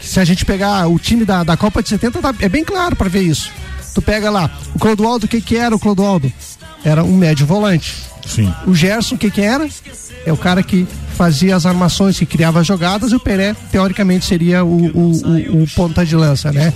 Se 0.00 0.18
a 0.18 0.24
gente 0.24 0.44
pegar 0.46 0.88
o 0.88 0.98
time 0.98 1.24
da, 1.24 1.44
da 1.44 1.56
Copa 1.56 1.82
de 1.82 1.88
70, 1.90 2.20
tá- 2.20 2.34
é 2.40 2.48
bem 2.48 2.64
claro 2.64 2.96
pra 2.96 3.08
ver 3.08 3.22
isso. 3.22 3.50
Tu 3.94 4.00
pega 4.00 4.30
lá, 4.30 4.50
o 4.74 4.78
Clodoaldo, 4.78 5.26
o 5.26 5.28
que 5.28 5.40
que 5.40 5.56
era 5.56 5.74
o 5.74 5.78
Clodoaldo? 5.78 6.32
Era 6.84 7.04
um 7.04 7.16
médio 7.16 7.44
volante. 7.46 7.94
Sim. 8.26 8.52
O 8.66 8.74
Gerson, 8.74 9.16
o 9.16 9.18
que 9.18 9.30
que 9.30 9.40
era? 9.42 9.68
É 10.24 10.32
o 10.32 10.36
cara 10.36 10.62
que 10.62 10.86
fazia 11.20 11.54
as 11.54 11.66
armações, 11.66 12.18
que 12.18 12.24
criava 12.24 12.60
as 12.60 12.66
jogadas, 12.66 13.12
e 13.12 13.14
o 13.14 13.20
Pelé, 13.20 13.54
teoricamente, 13.70 14.24
seria 14.24 14.64
o, 14.64 14.86
o, 14.86 15.10
o- 15.10 15.62
o 15.64 15.66
ponta 15.76 16.02
de 16.02 16.16
lança, 16.16 16.50
né? 16.50 16.72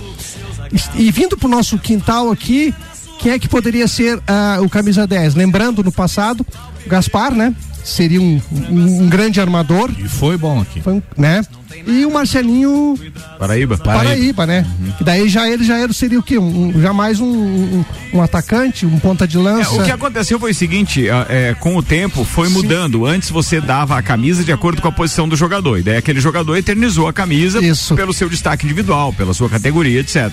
E, 0.95 1.07
e 1.07 1.11
vindo 1.11 1.35
pro 1.35 1.47
nosso 1.49 1.79
quintal 1.79 2.29
aqui, 2.29 2.71
quem 3.17 3.31
é 3.31 3.39
que 3.39 3.49
poderia 3.49 3.87
ser 3.87 4.21
ah, 4.27 4.59
o 4.61 4.69
camisa 4.69 5.07
10? 5.07 5.33
Lembrando, 5.33 5.83
no 5.83 5.91
passado, 5.91 6.45
Gaspar, 6.85 7.33
né? 7.33 7.55
Seria 7.85 8.19
um, 8.19 8.41
um- 8.51 9.03
um 9.03 9.07
grande 9.07 9.39
armador. 9.39 9.91
E 9.99 10.09
foi 10.09 10.35
bom 10.37 10.59
aqui. 10.59 10.81
Foi 10.81 10.93
um, 10.93 11.01
né? 11.15 11.45
E 11.87 12.03
o 12.05 12.11
Marcelinho 12.11 12.97
Paraíba. 13.37 13.77
Paraíba, 13.77 14.45
né? 14.47 14.65
Que 14.97 15.03
daí 15.03 15.29
já 15.29 15.47
ele 15.47 15.63
já 15.63 15.77
era, 15.77 15.93
seria 15.93 16.17
o 16.19 16.23
quê? 16.23 16.37
Um, 16.39 16.69
um- 16.75 16.81
jamais 16.81 17.19
um, 17.19 17.83
um, 18.13 18.21
atacante, 18.23 18.85
um 18.87 18.97
ponta 18.97 19.27
de 19.27 19.37
É, 19.37 19.41
lança. 19.41 19.71
o 19.73 19.83
que 19.83 19.91
aconteceu 19.91 20.39
foi 20.39 20.51
o 20.51 20.55
seguinte, 20.55 21.07
ah, 21.09 21.27
é, 21.29 21.53
com 21.53 21.75
o 21.77 21.83
tempo 21.83 22.23
foi 22.23 22.49
mudando. 22.49 23.05
Antes 23.05 23.29
você 23.29 23.61
dava 23.61 23.97
a 23.97 24.01
camisa 24.01 24.43
de 24.43 24.51
acordo 24.51 24.81
com 24.81 24.87
a 24.87 24.91
posição 24.91 25.27
do 25.29 25.35
jogador. 25.35 25.77
E 25.79 25.83
daí 25.83 25.97
aquele 25.97 26.19
jogador 26.19 26.55
eternizou 26.57 27.07
a 27.07 27.13
camisa 27.13 27.59
pelo 27.95 28.13
seu 28.13 28.27
destaque 28.29 28.65
individual, 28.65 29.13
pela 29.13 29.33
sua 29.33 29.49
categoria, 29.49 29.99
etc. 29.99 30.31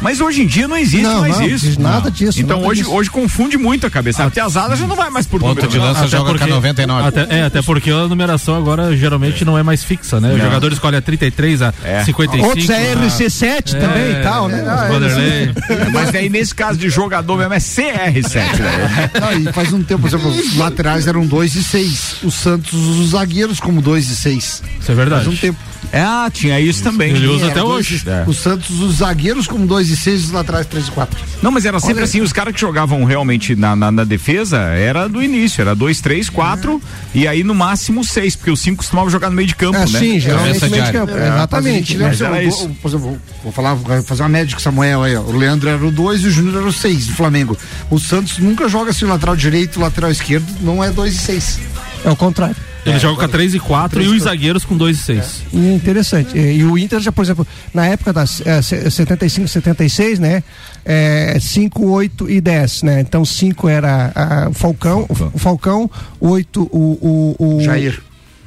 Mas 0.00 0.20
hoje 0.20 0.42
em 0.42 0.46
dia 0.46 0.68
não 0.68 0.76
existe 0.76 1.02
Não, 1.02 1.20
mais 1.20 1.36
não, 1.38 1.46
isso. 1.46 1.66
existe 1.66 1.80
nada 1.82 2.10
disso, 2.10 2.40
Então 2.40 2.56
nada 2.58 2.68
hoje, 2.68 2.82
disso. 2.82 2.94
hoje 2.94 3.10
confunde 3.10 3.56
muito 3.56 3.86
a 3.86 3.90
cabeça. 3.90 4.24
A 4.24 4.30
piazada 4.30 4.76
já 4.76 4.86
não 4.86 4.94
vai 4.96 5.08
mais 5.10 5.26
por 5.26 5.40
Ponta 5.40 5.54
número, 5.54 5.68
de 5.68 5.78
não. 5.78 5.84
lança 5.84 6.00
Até 6.00 6.08
joga 6.08 6.30
porque- 6.30 6.44
com 6.46 6.50
a 6.52 6.54
99. 6.54 7.08
Até, 7.08 7.26
é, 7.38 7.42
até 7.44 7.62
porque 7.62 7.90
a 7.90 8.06
numeração 8.06 8.56
agora 8.56 8.96
geralmente 8.96 9.44
não 9.44 9.56
é 9.58 9.62
mais 9.62 9.82
fixa, 9.82 10.20
né? 10.20 10.32
O 10.34 10.38
jogador 10.38 10.72
escolhe 10.72 10.96
a 10.96 11.00
33, 11.02 11.62
a 11.62 11.72
55. 12.04 12.46
Outros 12.48 12.70
é 12.70 12.94
RC7 12.94 13.74
É, 13.74 13.78
também 13.78 14.10
e 14.12 14.22
tal, 14.22 14.48
né? 14.48 14.62
é, 14.64 14.68
Ah, 14.68 14.88
Vanderlei. 14.88 15.50
Mas 15.92 16.12
daí 16.12 16.28
nesse 16.28 16.54
caso 16.54 16.78
de 16.78 16.88
jogador 16.90 17.36
mesmo 17.38 17.54
é 17.54 17.58
CR7, 17.58 18.58
né? 18.60 19.10
E 19.48 19.52
faz 19.52 19.72
um 19.72 19.82
tempo, 19.82 20.02
por 20.02 20.08
exemplo, 20.08 20.28
os 20.30 20.56
laterais 20.56 21.06
eram 21.06 21.26
2 21.26 21.54
e 21.54 21.62
6. 21.62 22.16
O 22.22 22.30
Santos, 22.30 22.72
os 22.74 23.10
zagueiros 23.10 23.60
como 23.60 23.80
2 23.82 24.08
e 24.10 24.16
6. 24.16 24.62
Isso 24.80 24.92
é 24.92 24.94
verdade. 24.94 25.24
Faz 25.24 25.34
um 25.34 25.40
tempo. 25.40 25.58
É, 25.92 26.00
ah, 26.00 26.28
tinha 26.32 26.58
isso 26.60 26.82
também. 26.82 27.12
Ele 27.14 27.26
usa 27.26 27.46
até 27.48 27.60
dois 27.60 27.86
hoje. 27.86 28.02
É. 28.06 28.24
O 28.26 28.34
Santos, 28.34 28.70
os 28.80 28.96
zagueiros 28.96 29.46
como 29.46 29.66
2 29.66 29.88
e 29.90 29.96
6, 29.96 30.24
os 30.24 30.30
laterais 30.32 30.66
3 30.66 30.88
e 30.88 30.90
4. 30.90 31.18
Não, 31.42 31.50
mas 31.50 31.64
era 31.64 31.78
sempre 31.80 31.96
Olha- 31.96 32.04
assim, 32.04 32.20
os 32.20 32.32
caras 32.32 32.54
que 32.54 32.60
jogavam 32.60 33.04
realmente 33.04 33.54
na, 33.54 33.76
na, 33.76 33.90
na 33.92 34.04
defesa 34.04 34.58
era 34.58 35.08
do 35.08 35.22
início, 35.22 35.60
era 35.62 35.74
2, 35.74 36.00
3, 36.00 36.28
4 36.28 36.80
e 37.14 37.26
aí 37.28 37.44
no 37.44 37.54
máximo 37.54 38.02
6, 38.04 38.36
porque 38.36 38.50
os 38.50 38.60
5 38.60 38.78
costumavam 38.78 39.10
jogar 39.10 39.30
no 39.30 39.36
meio 39.36 39.48
de 39.48 39.54
campo, 39.54 39.76
É, 39.78 39.86
né? 39.86 39.98
sim, 39.98 40.18
geralmente 40.20 40.60
Cabeça 40.60 40.68
meio 40.68 40.84
de 40.84 40.92
campo. 40.92 41.12
área. 41.12 41.24
É, 41.24 41.28
Exatamente. 41.28 41.96
Mas 41.98 42.20
né? 42.20 42.28
Mas 42.30 42.42
eu 42.42 42.48
isso. 42.48 42.70
vou- 42.82 42.98
vou, 42.98 43.18
vou 43.44 43.52
falar, 43.52 43.74
vou 43.74 44.02
fazer 44.02 44.22
uma 44.22 44.28
média 44.28 44.54
com 44.54 44.60
o 44.60 44.62
Samuel 44.62 45.02
aí, 45.02 45.16
ó. 45.16 45.20
O 45.20 45.36
Leandro 45.36 45.68
era 45.68 45.84
o 45.86 45.90
2 45.90 46.22
e 46.22 46.26
o 46.26 46.30
Júnior 46.30 46.56
era 46.56 46.66
o 46.66 46.72
6 46.72 47.06
do 47.06 47.12
Flamengo. 47.14 47.56
O 47.90 47.98
Santos 47.98 48.38
nunca 48.38 48.68
joga 48.68 48.90
assim 48.90 49.04
o 49.04 49.08
lateral 49.08 49.36
direito, 49.36 49.76
o 49.78 49.82
lateral 49.82 50.10
esquerdo, 50.10 50.46
não 50.60 50.82
é 50.82 50.90
2 50.90 51.14
e 51.14 51.18
6. 51.18 51.60
É 52.04 52.10
o 52.10 52.16
contrário. 52.16 52.56
Ele 52.90 52.98
joga 52.98 53.20
com 53.22 53.28
3 53.28 53.54
e 53.54 53.58
4 53.60 54.02
e 54.02 54.06
os 54.08 54.22
zagueiros 54.22 54.64
com 54.64 54.76
2 54.76 54.96
e 54.98 55.00
6. 55.02 55.42
E 55.52 55.58
é 55.58 55.74
interessante. 55.74 56.36
E, 56.38 56.58
e 56.58 56.64
o 56.64 56.78
Inter 56.78 57.00
já, 57.00 57.10
por 57.12 57.22
exemplo, 57.24 57.46
na 57.74 57.86
época 57.86 58.12
das 58.12 58.40
é, 58.46 58.62
se- 58.62 58.90
75, 58.90 59.48
76, 59.48 60.18
né? 60.18 60.42
É, 60.84 61.36
5, 61.40 61.84
8 61.86 62.30
e 62.30 62.40
10, 62.40 62.82
né? 62.82 63.00
Então 63.00 63.24
5 63.24 63.68
era 63.68 64.12
ah, 64.14 64.48
o 64.50 64.52
Falcão, 64.54 65.06
o 65.32 65.38
Falcão, 65.38 65.90
8 66.20 66.62
o, 66.62 67.34
o, 67.38 67.56
o 67.56 67.60
Jair. 67.62 68.00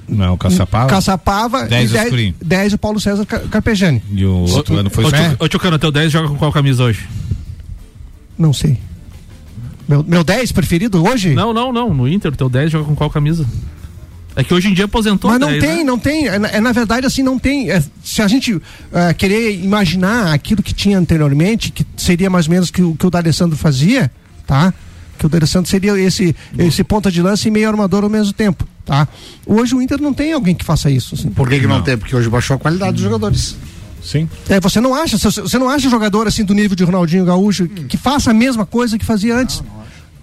Não, 0.07 0.33
o 0.33 0.37
Caçapava. 0.37 0.89
Caçapava 0.89 1.63
Dez 1.67 1.91
e 1.91 1.95
o 1.95 2.01
Escurinho. 2.01 2.35
10 2.43 2.73
o 2.73 2.77
Paulo 2.79 2.99
César 2.99 3.25
Ca- 3.25 3.41
Carpegiani. 3.41 4.01
E 4.11 4.25
o 4.25 4.37
outro 4.55 4.75
ano 4.75 4.89
foi 4.89 5.05
o 5.05 5.11
Tio- 5.11 5.35
Ô, 5.37 5.47
Tio 5.47 5.59
Cano, 5.59 5.77
teu 5.77 5.91
10 5.91 6.11
joga 6.11 6.27
com 6.29 6.35
qual 6.35 6.51
camisa 6.51 6.83
hoje? 6.83 7.07
Não 8.37 8.51
sei. 8.53 8.77
Meu, 9.87 10.03
meu 10.07 10.23
10 10.23 10.51
preferido 10.51 11.03
hoje? 11.05 11.33
Não, 11.33 11.53
não, 11.53 11.71
não. 11.73 11.93
No 11.93 12.07
Inter, 12.07 12.35
teu 12.35 12.49
10 12.49 12.71
joga 12.71 12.85
com 12.85 12.95
qual 12.95 13.09
camisa? 13.09 13.45
É 14.35 14.43
que 14.43 14.53
hoje 14.53 14.69
em 14.69 14.73
dia 14.73 14.85
aposentou 14.85 15.29
Mas 15.31 15.39
não 15.39 15.49
10, 15.49 15.61
tem, 15.63 15.77
né? 15.77 15.83
não 15.83 15.99
tem. 15.99 16.27
É, 16.27 16.39
na- 16.39 16.47
é, 16.49 16.61
na 16.61 16.71
verdade, 16.71 17.05
assim, 17.05 17.21
não 17.23 17.37
tem. 17.37 17.69
é, 17.71 17.83
se 18.03 18.21
a 18.21 18.27
gente 18.27 18.61
é, 18.93 19.13
querer 19.13 19.59
imaginar 19.61 20.33
aquilo 20.33 20.61
que 20.63 20.73
tinha 20.73 20.97
anteriormente, 20.97 21.71
que 21.71 21.85
seria 21.97 22.29
mais 22.29 22.45
ou 22.47 22.51
menos 22.53 22.71
que, 22.71 22.81
o- 22.81 22.95
que 22.95 23.05
o 23.05 23.09
D'Alessandro 23.09 23.57
fazia, 23.57 24.09
tá? 24.47 24.73
Que 25.17 25.25
o 25.25 25.29
D'Alessandro 25.29 25.69
seria 25.69 25.99
esse, 25.99 26.33
esse 26.57 26.83
ponta 26.83 27.11
de 27.11 27.21
lança 27.21 27.47
e 27.47 27.51
meio 27.51 27.67
armador 27.67 28.03
ao 28.05 28.09
mesmo 28.09 28.31
tempo, 28.31 28.65
tá? 28.85 29.07
Hoje 29.45 29.75
o 29.75 29.81
Inter 29.81 29.99
não 30.01 30.13
tem 30.13 30.31
alguém 30.31 30.55
que 30.55 30.63
faça 30.63 30.89
isso. 30.89 31.15
assim. 31.15 31.29
Por 31.31 31.49
que, 31.49 31.59
que 31.59 31.67
não, 31.67 31.81
tem? 31.81 31.97
Porque 31.97 32.15
hoje 32.15 32.29
baixou 32.29 32.55
a 32.55 32.59
qualidade 32.59 32.93
dos 32.93 33.01
jogadores. 33.01 33.57
Sim. 34.01 34.29
É, 34.47 34.61
você 34.61 34.79
não 34.79 34.95
acha, 34.95 35.17
você- 35.17 35.57
não 35.59 35.67
acha 35.67 35.89
jogador 35.89 36.25
assim 36.25 36.45
do 36.45 36.53
nível 36.53 36.73
de 36.77 36.85
Ronaldinho 36.85 37.25
Gaúcho 37.25 37.67
que, 37.67 37.83
que 37.83 37.97
faça 37.97 38.31
a 38.31 38.33
mesma 38.33 38.65
coisa 38.65 38.97
que 38.97 39.03
fazia 39.03 39.35
antes? 39.35 39.61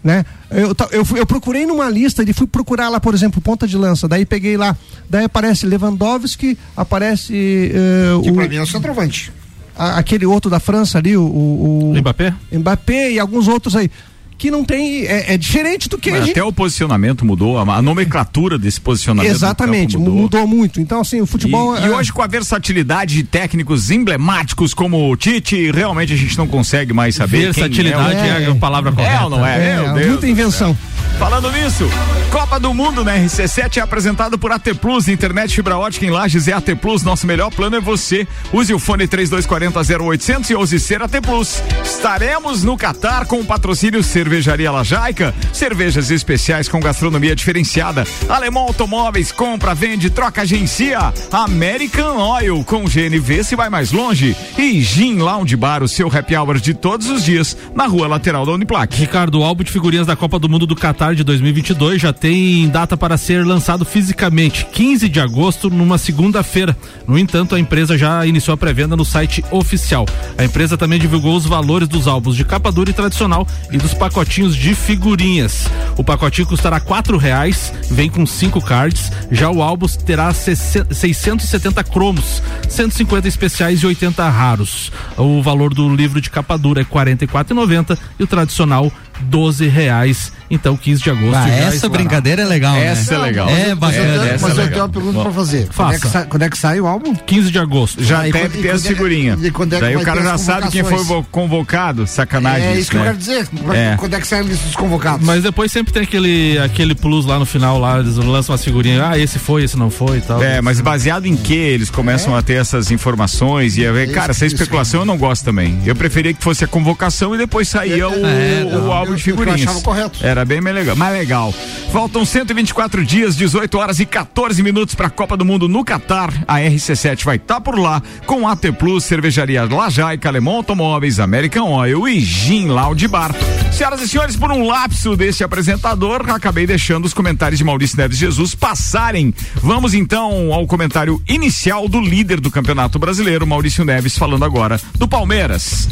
Né? 0.06 0.24
Eu, 0.52 0.72
eu, 0.92 1.04
fui- 1.04 1.18
eu 1.18 1.26
procurei 1.26 1.66
numa 1.66 1.90
lista 1.90 2.22
e 2.22 2.32
fui 2.32 2.46
procurar 2.46 2.88
lá, 2.88 3.00
por 3.00 3.12
exemplo, 3.12 3.40
ponta 3.40 3.66
de 3.66 3.76
lança. 3.76 4.06
Daí 4.06 4.24
peguei 4.24 4.56
lá, 4.56 4.76
daí 5.10 5.24
aparece 5.24 5.66
Lewandowski, 5.66 6.56
aparece 6.76 7.72
eh, 7.74 8.22
Que 8.22 8.30
o, 8.30 8.34
pra 8.34 8.46
mim 8.48 8.54
é 8.54 8.62
o 8.62 8.66
centroavante. 8.66 9.32
a- 9.76 9.98
aquele 9.98 10.24
outro 10.24 10.48
da 10.48 10.60
França 10.60 10.98
ali, 10.98 11.16
o, 11.16 11.22
o, 11.24 11.90
o 11.90 11.96
Mbappé? 11.98 12.32
Mbappé 12.52 13.10
e 13.14 13.18
alguns 13.18 13.48
outros 13.48 13.74
aí. 13.74 13.90
Que 14.38 14.50
não 14.50 14.64
tem. 14.64 15.06
É, 15.06 15.34
é 15.34 15.38
diferente 15.38 15.88
do 15.88 15.96
que 15.96 16.10
a 16.10 16.12
Mas 16.12 16.26
gente 16.26 16.32
até 16.32 16.44
o 16.44 16.52
posicionamento 16.52 17.24
mudou, 17.24 17.58
a, 17.58 17.76
a 17.76 17.82
nomenclatura 17.82 18.58
desse 18.58 18.80
posicionamento. 18.80 19.30
Exatamente, 19.30 19.96
campo 19.96 20.10
mudou. 20.10 20.46
muito. 20.46 20.80
Então, 20.80 21.00
assim, 21.00 21.20
o 21.20 21.26
futebol. 21.26 21.76
E, 21.78 21.86
e 21.86 21.88
hoje, 21.88 22.12
com 22.12 22.22
a 22.22 22.26
versatilidade 22.26 23.14
de 23.14 23.24
técnicos 23.24 23.90
emblemáticos 23.90 24.74
como 24.74 25.10
o 25.10 25.16
Tite, 25.16 25.70
realmente 25.70 26.12
a 26.12 26.16
gente 26.16 26.36
não 26.36 26.46
consegue 26.46 26.92
mais 26.92 27.14
saber. 27.14 27.52
Versatilidade 27.52 28.16
quem 28.16 28.46
é 28.46 28.50
a 28.50 28.54
palavra 28.54 28.92
correta. 28.92 29.14
É 29.14 29.22
ou 29.22 29.30
não 29.30 29.46
é? 29.46 29.72
É, 29.72 29.92
Deus. 29.94 30.06
muita 30.08 30.26
invenção. 30.26 30.76
Falando 31.18 31.50
nisso, 31.50 31.88
Copa 32.30 32.60
do 32.60 32.74
Mundo 32.74 33.02
na 33.02 33.16
RC7 33.16 33.78
é 33.78 33.80
apresentado 33.80 34.38
por 34.38 34.52
AT 34.52 34.74
Plus, 34.74 35.08
internet 35.08 35.54
fibra 35.54 35.78
ótica 35.78 36.04
em 36.04 36.10
Lages 36.10 36.46
é 36.46 36.52
AT 36.52 36.76
Plus, 36.80 37.02
nosso 37.02 37.26
melhor 37.26 37.50
plano 37.50 37.76
é 37.76 37.80
você. 37.80 38.28
Use 38.52 38.74
o 38.74 38.78
fone 38.78 39.08
3240 39.08 40.04
0800 40.04 40.50
e 40.50 40.54
ouse 40.54 40.78
ser 40.78 41.02
AT 41.02 41.20
Plus. 41.22 41.62
Estaremos 41.82 42.62
no 42.62 42.76
Catar 42.76 43.24
com 43.24 43.40
o 43.40 43.44
patrocínio 43.44 44.02
Cervejaria 44.02 44.70
Lajaica, 44.70 45.34
cervejas 45.52 46.10
especiais 46.10 46.68
com 46.68 46.80
gastronomia 46.80 47.34
diferenciada. 47.34 48.04
Alemão 48.28 48.64
Automóveis, 48.64 49.32
compra, 49.32 49.74
vende, 49.74 50.10
troca, 50.10 50.42
agencia. 50.42 51.14
American 51.32 52.18
Oil, 52.18 52.62
com 52.64 52.84
GNV 52.84 53.42
se 53.42 53.56
vai 53.56 53.70
mais 53.70 53.90
longe. 53.90 54.36
E 54.58 54.82
Gin 54.82 55.16
Lounge 55.16 55.56
Bar, 55.56 55.82
o 55.82 55.88
seu 55.88 56.08
happy 56.14 56.36
hour 56.36 56.60
de 56.60 56.74
todos 56.74 57.08
os 57.08 57.24
dias, 57.24 57.56
na 57.74 57.86
rua 57.86 58.06
lateral 58.06 58.44
da 58.44 58.52
Uniplac. 58.52 58.94
Ricardo, 58.94 59.40
o 59.40 59.44
álbum 59.44 59.64
de 59.64 59.72
figurinhas 59.72 60.06
da 60.06 60.14
Copa 60.14 60.38
do 60.38 60.48
Mundo 60.48 60.66
do 60.66 60.76
De 61.14 61.22
2022 61.22 62.00
já 62.00 62.12
tem 62.12 62.68
data 62.68 62.96
para 62.96 63.16
ser 63.16 63.44
lançado 63.46 63.84
fisicamente, 63.84 64.66
15 64.66 65.08
de 65.08 65.20
agosto, 65.20 65.70
numa 65.70 65.98
segunda-feira. 65.98 66.76
No 67.06 67.18
entanto, 67.18 67.54
a 67.54 67.60
empresa 67.60 67.96
já 67.96 68.26
iniciou 68.26 68.54
a 68.54 68.56
pré-venda 68.56 68.96
no 68.96 69.04
site 69.04 69.44
oficial. 69.50 70.06
A 70.36 70.44
empresa 70.44 70.76
também 70.76 70.98
divulgou 70.98 71.36
os 71.36 71.46
valores 71.46 71.88
dos 71.88 72.08
álbuns 72.08 72.36
de 72.36 72.44
capa 72.44 72.72
dura 72.72 72.90
e 72.90 72.92
tradicional 72.92 73.46
e 73.70 73.78
dos 73.78 73.94
pacotinhos 73.94 74.56
de 74.56 74.74
figurinhas. 74.74 75.68
O 75.96 76.04
pacotinho 76.04 76.46
custará 76.46 76.80
quatro 76.80 77.16
reais, 77.16 77.72
vem 77.90 78.10
com 78.10 78.26
cinco 78.26 78.60
cards. 78.60 79.10
Já 79.30 79.50
o 79.50 79.62
álbum 79.62 79.86
terá 79.86 80.32
670 80.32 81.84
cromos, 81.84 82.42
150 82.68 83.28
especiais 83.28 83.80
e 83.80 83.86
80 83.86 84.28
raros. 84.28 84.92
O 85.16 85.42
valor 85.42 85.72
do 85.72 85.94
livro 85.94 86.20
de 86.20 86.30
capa 86.30 86.58
dura 86.58 86.80
é 86.80 86.84
R$ 86.84 86.90
44,90 86.90 87.98
e 88.18 88.22
o 88.22 88.26
tradicional 88.26 88.92
12 89.20 89.66
reais. 89.68 90.32
Então, 90.50 90.76
15 90.76 91.02
de 91.02 91.10
agosto. 91.10 91.34
Ah, 91.36 91.48
já 91.48 91.54
essa 91.54 91.88
brincadeira 91.88 92.42
é 92.42 92.44
legal, 92.44 92.74
né? 92.74 92.86
Essa 92.86 93.14
é 93.14 93.18
legal. 93.18 93.48
É 93.48 93.74
Mas 93.74 93.96
eu 93.96 94.04
bacana. 94.04 94.38
mas 94.40 94.58
é 94.58 94.62
eu 94.62 94.68
tenho 94.68 94.80
uma 94.82 94.88
pergunta 94.88 95.20
pra 95.22 95.32
fazer. 95.32 95.68
Quando 95.74 95.92
é, 95.92 95.98
sai, 95.98 96.24
quando 96.26 96.42
é 96.42 96.50
que 96.50 96.58
sai 96.58 96.80
o 96.80 96.86
álbum? 96.86 97.14
15 97.14 97.50
de 97.50 97.58
agosto. 97.58 98.02
Já 98.02 98.20
Ah, 98.20 98.28
e 98.28 98.32
tem, 98.32 98.42
quando- 98.42 98.52
tem 98.52 98.60
e 98.62 98.70
as 98.70 98.84
é- 98.84 98.88
figurinhas. 98.88 99.44
e 99.44 99.50
quando 99.50 99.72
é 99.72 99.76
que 99.76 99.82
Daí 99.84 99.94
vai 99.94 100.02
o 100.02 100.04
cara 100.06 100.20
ter 100.20 100.26
já 100.26 100.34
as 100.34 100.40
sabe 100.40 100.70
quem 100.70 100.84
foi 100.84 100.98
convocado. 101.30 102.06
Sacanagem. 102.06 102.68
É 102.68 102.78
isso 102.78 102.90
que 102.90 102.96
eu 102.96 103.00
né? 103.00 103.06
quero 103.06 103.18
dizer. 103.18 103.48
É. 103.74 103.96
Quando 103.96 104.14
é 104.14 104.20
que 104.20 104.26
sai 104.26 104.40
a 104.40 104.42
lista 104.42 104.64
dos 104.66 104.76
convocados? 104.76 105.24
Mas 105.26 105.42
depois 105.42 105.70
sempre 105.72 105.92
tem 105.92 106.02
aquele, 106.02 106.58
aquele 106.58 106.94
plus 106.94 107.24
lá 107.26 107.38
no 107.38 107.46
final, 107.46 107.78
lá, 107.78 107.98
eles 107.98 108.16
lançam 108.16 108.52
umas 108.52 108.64
figurinhas. 108.64 109.02
Ah, 109.02 109.18
esse 109.18 109.38
foi, 109.38 109.64
esse 109.64 109.76
não 109.76 109.90
foi 109.90 110.18
e 110.18 110.20
tal. 110.20 110.42
É, 110.42 110.60
mas 110.60 110.80
baseado 110.80 111.26
em 111.26 111.36
que 111.36 111.54
eles 111.54 111.90
começam 111.90 112.36
a 112.36 112.42
ter 112.42 112.54
essas 112.54 112.90
informações 112.90 113.76
e 113.76 113.86
a 113.86 113.92
ver, 113.92 114.10
cara, 114.12 114.30
essa 114.30 114.46
especulação 114.46 115.00
eu 115.00 115.06
não 115.06 115.16
gosto 115.18 115.44
também. 115.44 115.80
Eu 115.84 115.94
preferia 115.96 116.32
que 116.32 116.42
fosse 116.42 116.64
a 116.64 116.68
convocação 116.68 117.34
e 117.34 117.38
depois 117.38 117.68
saía 117.68 118.08
o, 118.08 118.12
É, 118.26 118.64
o 118.64 118.92
álbum 118.92 119.12
eu- 119.12 119.16
de 119.16 119.28
eu- 119.30 119.34
eu 119.34 119.38
figurinhas. 119.38 119.62
achava 119.62 119.80
correto. 119.82 120.18
Era 120.36 120.44
bem 120.44 120.60
mais 120.60 120.76
legal, 120.76 120.94
mais 120.96 121.18
legal. 121.18 121.54
Faltam 121.90 122.22
124 122.22 123.02
dias, 123.06 123.34
18 123.34 123.78
horas 123.78 124.00
e 124.00 124.04
14 124.04 124.62
minutos 124.62 124.94
para 124.94 125.06
a 125.06 125.10
Copa 125.10 125.34
do 125.34 125.46
Mundo 125.46 125.66
no 125.66 125.82
Catar. 125.82 126.30
A 126.46 126.58
RC7 126.58 127.24
vai 127.24 127.36
estar 127.36 127.58
por 127.58 127.78
lá 127.78 128.02
com 128.26 128.46
AT 128.46 128.70
Plus, 128.78 129.04
Cervejaria 129.04 129.64
Lajaica, 129.64 130.28
Alemão 130.28 130.56
Automóveis, 130.56 131.18
American 131.18 131.72
Oil 131.72 132.06
e 132.06 132.20
Gin 132.20 132.66
Lounge 132.66 133.08
Bar. 133.08 133.34
Senhoras 133.72 134.02
e 134.02 134.08
senhores, 134.08 134.36
por 134.36 134.52
um 134.52 134.66
lapso 134.66 135.16
deste 135.16 135.42
apresentador, 135.42 136.28
acabei 136.28 136.66
deixando 136.66 137.06
os 137.06 137.14
comentários 137.14 137.56
de 137.56 137.64
Maurício 137.64 137.96
Neves 137.96 138.18
Jesus 138.18 138.54
passarem. 138.54 139.32
Vamos 139.54 139.94
então 139.94 140.52
ao 140.52 140.66
comentário 140.66 141.18
inicial 141.26 141.88
do 141.88 141.98
líder 141.98 142.40
do 142.40 142.50
Campeonato 142.50 142.98
Brasileiro, 142.98 143.46
Maurício 143.46 143.86
Neves, 143.86 144.18
falando 144.18 144.44
agora 144.44 144.78
do 144.98 145.08
Palmeiras. 145.08 145.88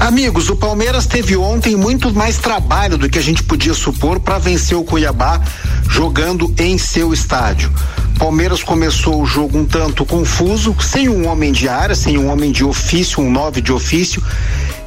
Amigos, 0.00 0.48
o 0.48 0.54
Palmeiras 0.54 1.06
teve 1.06 1.36
ontem 1.36 1.74
muito 1.74 2.14
mais 2.14 2.38
trabalho 2.38 2.96
do 2.96 3.10
que 3.10 3.18
a 3.18 3.22
gente 3.22 3.42
podia 3.42 3.74
supor 3.74 4.20
para 4.20 4.38
vencer 4.38 4.78
o 4.78 4.84
Cuiabá 4.84 5.40
jogando 5.88 6.54
em 6.56 6.78
seu 6.78 7.12
estádio. 7.12 7.72
Palmeiras 8.16 8.62
começou 8.62 9.20
o 9.20 9.26
jogo 9.26 9.58
um 9.58 9.64
tanto 9.64 10.06
confuso, 10.06 10.74
sem 10.80 11.08
um 11.08 11.26
homem 11.26 11.50
de 11.50 11.68
área, 11.68 11.96
sem 11.96 12.16
um 12.16 12.30
homem 12.30 12.52
de 12.52 12.64
ofício, 12.64 13.22
um 13.22 13.30
nove 13.30 13.60
de 13.60 13.72
ofício, 13.72 14.22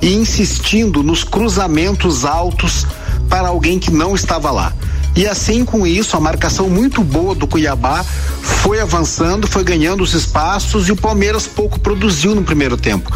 e 0.02 0.14
insistindo 0.14 1.04
nos 1.04 1.26
cruzamentos 1.26 2.24
altos 2.24 2.88
para 3.30 3.50
alguém 3.50 3.80
que 3.80 3.92
não 3.92 4.16
estava 4.16 4.50
lá. 4.50 4.74
E 5.16 5.28
assim 5.28 5.66
com 5.66 5.86
isso, 5.86 6.16
a 6.16 6.20
marcação 6.20 6.70
muito 6.70 7.04
boa 7.04 7.36
do 7.36 7.46
Cuiabá 7.46 8.04
foi 8.04 8.80
avançando, 8.80 9.48
foi 9.48 9.64
ganhando 9.64 10.04
os 10.04 10.14
espaços 10.14 10.88
e 10.88 10.92
o 10.92 10.96
Palmeiras 10.96 11.48
pouco 11.48 11.80
produziu 11.80 12.34
no 12.34 12.44
primeiro 12.44 12.78
tempo. 12.78 13.12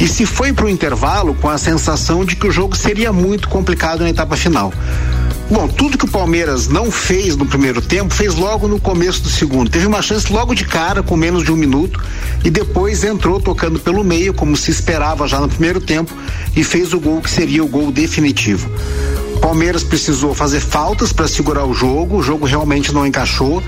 E 0.00 0.08
se 0.08 0.24
foi 0.24 0.52
para 0.52 0.64
o 0.64 0.68
intervalo 0.68 1.34
com 1.34 1.48
a 1.48 1.58
sensação 1.58 2.24
de 2.24 2.36
que 2.36 2.46
o 2.46 2.50
jogo 2.50 2.76
seria 2.76 3.12
muito 3.12 3.48
complicado 3.48 4.00
na 4.00 4.10
etapa 4.10 4.36
final. 4.36 4.72
Bom, 5.48 5.68
tudo 5.68 5.96
que 5.96 6.04
o 6.04 6.08
Palmeiras 6.08 6.66
não 6.66 6.90
fez 6.90 7.36
no 7.36 7.46
primeiro 7.46 7.80
tempo, 7.80 8.12
fez 8.12 8.34
logo 8.34 8.66
no 8.66 8.80
começo 8.80 9.22
do 9.22 9.28
segundo. 9.28 9.70
Teve 9.70 9.86
uma 9.86 10.02
chance 10.02 10.32
logo 10.32 10.54
de 10.54 10.64
cara, 10.64 11.04
com 11.04 11.16
menos 11.16 11.44
de 11.44 11.52
um 11.52 11.56
minuto, 11.56 12.02
e 12.44 12.50
depois 12.50 13.04
entrou 13.04 13.40
tocando 13.40 13.78
pelo 13.78 14.02
meio, 14.02 14.34
como 14.34 14.56
se 14.56 14.72
esperava 14.72 15.28
já 15.28 15.38
no 15.38 15.48
primeiro 15.48 15.80
tempo, 15.80 16.12
e 16.56 16.64
fez 16.64 16.92
o 16.92 16.98
gol 16.98 17.20
que 17.20 17.30
seria 17.30 17.62
o 17.62 17.68
gol 17.68 17.92
definitivo. 17.92 18.68
Palmeiras 19.46 19.84
precisou 19.84 20.34
fazer 20.34 20.58
faltas 20.58 21.12
para 21.12 21.28
segurar 21.28 21.64
o 21.64 21.72
jogo, 21.72 22.16
o 22.16 22.22
jogo 22.22 22.44
realmente 22.44 22.92
não 22.92 23.06
encaixou. 23.06 23.62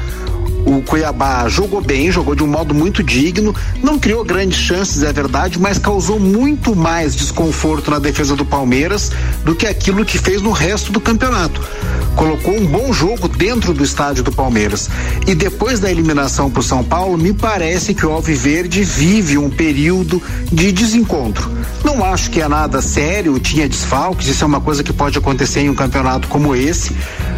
O 0.68 0.82
Cuiabá 0.82 1.48
jogou 1.48 1.80
bem, 1.80 2.12
jogou 2.12 2.34
de 2.34 2.42
um 2.42 2.46
modo 2.46 2.74
muito 2.74 3.02
digno, 3.02 3.54
não 3.82 3.98
criou 3.98 4.22
grandes 4.22 4.58
chances, 4.58 5.02
é 5.02 5.10
verdade, 5.10 5.58
mas 5.58 5.78
causou 5.78 6.20
muito 6.20 6.76
mais 6.76 7.16
desconforto 7.16 7.90
na 7.90 7.98
defesa 7.98 8.36
do 8.36 8.44
Palmeiras 8.44 9.10
do 9.46 9.54
que 9.54 9.66
aquilo 9.66 10.04
que 10.04 10.18
fez 10.18 10.42
no 10.42 10.50
resto 10.50 10.92
do 10.92 11.00
campeonato. 11.00 11.66
Colocou 12.14 12.54
um 12.54 12.66
bom 12.66 12.92
jogo 12.92 13.28
dentro 13.28 13.72
do 13.72 13.82
estádio 13.82 14.22
do 14.22 14.30
Palmeiras. 14.30 14.90
E 15.26 15.34
depois 15.34 15.80
da 15.80 15.90
eliminação 15.90 16.50
para 16.50 16.60
o 16.60 16.62
São 16.62 16.84
Paulo, 16.84 17.16
me 17.16 17.32
parece 17.32 17.94
que 17.94 18.04
o 18.04 18.10
Alviverde 18.10 18.84
vive 18.84 19.38
um 19.38 19.48
período 19.48 20.22
de 20.52 20.70
desencontro. 20.70 21.50
Não 21.82 22.04
acho 22.04 22.28
que 22.28 22.42
é 22.42 22.48
nada 22.48 22.82
sério, 22.82 23.38
tinha 23.38 23.66
desfalques, 23.66 24.28
isso 24.28 24.44
é 24.44 24.46
uma 24.46 24.60
coisa 24.60 24.82
que 24.82 24.92
pode 24.92 25.16
acontecer 25.16 25.60
em 25.60 25.70
um 25.70 25.74
campeonato 25.74 26.28
como 26.28 26.54
esse, 26.54 26.94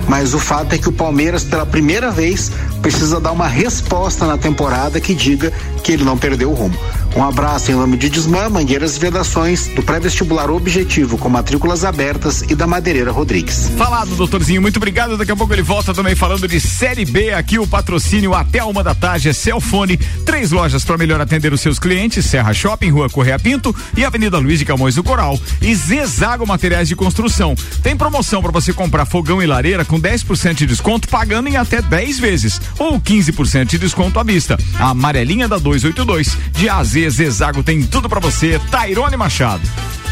mas 0.08 0.34
o 0.34 0.38
fato 0.40 0.72
é 0.72 0.78
que 0.78 0.88
o 0.88 0.92
Palmeiras, 0.92 1.44
pela 1.44 1.64
primeira 1.64 2.10
vez, 2.10 2.50
precisa 2.80 3.20
dar 3.20 3.32
uma 3.32 3.46
resposta 3.46 4.26
na 4.26 4.36
temporada 4.36 5.00
que 5.00 5.14
diga 5.14 5.52
que 5.82 5.92
ele 5.92 6.04
não 6.04 6.16
perdeu 6.16 6.50
o 6.50 6.54
rumo. 6.54 6.78
Um 7.16 7.24
abraço 7.24 7.72
em 7.72 7.74
nome 7.74 7.96
de 7.96 8.08
Desmã, 8.08 8.48
Mangueiras 8.48 8.96
e 8.96 9.00
Vedações, 9.00 9.66
do 9.68 9.82
pré-vestibular 9.82 10.48
Objetivo, 10.48 11.18
com 11.18 11.28
matrículas 11.28 11.84
abertas 11.84 12.42
e 12.42 12.54
da 12.54 12.66
Madeireira 12.66 13.10
Rodrigues. 13.10 13.70
Falado, 13.76 14.14
doutorzinho, 14.14 14.62
muito 14.62 14.76
obrigado. 14.76 15.16
Daqui 15.16 15.32
a 15.32 15.36
pouco 15.36 15.52
ele 15.52 15.62
volta 15.62 15.92
também 15.92 16.14
falando 16.14 16.46
de 16.46 16.60
Série 16.60 17.04
B. 17.04 17.32
Aqui 17.32 17.58
o 17.58 17.66
patrocínio 17.66 18.32
até 18.32 18.62
uma 18.62 18.84
da 18.84 18.94
tarde 18.94 19.28
é 19.28 19.32
Celfone. 19.32 19.96
Três 20.24 20.52
lojas 20.52 20.84
para 20.84 20.96
melhor 20.96 21.20
atender 21.20 21.52
os 21.52 21.60
seus 21.60 21.78
clientes: 21.78 22.24
Serra 22.24 22.54
Shopping, 22.54 22.90
Rua 22.90 23.10
Correia 23.10 23.38
Pinto 23.38 23.74
e 23.96 24.04
Avenida 24.04 24.38
Luiz 24.38 24.60
de 24.60 24.64
Camões 24.64 24.94
do 24.94 25.02
Coral. 25.02 25.38
E 25.60 25.74
Zezago 25.74 26.46
Materiais 26.46 26.88
de 26.88 26.94
Construção. 26.94 27.56
Tem 27.82 27.96
promoção 27.96 28.40
para 28.40 28.52
você 28.52 28.72
comprar 28.72 29.04
fogão 29.04 29.42
e 29.42 29.46
lareira 29.46 29.84
com 29.84 30.00
10% 30.00 30.54
de 30.54 30.66
desconto, 30.66 31.08
pagando 31.08 31.48
em 31.48 31.56
até 31.56 31.82
10 31.82 32.20
vezes. 32.20 32.60
Ou 32.78 33.00
15% 33.00 33.66
de 33.66 33.78
desconto 33.78 34.18
à 34.20 34.22
vista. 34.22 34.56
A 34.78 34.90
amarelinha 34.90 35.48
da 35.48 35.58
282 35.58 36.38
de 36.52 36.68
AZ 36.68 36.99
Zezago 37.08 37.62
tem 37.62 37.82
tudo 37.82 38.08
para 38.08 38.20
você. 38.20 38.60
Tairone 38.70 39.16
Machado. 39.16 39.62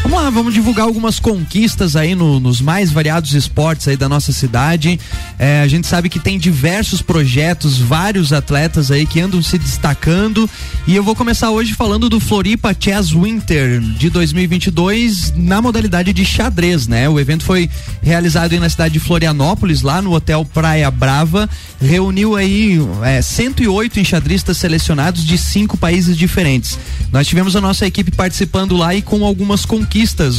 Vamos 0.01 0.23
lá, 0.23 0.29
vamos 0.31 0.53
divulgar 0.55 0.85
algumas 0.87 1.19
conquistas 1.19 1.95
aí 1.95 2.15
no- 2.15 2.39
nos 2.39 2.61
mais 2.61 2.89
variados 2.89 3.33
esportes 3.33 3.87
aí 3.87 3.95
da 3.97 4.09
nossa 4.09 4.31
cidade. 4.31 4.99
É, 5.37 5.61
a 5.61 5.67
gente 5.67 5.85
sabe 5.85 6.09
que 6.09 6.19
tem 6.19 6.39
diversos 6.39 6.99
projetos, 7.01 7.77
vários 7.77 8.33
atletas 8.33 8.89
aí 8.89 9.05
que 9.05 9.19
andam 9.19 9.41
se 9.43 9.57
destacando. 9.59 10.49
E 10.87 10.95
eu 10.95 11.03
vou 11.03 11.15
começar 11.15 11.51
hoje 11.51 11.73
falando 11.75 12.09
do 12.09 12.19
Floripa 12.19 12.75
Chess 12.77 13.11
Winter 13.13 13.79
de 13.81 14.09
2022 14.09 15.33
na 15.35 15.61
modalidade 15.61 16.11
de 16.11 16.25
xadrez, 16.25 16.87
né? 16.87 17.07
O 17.07 17.19
evento 17.19 17.43
foi 17.43 17.69
realizado 18.01 18.53
aí 18.53 18.59
na 18.59 18.69
cidade 18.69 18.93
de 18.93 18.99
Florianópolis, 18.99 19.81
lá 19.83 20.01
no 20.01 20.13
Hotel 20.13 20.43
Praia 20.43 20.89
Brava. 20.89 21.47
Reuniu 21.79 22.35
aí 22.35 22.79
é, 23.03 23.21
108 23.21 23.99
enxadristas 23.99 24.57
selecionados 24.57 25.23
de 25.23 25.37
cinco 25.37 25.77
países 25.77 26.17
diferentes. 26.17 26.79
Nós 27.11 27.27
tivemos 27.27 27.55
a 27.55 27.61
nossa 27.61 27.85
equipe 27.85 28.09
participando 28.11 28.75
lá 28.75 28.95
e 28.95 29.03
com 29.03 29.23
algumas 29.23 29.65
conquistas. 29.65 29.88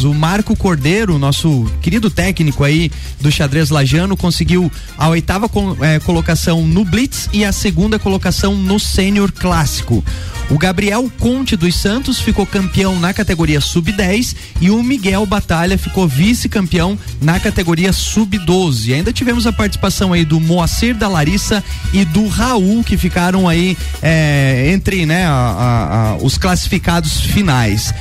O 0.09 0.15
Marco 0.15 0.55
Cordeiro, 0.55 1.19
nosso 1.19 1.69
querido 1.83 2.09
técnico 2.09 2.63
aí 2.63 2.91
do 3.21 3.33
xadrez 3.33 3.69
lajano, 3.69 4.17
conseguiu 4.17 4.71
a 4.97 5.09
oitava 5.09 5.51
eh, 5.83 5.99
colocação 5.99 6.65
no 6.65 6.85
Blitz 6.85 7.29
e 7.33 7.45
a 7.45 7.51
segunda 7.53 7.99
colocação 7.99 8.55
no 8.55 8.79
Sênior 8.79 9.33
Clássico. 9.33 10.05
O 10.51 10.57
Gabriel 10.57 11.11
Conte 11.19 11.57
dos 11.57 11.75
Santos 11.75 12.21
ficou 12.21 12.47
campeão 12.47 12.99
na 13.01 13.13
categoria 13.13 13.61
sub-10 13.61 14.37
e 14.61 14.71
o 14.71 14.83
Miguel 14.85 15.27
Batalha 15.27 15.77
ficou 15.77 16.07
vice-campeão 16.07 16.97
na 17.21 17.39
categoria 17.41 17.93
sub-12. 17.93 18.95
Ainda 18.95 19.13
tivemos 19.13 19.47
a 19.49 19.53
participação 19.53 20.13
aí 20.13 20.25
do 20.25 20.39
Moacir 20.41 20.95
da 20.97 21.09
Larissa 21.09 21.63
e 21.93 22.05
do 22.05 22.29
Raul 22.29 22.85
que 22.85 22.97
ficaram 22.97 23.49
aí 23.49 23.77
eh, 24.01 24.71
entre 24.73 25.05
né, 25.07 25.27
a- 25.27 25.31
a- 25.31 26.11
a- 26.13 26.17
os 26.19 26.39
classificados 26.39 27.21
finais. 27.21 27.93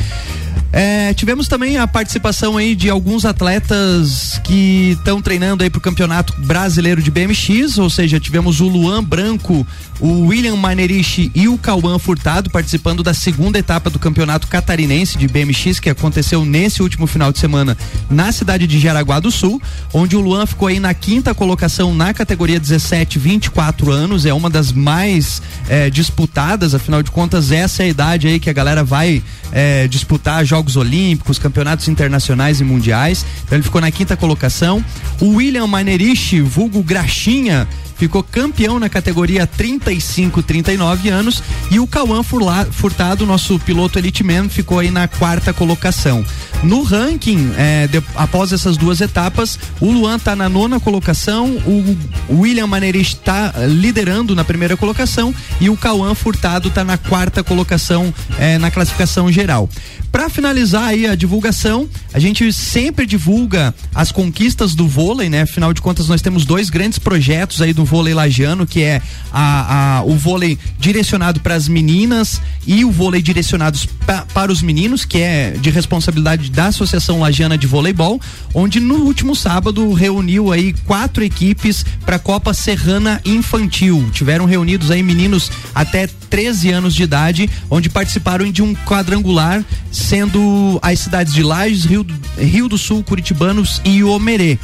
É, 0.72 1.14
tivemos 1.16 1.48
também 1.48 1.78
a 1.78 1.88
participação 1.88 2.56
aí 2.56 2.76
de 2.76 2.90
alguns 2.90 3.26
atletas 3.26 4.40
que 4.44 4.92
estão 4.92 5.20
treinando 5.20 5.64
aí 5.64 5.70
pro 5.70 5.82
Campeonato 5.82 6.34
Brasileiro 6.42 7.02
de 7.02 7.10
BMX, 7.10 7.80
ou 7.80 7.90
seja, 7.90 8.20
tivemos 8.20 8.62
o 8.62 8.68
Luan 8.68 9.04
Branco, 9.04 9.66
o 10.00 10.28
William 10.28 10.56
Manerich 10.56 11.32
e 11.34 11.48
o 11.48 11.58
Cauã 11.58 11.98
Furtado 11.98 12.52
participando 12.52 13.02
da 13.02 13.16
segunda 13.16 13.58
etapa 13.58 13.90
do 13.90 13.98
Campeonato 13.98 14.48
Catarinense 14.48 15.18
de 15.18 15.28
BMX 15.28 15.80
que 15.80 15.90
aconteceu 15.90 16.46
nesse 16.46 16.84
último 16.84 17.08
final 17.08 17.32
de 17.32 17.40
semana 17.40 17.76
na 18.10 18.32
cidade 18.32 18.68
de 18.68 18.80
Jaraguá 18.80 19.20
do 19.20 19.32
Sul, 19.32 19.60
onde 19.92 20.16
o 20.16 20.22
Luan 20.22 20.46
ficou 20.46 20.68
aí 20.68 20.80
na 20.80 20.94
quinta 20.94 21.34
colocação 21.34 21.96
na 21.96 22.14
categoria 22.14 22.60
17, 22.60 23.18
24 23.18 23.92
anos, 23.92 24.26
é 24.26 24.34
uma 24.34 24.52
das 24.52 24.72
mais 24.72 25.42
é, 25.68 25.90
disputadas, 25.90 26.76
afinal 26.76 27.02
de 27.02 27.10
contas, 27.10 27.52
essa 27.52 27.82
é 27.82 27.88
a 27.88 27.90
idade 27.90 28.28
aí 28.28 28.40
que 28.40 28.50
a 28.52 28.54
galera 28.54 28.84
vai 28.84 29.24
é, 29.52 29.88
disputar 29.88 30.46
Jogos 30.46 30.59
Olímpicos, 30.76 31.40
campeonatos 31.40 31.88
internacionais 31.88 32.60
e 32.60 32.64
mundiais. 32.64 33.26
Então 33.46 33.56
ele 33.58 33.64
ficou 33.64 33.82
na 33.82 33.92
quinta 33.92 34.16
colocação. 34.18 34.84
O 35.22 35.36
William 35.36 35.68
Manerich, 35.68 36.42
vulgo 36.42 36.82
Graxinha, 36.84 37.68
ficou 37.98 38.24
campeão 38.24 38.80
na 38.80 38.88
categoria 38.88 39.46
35-39 39.46 41.10
anos 41.10 41.44
e 41.72 41.80
o 41.80 41.88
Cauã 41.88 42.22
Furtado, 42.24 43.26
nosso 43.26 43.60
piloto 43.60 43.98
Elite 44.00 44.24
Man, 44.24 44.48
ficou 44.50 44.80
aí 44.80 44.90
na 44.92 45.08
quarta 45.08 45.54
colocação. 45.54 46.24
No 46.64 46.82
ranking, 46.84 47.52
é, 47.58 47.88
de- 47.88 48.02
após 48.16 48.52
essas 48.52 48.76
duas 48.78 49.00
etapas, 49.02 49.58
o 49.80 49.92
Luan 49.92 50.20
tá 50.20 50.36
na 50.36 50.50
nona 50.50 50.80
colocação, 50.80 51.48
o 51.66 51.98
William 52.30 52.68
Manerich 52.68 53.16
tá 53.18 53.54
eh, 53.56 53.68
liderando 53.68 54.36
na 54.36 54.44
primeira 54.44 54.76
colocação 54.76 55.34
e 55.62 55.70
o 55.70 55.78
Cauã 55.78 56.14
Furtado 56.14 56.70
tá 56.70 56.84
na 56.84 56.98
quarta 56.98 57.44
colocação 57.44 58.14
eh, 58.38 58.58
na 58.58 58.70
classificação 58.72 59.32
geral. 59.32 59.70
Para 60.12 60.30
finalizar 60.30 60.49
aí 60.54 61.06
a 61.06 61.14
divulgação, 61.16 61.88
a 62.12 62.18
gente 62.20 62.52
sempre 62.52 63.06
divulga 63.06 63.74
as 63.94 64.12
conquistas 64.12 64.74
do 64.74 64.88
vôlei, 64.88 65.30
né? 65.30 65.44
Afinal 65.44 65.74
de 65.74 65.82
contas, 65.82 66.08
nós 66.08 66.22
temos 66.22 66.44
dois 66.44 66.70
grandes 66.72 66.98
projetos 66.98 67.62
aí 67.62 67.72
do 67.72 67.86
vôlei 67.86 68.14
lagiano, 68.16 68.66
que 68.66 68.82
é 68.82 69.00
a, 69.32 69.98
a- 70.00 70.04
o 70.04 70.16
vôlei 70.16 70.58
direcionado 70.80 71.40
para 71.40 71.54
as 71.54 71.68
meninas 71.68 72.42
e 72.66 72.84
o 72.84 72.90
vôlei 72.92 73.22
direcionados 73.22 73.86
pa- 73.86 74.26
para 74.34 74.52
os 74.52 74.62
meninos, 74.62 75.06
que 75.06 75.20
é 75.20 75.52
de 75.52 75.70
responsabilidade 75.70 76.50
da 76.50 76.66
Associação 76.68 77.20
Lagiana 77.20 77.56
de 77.58 77.68
Voleibol, 77.68 78.20
onde 78.54 78.80
no 78.80 78.96
último 79.04 79.36
sábado 79.36 79.94
reuniu 79.94 80.52
aí 80.52 80.74
quatro 80.86 81.24
equipes 81.24 81.86
para 82.06 82.16
a 82.16 82.20
Copa 82.20 82.54
Serrana 82.56 83.22
Infantil. 83.24 84.10
Tiveram 84.12 84.46
reunidos 84.46 84.90
aí 84.90 85.04
meninos 85.04 85.52
até 85.76 86.08
13 86.08 86.72
anos 86.72 86.96
de 86.96 87.04
idade, 87.04 87.50
onde 87.70 87.90
participaram 87.90 88.52
de 88.52 88.62
um 88.62 88.74
quadrangular, 88.74 89.64
sendo 89.92 90.39
as 90.82 91.00
cidades 91.00 91.34
de 91.34 91.44
Lages, 91.44 91.86
Rio 91.86 92.06
Rio 92.38 92.70
do 92.70 92.78
Sul, 92.78 93.04
Curitibanos 93.04 93.82
e 93.84 94.04
Omerê. 94.04 94.58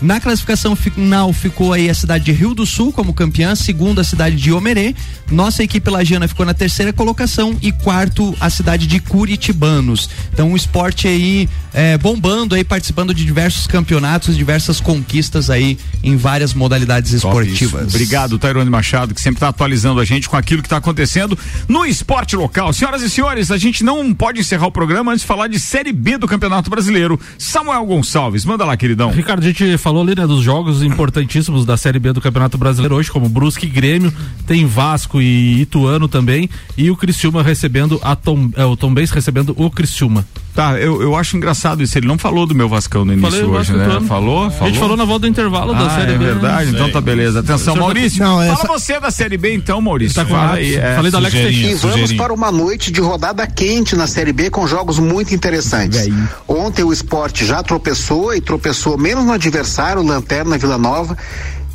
Na 0.00 0.18
classificação 0.18 0.74
final 0.74 1.32
ficou 1.32 1.72
aí 1.74 1.90
a 1.90 1.94
cidade 1.94 2.24
de 2.24 2.32
Rio 2.32 2.54
do 2.54 2.64
Sul 2.64 2.92
como 2.92 3.12
campeã, 3.12 3.54
segundo 3.54 4.00
a 4.00 4.04
cidade 4.04 4.36
de 4.36 4.50
Omerê. 4.50 4.94
Nossa 5.30 5.62
equipe 5.62 5.90
lagiana 5.90 6.26
ficou 6.26 6.46
na 6.46 6.54
terceira 6.54 6.92
colocação 6.92 7.56
e 7.60 7.70
quarto 7.70 8.34
a 8.40 8.48
cidade 8.48 8.86
de 8.86 8.98
Curitibanos. 8.98 10.08
Então 10.32 10.52
o 10.52 10.56
esporte 10.56 11.06
aí 11.06 11.48
é, 11.72 11.98
bombando 11.98 12.54
aí, 12.54 12.64
participando 12.64 13.12
de 13.12 13.24
diversos 13.24 13.66
campeonatos, 13.66 14.36
diversas 14.36 14.80
conquistas 14.80 15.50
aí 15.50 15.78
em 16.02 16.16
várias 16.16 16.54
modalidades 16.54 17.12
esportivas. 17.12 17.88
Obrigado, 17.88 18.38
Tairone 18.38 18.70
Machado, 18.70 19.14
que 19.14 19.20
sempre 19.20 19.36
está 19.36 19.48
atualizando 19.48 20.00
a 20.00 20.04
gente 20.04 20.28
com 20.28 20.36
aquilo 20.36 20.62
que 20.62 20.66
está 20.66 20.78
acontecendo 20.78 21.38
no 21.68 21.84
esporte 21.84 22.36
local. 22.36 22.72
Senhoras 22.72 23.02
e 23.02 23.10
senhores, 23.10 23.50
a 23.50 23.58
gente 23.58 23.84
não 23.84 24.14
pode 24.14 24.40
encerrar 24.40 24.66
o 24.66 24.72
programa 24.72 25.12
antes 25.12 25.22
de 25.22 25.26
falar 25.26 25.46
de 25.46 25.60
Série 25.60 25.92
B 25.92 26.16
do 26.16 26.26
Campeonato 26.26 26.70
Brasileiro. 26.70 27.20
Samuel 27.38 27.84
Gonçalves, 27.84 28.44
manda 28.44 28.64
lá, 28.64 28.76
queridão. 28.76 29.10
Ricardo, 29.10 29.40
a 29.40 29.46
gente 29.46 29.76
falou 29.76 29.89
ali, 29.98 30.14
né, 30.14 30.26
dos 30.26 30.42
jogos 30.42 30.82
importantíssimos 30.82 31.64
da 31.64 31.76
Série 31.76 31.98
B 31.98 32.12
do 32.12 32.20
Campeonato 32.20 32.58
Brasileiro 32.58 32.94
hoje, 32.94 33.10
como 33.10 33.28
Brusque 33.28 33.66
e 33.66 33.70
Grêmio, 33.70 34.12
tem 34.46 34.66
Vasco 34.66 35.20
e 35.20 35.62
Ituano 35.62 36.06
também, 36.06 36.50
e 36.76 36.90
o 36.90 36.96
Criciúma 36.96 37.42
recebendo 37.42 37.98
a 38.02 38.14
Tom, 38.14 38.50
é, 38.54 38.64
o 38.64 38.76
Tom 38.76 38.92
recebendo 38.94 39.54
o 39.56 39.70
Criciúma. 39.70 40.26
Tá, 40.60 40.78
eu, 40.78 41.00
eu 41.00 41.16
acho 41.16 41.38
engraçado 41.38 41.82
isso. 41.82 41.96
Ele 41.96 42.06
não 42.06 42.18
falou 42.18 42.46
do 42.46 42.54
meu 42.54 42.68
Vascão 42.68 43.02
no 43.02 43.14
início 43.14 43.30
Falei 43.30 43.46
hoje, 43.46 43.72
né? 43.72 43.86
Ituano. 43.86 44.06
Falou? 44.06 44.52
A 44.60 44.66
gente 44.66 44.78
falou 44.78 44.94
na 44.94 45.06
volta 45.06 45.20
do 45.20 45.28
intervalo 45.28 45.72
da 45.72 45.86
ah, 45.86 45.90
Série 45.98 46.12
é 46.12 46.18
B. 46.18 46.24
né? 46.24 46.32
verdade, 46.32 46.70
então 46.70 46.90
tá 46.90 47.00
beleza. 47.00 47.40
Atenção, 47.40 47.76
Maurício. 47.76 48.22
Não, 48.22 48.42
essa- 48.42 48.56
Fala 48.56 48.78
você 48.78 49.00
da 49.00 49.10
Série 49.10 49.38
B 49.38 49.54
então, 49.54 49.80
Maurício. 49.80 50.16
Tá 50.16 50.26
com 50.26 50.32
Fala 50.32 50.56
aí. 50.56 50.76
É. 50.76 50.96
Falei 50.96 51.10
do 51.10 51.16
Alex 51.16 51.34
E 51.34 51.74
vamos 51.76 52.12
para 52.12 52.34
uma 52.34 52.52
noite 52.52 52.92
de 52.92 53.00
rodada 53.00 53.46
quente 53.46 53.96
na 53.96 54.06
Série 54.06 54.34
B 54.34 54.50
com 54.50 54.66
jogos 54.66 54.98
muito 54.98 55.34
interessantes. 55.34 56.06
Ontem 56.46 56.84
o 56.84 56.92
esporte 56.92 57.46
já 57.46 57.62
tropeçou 57.62 58.34
e 58.34 58.40
tropeçou 58.42 58.98
menos 58.98 59.24
no 59.24 59.32
adversário, 59.32 60.02
Lanterna 60.02 60.58
Vila 60.58 60.76
Nova, 60.76 61.16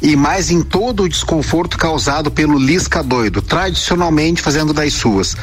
e 0.02 0.16
mais 0.16 0.52
em 0.52 0.62
todo 0.62 1.04
o 1.04 1.10
desconforto 1.10 1.78
causado 1.78 2.30
pelo 2.30 2.58
Lisca 2.58 3.02
Doido, 3.02 3.42
tradicionalmente 3.42 4.42
fazendo 4.42 4.74
das 4.74 4.94
suas. 4.94 5.36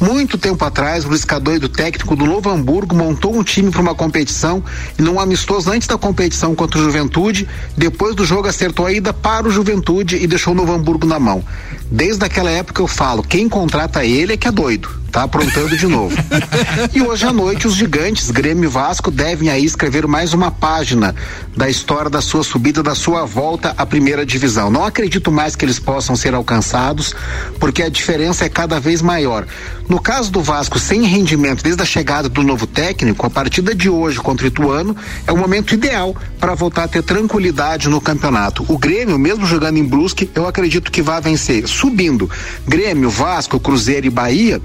Muito 0.00 0.36
tempo 0.36 0.64
atrás, 0.64 1.04
o 1.04 1.10
Lisca 1.10 1.38
Doido, 1.38 1.68
técnico 1.68 2.16
do 2.16 2.26
Novo 2.26 2.50
Hamburgo, 2.50 2.94
montou 2.94 3.36
um 3.36 3.42
time 3.42 3.70
para 3.70 3.80
uma 3.80 3.94
competição 3.94 4.62
e 4.98 5.02
num 5.02 5.20
amistoso 5.20 5.70
antes 5.70 5.88
da 5.88 5.96
competição 5.96 6.54
contra 6.54 6.78
o 6.78 6.82
Juventude, 6.82 7.48
depois 7.76 8.14
do 8.14 8.24
jogo 8.24 8.48
acertou 8.48 8.86
a 8.86 8.92
ida 8.92 9.12
para 9.12 9.48
o 9.48 9.50
Juventude 9.50 10.16
e 10.16 10.26
deixou 10.26 10.52
o 10.52 10.56
Novo 10.56 10.72
Hamburgo 10.72 11.06
na 11.06 11.18
mão. 11.18 11.44
Desde 11.90 12.24
aquela 12.24 12.50
época 12.50 12.82
eu 12.82 12.86
falo, 12.86 13.22
quem 13.22 13.48
contrata 13.48 14.04
ele 14.04 14.34
é 14.34 14.36
que 14.36 14.46
é 14.46 14.52
doido, 14.52 14.99
tá 15.10 15.24
aprontando 15.24 15.76
de 15.76 15.86
novo. 15.86 16.16
e 16.94 17.02
hoje 17.02 17.26
à 17.26 17.32
noite 17.32 17.66
os 17.66 17.74
gigantes 17.74 18.30
Grêmio 18.30 18.64
e 18.64 18.66
Vasco 18.68 19.10
devem 19.10 19.50
aí 19.50 19.64
escrever 19.64 20.06
mais 20.06 20.32
uma 20.32 20.50
página 20.50 21.14
da 21.56 21.68
história 21.68 22.08
da 22.08 22.20
sua 22.20 22.44
subida, 22.44 22.82
da 22.82 22.94
sua 22.94 23.26
volta 23.26 23.74
à 23.76 23.84
primeira 23.84 24.24
divisão. 24.24 24.70
Não 24.70 24.84
acredito 24.84 25.32
mais 25.32 25.56
que 25.56 25.64
eles 25.64 25.78
possam 25.78 26.14
ser 26.14 26.32
alcançados, 26.32 27.14
porque 27.58 27.82
a 27.82 27.88
diferença 27.88 28.44
é 28.44 28.48
cada 28.48 28.78
vez 28.78 29.02
maior. 29.02 29.46
No 29.88 30.00
caso 30.00 30.30
do 30.30 30.40
Vasco, 30.40 30.78
sem 30.78 31.02
rendimento 31.02 31.64
desde 31.64 31.82
a 31.82 31.86
chegada 31.86 32.28
do 32.28 32.42
novo 32.42 32.66
técnico, 32.66 33.26
a 33.26 33.30
partida 33.30 33.74
de 33.74 33.90
hoje 33.90 34.20
contra 34.20 34.44
o 34.44 34.48
Ituano 34.48 34.96
é 35.26 35.32
o 35.32 35.36
momento 35.36 35.74
ideal 35.74 36.14
para 36.38 36.54
voltar 36.54 36.84
a 36.84 36.88
ter 36.88 37.02
tranquilidade 37.02 37.88
no 37.88 38.00
campeonato. 38.00 38.64
O 38.68 38.78
Grêmio, 38.78 39.18
mesmo 39.18 39.44
jogando 39.44 39.78
em 39.78 39.84
Brusque, 39.84 40.30
eu 40.34 40.46
acredito 40.46 40.92
que 40.92 41.02
vai 41.02 41.20
vencer. 41.20 41.66
Subindo, 41.66 42.30
Grêmio, 42.66 43.10
Vasco, 43.10 43.58
Cruzeiro 43.58 44.06
e 44.06 44.10
Bahia 44.10 44.62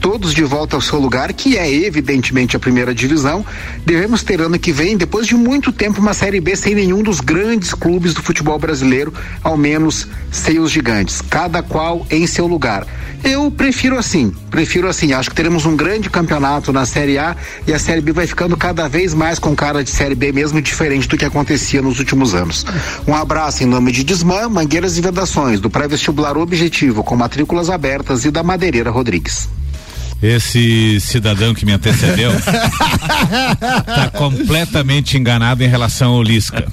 todos 0.00 0.34
de 0.34 0.42
volta 0.44 0.76
ao 0.76 0.82
seu 0.82 0.98
lugar, 0.98 1.32
que 1.32 1.56
é 1.56 1.70
evidentemente 1.70 2.56
a 2.56 2.58
primeira 2.58 2.94
divisão. 2.94 3.44
Devemos 3.84 4.22
ter 4.22 4.40
ano 4.40 4.58
que 4.58 4.72
vem, 4.72 4.96
depois 4.96 5.26
de 5.26 5.34
muito 5.34 5.72
tempo, 5.72 6.00
uma 6.00 6.14
Série 6.14 6.40
B 6.40 6.56
sem 6.56 6.74
nenhum 6.74 7.02
dos 7.02 7.20
grandes 7.20 7.74
clubes 7.74 8.14
do 8.14 8.22
futebol 8.22 8.58
brasileiro, 8.58 9.12
ao 9.42 9.56
menos 9.56 10.06
sem 10.30 10.58
os 10.58 10.70
gigantes, 10.70 11.20
cada 11.20 11.62
qual 11.62 12.06
em 12.10 12.26
seu 12.26 12.46
lugar. 12.46 12.86
Eu 13.24 13.50
prefiro 13.50 13.98
assim, 13.98 14.32
prefiro 14.50 14.88
assim. 14.88 15.12
Acho 15.12 15.30
que 15.30 15.36
teremos 15.36 15.66
um 15.66 15.76
grande 15.76 16.08
campeonato 16.08 16.72
na 16.72 16.86
Série 16.86 17.18
A 17.18 17.36
e 17.66 17.72
a 17.72 17.78
Série 17.78 18.00
B 18.00 18.12
vai 18.12 18.26
ficando 18.26 18.56
cada 18.56 18.88
vez 18.88 19.12
mais 19.12 19.38
com 19.38 19.56
cara 19.56 19.82
de 19.82 19.90
Série 19.90 20.14
B 20.14 20.30
mesmo, 20.32 20.62
diferente 20.62 21.08
do 21.08 21.16
que 21.16 21.24
acontecia 21.24 21.82
nos 21.82 21.98
últimos 21.98 22.34
anos. 22.34 22.64
Um 23.06 23.14
abraço 23.14 23.62
em 23.62 23.66
nome 23.66 23.90
de 23.90 24.04
Desmã, 24.04 24.48
Mangueiras 24.48 24.96
e 24.96 25.00
Vedações, 25.00 25.60
do 25.60 25.68
pré-vestibular 25.68 26.36
Objetivo, 26.36 27.02
com 27.02 27.16
matrículas 27.16 27.68
abertas 27.68 28.24
e 28.24 28.30
da 28.30 28.42
Madeireira 28.42 28.90
Rodrigues. 28.90 29.48
Esse 30.22 31.00
cidadão 31.00 31.54
que 31.54 31.64
me 31.64 31.72
antecedeu 31.72 32.32
está 32.36 34.10
completamente 34.18 35.16
enganado 35.16 35.62
em 35.62 35.68
relação 35.68 36.12
ao 36.12 36.22
Lisca. 36.22 36.66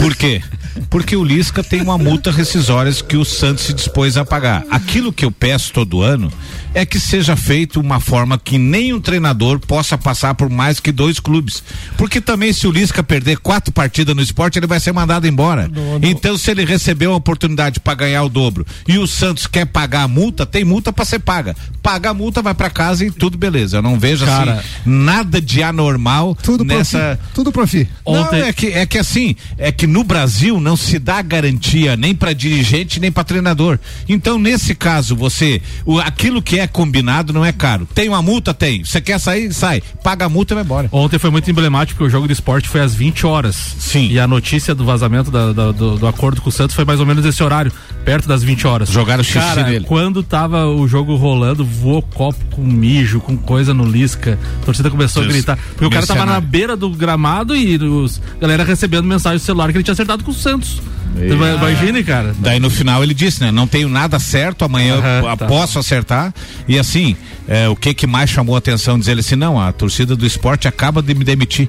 Por 0.00 0.14
quê? 0.14 0.40
Porque 0.88 1.16
o 1.16 1.24
Lisca 1.24 1.62
tem 1.64 1.80
uma 1.80 1.98
multa 1.98 2.30
rescisória 2.30 2.92
que 2.92 3.16
o 3.16 3.24
Santos 3.24 3.64
se 3.64 3.72
dispôs 3.72 4.16
a 4.16 4.24
pagar. 4.24 4.64
Aquilo 4.70 5.12
que 5.12 5.24
eu 5.24 5.30
peço 5.30 5.72
todo 5.72 6.02
ano 6.02 6.32
é 6.74 6.84
que 6.84 6.98
seja 6.98 7.36
feito 7.36 7.80
uma 7.80 8.00
forma 8.00 8.38
que 8.38 8.58
nenhum 8.58 9.00
treinador 9.00 9.58
possa 9.58 9.96
passar 9.96 10.34
por 10.34 10.48
mais 10.50 10.80
que 10.80 10.92
dois 10.92 11.20
clubes. 11.20 11.62
Porque 11.96 12.20
também 12.20 12.52
se 12.52 12.66
o 12.66 12.70
Lisca 12.70 13.02
perder 13.02 13.38
quatro 13.38 13.72
partidas 13.72 14.14
no 14.14 14.22
esporte, 14.22 14.58
ele 14.58 14.66
vai 14.66 14.80
ser 14.80 14.92
mandado 14.92 15.26
embora. 15.26 15.68
Não, 15.68 15.98
não. 15.98 16.08
Então, 16.08 16.36
se 16.36 16.50
ele 16.50 16.64
recebeu 16.64 17.12
a 17.12 17.16
oportunidade 17.16 17.80
para 17.80 17.94
ganhar 17.94 18.22
o 18.22 18.28
dobro 18.28 18.66
e 18.86 18.98
o 18.98 19.06
Santos 19.06 19.46
quer 19.46 19.66
pagar 19.66 20.02
a 20.02 20.08
multa, 20.08 20.44
tem 20.44 20.64
multa 20.64 20.92
para 20.92 21.04
ser 21.04 21.18
paga. 21.18 21.56
Paga 21.82 22.10
a 22.10 22.14
multa, 22.14 22.42
vai 22.42 22.54
para 22.54 22.70
casa 22.70 23.04
e 23.04 23.10
tudo 23.10 23.38
beleza. 23.38 23.78
Eu 23.78 23.82
não 23.82 23.98
vejo 23.98 24.24
Cara, 24.24 24.54
assim 24.54 24.68
nada 24.84 25.40
de 25.40 25.62
anormal 25.62 26.34
tudo 26.34 26.64
nessa. 26.64 26.98
Profi, 26.98 27.34
tudo 27.34 27.52
profi. 27.52 27.88
Ontem... 28.04 28.40
Não, 28.40 28.46
é 28.46 28.52
que, 28.52 28.66
é 28.68 28.86
que 28.86 28.98
assim, 28.98 29.36
é 29.56 29.70
que 29.70 29.86
no 29.86 30.04
Brasil 30.04 30.60
não 30.60 30.76
se 30.76 30.98
dá 30.98 31.20
garantia 31.22 31.96
nem 31.96 32.14
para 32.14 32.32
dirigente 32.32 33.00
nem 33.00 33.12
para 33.12 33.24
treinador. 33.24 33.78
Então, 34.08 34.38
nesse 34.38 34.74
caso, 34.74 35.16
você, 35.16 35.60
o, 35.84 35.98
aquilo 35.98 36.42
que 36.42 36.57
é 36.58 36.66
combinado 36.66 37.32
não 37.32 37.44
é 37.44 37.52
caro. 37.52 37.86
Tem 37.94 38.08
uma 38.08 38.22
multa? 38.22 38.52
Tem. 38.54 38.84
Você 38.84 39.00
quer 39.00 39.18
sair? 39.18 39.52
Sai. 39.52 39.82
Paga 40.02 40.26
a 40.26 40.28
multa 40.28 40.54
e 40.54 40.56
vai 40.56 40.64
embora. 40.64 40.88
Ontem 40.92 41.18
foi 41.18 41.30
muito 41.30 41.50
emblemático 41.50 41.98
porque 41.98 42.08
o 42.08 42.10
jogo 42.10 42.26
de 42.26 42.32
esporte 42.32 42.68
foi 42.68 42.80
às 42.80 42.94
20 42.94 43.26
horas. 43.26 43.56
Sim. 43.56 44.08
E 44.10 44.18
a 44.18 44.26
notícia 44.26 44.74
do 44.74 44.84
vazamento 44.84 45.30
da, 45.30 45.52
da, 45.52 45.72
do, 45.72 45.96
do, 45.98 46.06
acordo 46.06 46.40
com 46.40 46.48
o 46.48 46.52
Santos 46.52 46.74
foi 46.74 46.84
mais 46.84 47.00
ou 47.00 47.06
menos 47.06 47.24
esse 47.24 47.42
horário, 47.42 47.72
perto 48.04 48.28
das 48.28 48.42
20 48.42 48.66
horas. 48.66 48.88
Jogaram 48.90 49.22
xixi 49.22 49.38
Cara, 49.38 49.64
nele. 49.64 49.84
quando 49.84 50.22
tava 50.22 50.66
o 50.66 50.86
jogo 50.86 51.16
rolando, 51.16 51.64
voou 51.64 52.02
copo 52.02 52.38
com 52.52 52.62
mijo, 52.62 53.20
com 53.20 53.36
coisa 53.36 53.72
no 53.72 53.84
Lisca. 53.84 54.38
A 54.62 54.64
torcida 54.64 54.90
começou 54.90 55.22
Deus. 55.22 55.34
a 55.34 55.36
gritar. 55.36 55.58
Porque 55.72 55.86
o 55.86 55.90
cara 55.90 56.06
tava 56.06 56.26
na 56.26 56.40
beira 56.40 56.76
do 56.76 56.90
gramado 56.90 57.56
e 57.56 57.76
os 57.76 58.20
galera 58.40 58.64
recebendo 58.64 59.04
mensagem 59.04 59.38
do 59.38 59.44
celular 59.44 59.70
que 59.70 59.78
ele 59.78 59.84
tinha 59.84 59.92
acertado 59.92 60.24
com 60.24 60.30
o 60.30 60.34
Santos. 60.34 60.80
Imagine, 61.16 62.04
cara. 62.04 62.34
Daí 62.38 62.60
no 62.60 62.70
final 62.70 63.02
ele 63.02 63.14
disse, 63.14 63.40
né? 63.40 63.50
Não 63.50 63.66
tenho 63.66 63.88
nada 63.88 64.18
certo, 64.18 64.64
amanhã 64.64 64.96
uhum, 64.96 65.36
tá. 65.36 65.46
posso 65.46 65.78
acertar. 65.78 66.32
E 66.66 66.78
assim, 66.78 67.16
é, 67.46 67.68
o 67.68 67.76
que 67.76 67.94
que 67.94 68.06
mais 68.06 68.30
chamou 68.30 68.54
a 68.54 68.58
atenção 68.58 68.98
dizer 68.98 69.12
ele 69.12 69.20
assim, 69.20 69.36
não, 69.36 69.60
a 69.60 69.72
torcida 69.72 70.14
do 70.14 70.26
esporte 70.26 70.68
acaba 70.68 71.02
de 71.02 71.14
me 71.14 71.24
demitir 71.24 71.68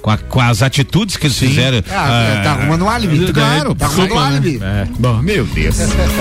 com, 0.00 0.10
a, 0.10 0.18
com, 0.18 0.40
as 0.40 0.62
atitudes 0.62 1.16
que 1.16 1.26
eles 1.26 1.36
Sim. 1.36 1.48
fizeram. 1.48 1.82
Ah, 1.90 2.38
ah, 2.38 2.42
tá 2.42 2.50
arrumando 2.52 2.82
um 2.82 2.90
álibi. 2.90 3.24
É, 3.24 3.32
claro, 3.32 3.74
tá 3.74 3.86
arrumando 3.86 4.12
um 4.12 4.18
álibi. 4.18 4.60
É. 4.62 4.88
Bom, 4.98 5.22
meu 5.22 5.44
Deus. 5.46 5.76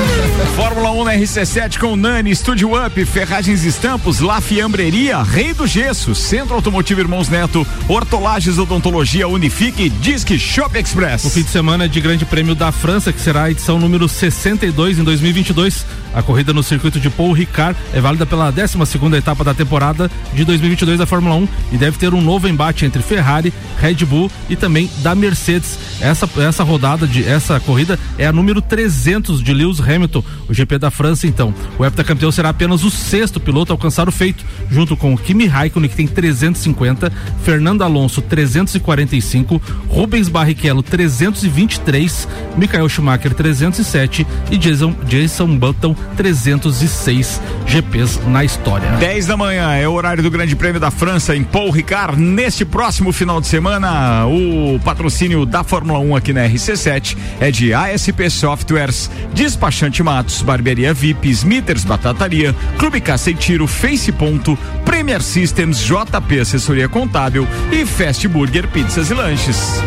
Fórmula 0.55 0.91
1 0.91 1.03
na 1.03 1.13
RC7 1.15 1.77
com 1.77 1.95
Nani, 1.95 2.35
Studio 2.35 2.71
Up, 2.85 3.05
Ferragens 3.05 3.63
Estampos, 3.63 4.19
La 4.19 4.41
Fiambreria, 4.41 5.21
Rei 5.23 5.53
do 5.53 5.65
Gesso, 5.65 6.13
Centro 6.13 6.55
Automotivo 6.55 6.99
Irmãos 6.99 7.29
Neto, 7.29 7.65
Hortolagens 7.87 8.57
Odontologia 8.57 9.27
Unifique, 9.27 9.89
Disque 9.89 10.37
Shop 10.37 10.77
Express. 10.77 11.25
O 11.25 11.29
fim 11.29 11.43
de 11.43 11.49
semana 11.49 11.85
é 11.85 11.87
de 11.87 12.01
Grande 12.01 12.25
Prêmio 12.25 12.55
da 12.55 12.71
França, 12.71 13.13
que 13.13 13.21
será 13.21 13.43
a 13.43 13.51
edição 13.51 13.79
número 13.79 14.07
62 14.07 14.99
em 14.99 15.03
2022. 15.03 15.85
A 16.13 16.23
corrida 16.23 16.53
no 16.53 16.63
circuito 16.63 16.99
de 16.99 17.09
Paul 17.09 17.31
Ricard 17.31 17.77
é 17.93 18.01
válida 18.01 18.25
pela 18.25 18.51
12 18.51 18.85
segunda 18.85 19.17
etapa 19.17 19.43
da 19.43 19.53
temporada 19.53 20.09
de 20.33 20.43
2022 20.43 20.97
da 20.97 21.05
Fórmula 21.05 21.35
1 21.35 21.47
e 21.73 21.77
deve 21.77 21.97
ter 21.97 22.13
um 22.13 22.21
novo 22.21 22.47
embate 22.47 22.85
entre 22.85 23.01
Ferrari 23.01 23.53
Red 23.79 24.05
Bull 24.05 24.29
e 24.49 24.55
também 24.55 24.89
da 24.97 25.15
Mercedes. 25.15 25.77
Essa, 26.01 26.29
essa 26.41 26.63
rodada 26.63 27.07
de 27.07 27.23
essa 27.23 27.59
corrida 27.59 27.99
é 28.17 28.25
a 28.25 28.31
número 28.31 28.61
300 28.61 29.41
de 29.43 29.53
Lewis 29.53 29.79
Hamilton, 29.79 30.23
o 30.47 30.53
GP 30.53 30.77
da 30.77 30.91
França 30.91 31.27
então. 31.27 31.53
O 31.77 31.85
heptacampeão 31.85 32.31
será 32.31 32.49
apenas 32.49 32.83
o 32.83 32.89
sexto 32.89 33.39
piloto 33.39 33.71
a 33.71 33.75
alcançar 33.75 34.07
o 34.07 34.11
feito, 34.11 34.43
junto 34.69 34.97
com 34.97 35.17
Kimi 35.17 35.45
Raikkonen 35.45 35.89
que 35.89 35.95
tem 35.95 36.07
350, 36.07 37.11
Fernando 37.43 37.83
Alonso 37.83 38.21
345, 38.21 39.61
Rubens 39.87 40.27
Barrichello 40.27 40.83
323, 40.83 42.27
Michael 42.57 42.89
Schumacher 42.89 43.33
307 43.33 44.25
e 44.51 44.57
Jason, 44.57 44.95
Jason 45.07 45.57
Button 45.57 45.95
306 46.17 47.41
GPs 47.65 48.19
na 48.27 48.43
história. 48.43 48.89
10 48.91 49.27
da 49.27 49.37
manhã 49.37 49.73
é 49.73 49.87
o 49.87 49.93
horário 49.93 50.21
do 50.21 50.29
Grande 50.29 50.55
Prêmio 50.55 50.79
da 50.79 50.91
França 50.91 51.35
em 51.35 51.43
Paul 51.43 51.71
Ricard 51.71 52.19
neste 52.19 52.65
próximo 52.65 53.11
final 53.11 53.39
de 53.39 53.47
semana 53.47 54.25
o 54.27 54.79
patrocínio 54.79 55.45
da 55.45 55.63
Fórmula 55.63 55.99
1 55.99 56.15
aqui 56.15 56.33
na 56.33 56.41
RC7 56.47 57.17
é 57.39 57.51
de 57.51 57.73
ASP 57.73 58.29
Softwares, 58.29 59.09
Despachante 59.33 60.03
Matos, 60.03 60.41
Barbearia 60.41 60.93
VIP, 60.93 61.29
Smithers 61.29 61.83
Batataria, 61.83 62.55
Clube 62.77 62.99
Caça 63.01 63.31
e 63.31 63.33
Tiro, 63.33 63.67
Face 63.67 64.11
Ponto, 64.11 64.57
Premier 64.83 65.21
Systems, 65.21 65.79
JP 65.79 66.39
Assessoria 66.39 66.89
Contábil 66.89 67.47
e 67.71 67.85
Fast 67.85 68.27
Burger 68.27 68.67
Pizzas 68.67 69.09
e 69.09 69.13
Lanches 69.13 69.81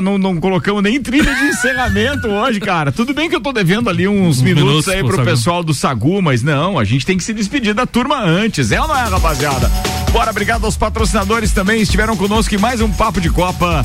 não, 0.00 0.18
não 0.18 0.36
colocamos 0.38 0.82
nem 0.82 1.00
trilha 1.00 1.34
de 1.34 1.44
encerramento 1.44 2.28
hoje, 2.30 2.60
cara. 2.60 2.92
Tudo 2.92 3.12
bem 3.12 3.28
que 3.28 3.36
eu 3.36 3.40
tô 3.40 3.52
devendo 3.52 3.88
ali 3.90 4.08
uns, 4.08 4.38
uns 4.38 4.42
minutos, 4.42 4.68
minutos, 4.68 4.88
aí 4.88 5.04
pro 5.04 5.24
pessoal 5.24 5.62
do 5.62 5.74
Sagu, 5.74 6.22
mas 6.22 6.42
não, 6.42 6.78
a 6.78 6.84
gente 6.84 7.04
tem 7.04 7.16
que 7.16 7.24
se 7.24 7.32
despedir 7.32 7.74
da 7.74 7.86
turma 7.86 8.20
antes, 8.20 8.72
é 8.72 8.80
ou 8.80 8.88
não 8.88 8.96
é, 8.96 9.08
rapaziada? 9.08 9.70
Bora, 10.12 10.30
obrigado 10.30 10.64
aos 10.64 10.76
patrocinadores 10.76 11.52
também, 11.52 11.80
estiveram 11.80 12.16
conosco 12.16 12.54
em 12.54 12.58
mais 12.58 12.80
um 12.80 12.90
Papo 12.90 13.20
de 13.20 13.30
Copa. 13.30 13.84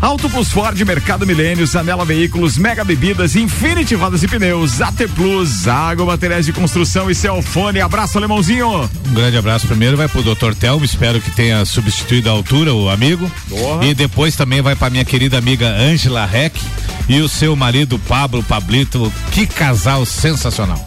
Auto 0.00 0.30
Plus 0.30 0.50
Ford, 0.50 0.78
Mercado 0.84 1.26
Milênio, 1.26 1.66
Zanela 1.66 2.04
Veículos, 2.04 2.56
Mega 2.56 2.84
Bebidas, 2.84 3.34
Infinity 3.34 3.94
Rodas 3.94 4.22
e 4.22 4.28
Pneus, 4.28 4.80
AT 4.80 5.08
Plus, 5.14 5.66
Água, 5.66 6.06
Materiais 6.06 6.46
de 6.46 6.52
Construção 6.52 7.10
e 7.10 7.14
Celfone. 7.14 7.80
Abraço, 7.80 8.16
alemãozinho. 8.16 8.88
Um 9.08 9.14
grande 9.14 9.36
abraço 9.36 9.66
primeiro, 9.66 9.96
vai 9.96 10.08
pro 10.08 10.22
Dr. 10.22 10.54
Telmo, 10.58 10.84
espero 10.84 11.20
que 11.20 11.30
tenha 11.32 11.64
substituído 11.64 12.28
a 12.28 12.32
altura 12.32 12.72
o 12.72 12.88
amigo. 12.88 13.30
Boa. 13.48 13.84
E 13.84 13.92
depois 13.92 14.36
também 14.36 14.62
vai 14.62 14.76
pra 14.76 14.88
minha 14.88 15.04
querida 15.04 15.36
amiga 15.36 15.68
Ângela 15.68 16.24
Reck 16.24 16.60
e 17.08 17.20
o 17.20 17.28
seu 17.28 17.56
marido 17.56 17.98
Pablo 17.98 18.42
Pablito. 18.42 19.12
Que 19.32 19.46
casal 19.46 20.06
sensacional. 20.06 20.82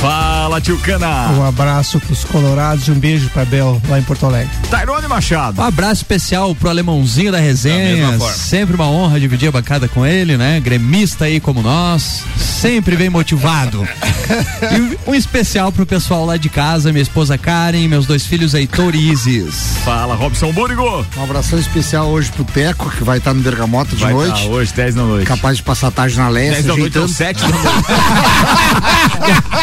Fala, 0.00 0.33
tio 0.60 0.78
Cana. 0.78 1.30
Um 1.32 1.44
abraço 1.44 2.00
pros 2.00 2.24
colorados 2.24 2.86
e 2.88 2.90
um 2.90 2.94
beijo 2.94 3.28
pra 3.30 3.44
Bel 3.44 3.80
lá 3.88 3.98
em 3.98 4.02
Porto 4.02 4.26
Alegre. 4.26 4.50
Tairone 4.70 5.08
Machado. 5.08 5.60
Um 5.60 5.64
abraço 5.64 6.02
especial 6.02 6.54
pro 6.54 6.68
alemãozinho 6.68 7.32
da 7.32 7.38
resenha. 7.38 8.18
Da 8.18 8.32
sempre 8.32 8.74
uma 8.74 8.88
honra 8.88 9.18
dividir 9.20 9.48
a 9.48 9.52
bancada 9.52 9.88
com 9.88 10.04
ele, 10.04 10.36
né? 10.36 10.60
Gremista 10.60 11.26
aí 11.26 11.40
como 11.40 11.62
nós. 11.62 12.22
Sempre 12.36 12.96
bem 12.96 13.10
motivado. 13.10 13.86
e 15.06 15.10
um 15.10 15.14
especial 15.14 15.70
pro 15.70 15.84
pessoal 15.84 16.24
lá 16.24 16.36
de 16.36 16.48
casa, 16.48 16.92
minha 16.92 17.02
esposa 17.02 17.36
Karen, 17.36 17.86
meus 17.88 18.06
dois 18.06 18.24
filhos 18.26 18.54
Heitor 18.54 18.94
e 18.94 19.10
Isis. 19.10 19.76
Fala, 19.84 20.14
Robson 20.14 20.52
Búrigo. 20.52 21.06
Um 21.16 21.24
abração 21.24 21.58
especial 21.58 22.06
hoje 22.08 22.30
pro 22.32 22.44
Teco, 22.44 22.90
que 22.90 23.04
vai 23.04 23.18
estar 23.18 23.34
no 23.34 23.42
Bergamota 23.42 23.94
de 23.94 24.02
vai 24.02 24.12
noite. 24.12 24.42
Tá 24.42 24.48
hoje, 24.48 24.72
10 24.72 24.94
da 24.94 25.02
noite. 25.02 25.26
Capaz 25.26 25.56
de 25.56 25.62
passar 25.62 25.90
tarde 25.90 26.16
na 26.16 26.28
leste. 26.28 26.62
10 26.62 26.66
da 26.66 26.76
noite 26.76 26.98
ou 26.98 27.08
7 27.08 27.40
da 27.40 27.48
noite. 27.48 27.64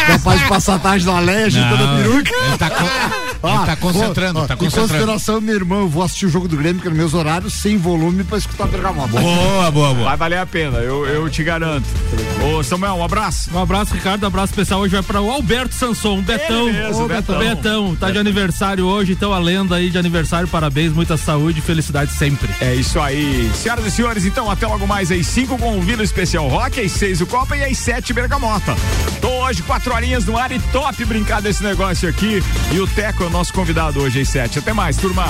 Capaz 0.06 0.40
de 0.40 0.48
passar 0.48 0.78
tarde 0.82 1.06
na 1.06 1.20
leste, 1.20 1.58
toda 1.70 1.84
a 1.84 1.96
peruca. 1.96 2.32
Ele 2.34 2.58
tá, 2.58 2.70
co 2.70 2.84
ah, 3.42 3.48
ele 3.56 3.66
tá 3.66 3.76
concentrando, 3.76 4.40
ó, 4.40 4.46
tá 4.46 4.56
concentrando. 4.56 4.86
Em 4.86 4.90
consideração, 4.90 5.40
meu 5.40 5.54
irmão, 5.54 5.80
eu 5.82 5.88
vou 5.88 6.02
assistir 6.02 6.26
o 6.26 6.28
jogo 6.28 6.48
do 6.48 6.56
Grêmio, 6.56 6.82
que 6.82 6.88
é 6.88 6.90
nos 6.90 6.98
meus 6.98 7.14
horários, 7.14 7.52
sem 7.54 7.78
volume, 7.78 8.24
pra 8.24 8.38
escutar 8.38 8.66
Bergamota. 8.66 9.20
Boa, 9.20 9.70
boa, 9.70 9.94
boa. 9.94 10.04
Vai 10.04 10.16
valer 10.16 10.38
a 10.38 10.46
pena, 10.46 10.78
eu, 10.78 11.06
eu 11.06 11.30
te 11.30 11.44
garanto. 11.44 11.86
Ô, 12.42 12.62
Samuel, 12.62 12.94
um 12.94 13.04
abraço. 13.04 13.50
Um 13.54 13.58
abraço, 13.60 13.94
Ricardo. 13.94 14.24
Um 14.24 14.26
abraço 14.26 14.52
especial 14.52 14.80
hoje 14.80 14.92
vai 14.92 15.02
para 15.02 15.20
o 15.20 15.30
Alberto 15.30 15.74
Sanson, 15.74 16.20
Betão. 16.20 16.66
Mesmo, 16.66 17.06
Betão. 17.06 17.38
Betão, 17.38 17.96
tá 17.96 18.10
de 18.10 18.18
aniversário 18.18 18.84
hoje, 18.84 19.12
então 19.12 19.32
a 19.32 19.38
lenda 19.38 19.76
aí 19.76 19.90
de 19.90 19.98
aniversário, 19.98 20.48
parabéns, 20.48 20.92
muita 20.92 21.16
saúde 21.16 21.60
e 21.60 21.62
felicidade 21.62 22.12
sempre. 22.12 22.50
É 22.60 22.74
isso 22.74 23.00
aí. 23.00 23.50
Senhoras 23.54 23.86
e 23.86 23.90
senhores, 23.90 24.24
então 24.24 24.50
até 24.50 24.66
logo 24.66 24.86
mais 24.86 25.10
às 25.12 25.26
5 25.26 25.58
com 25.58 25.78
o 25.78 25.80
Vila 25.80 26.02
Especial 26.02 26.48
Rock, 26.48 26.80
às 26.80 26.92
6 26.92 27.20
o 27.20 27.26
Copa 27.26 27.56
e 27.56 27.64
às 27.64 27.78
7 27.78 28.12
Bergamota. 28.12 28.74
Tô 29.20 29.28
hoje 29.28 29.62
quatro 29.62 29.94
horinhas 29.94 30.24
no 30.24 30.36
ar 30.36 30.50
e 30.50 30.58
top 30.72 31.04
brincar 31.04 31.42
desse 31.42 31.62
negócio 31.62 32.08
aqui. 32.08 32.42
E 32.72 32.80
o 32.80 32.86
Teco 32.86 33.22
é 33.22 33.26
o 33.26 33.30
nosso 33.30 33.52
convidado 33.52 34.00
hoje 34.00 34.22
às 34.22 34.28
7. 34.28 34.58
Até 34.58 34.72
mais, 34.72 34.96
turma. 34.96 35.26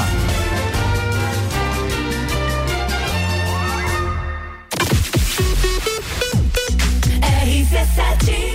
RC7 7.45 8.52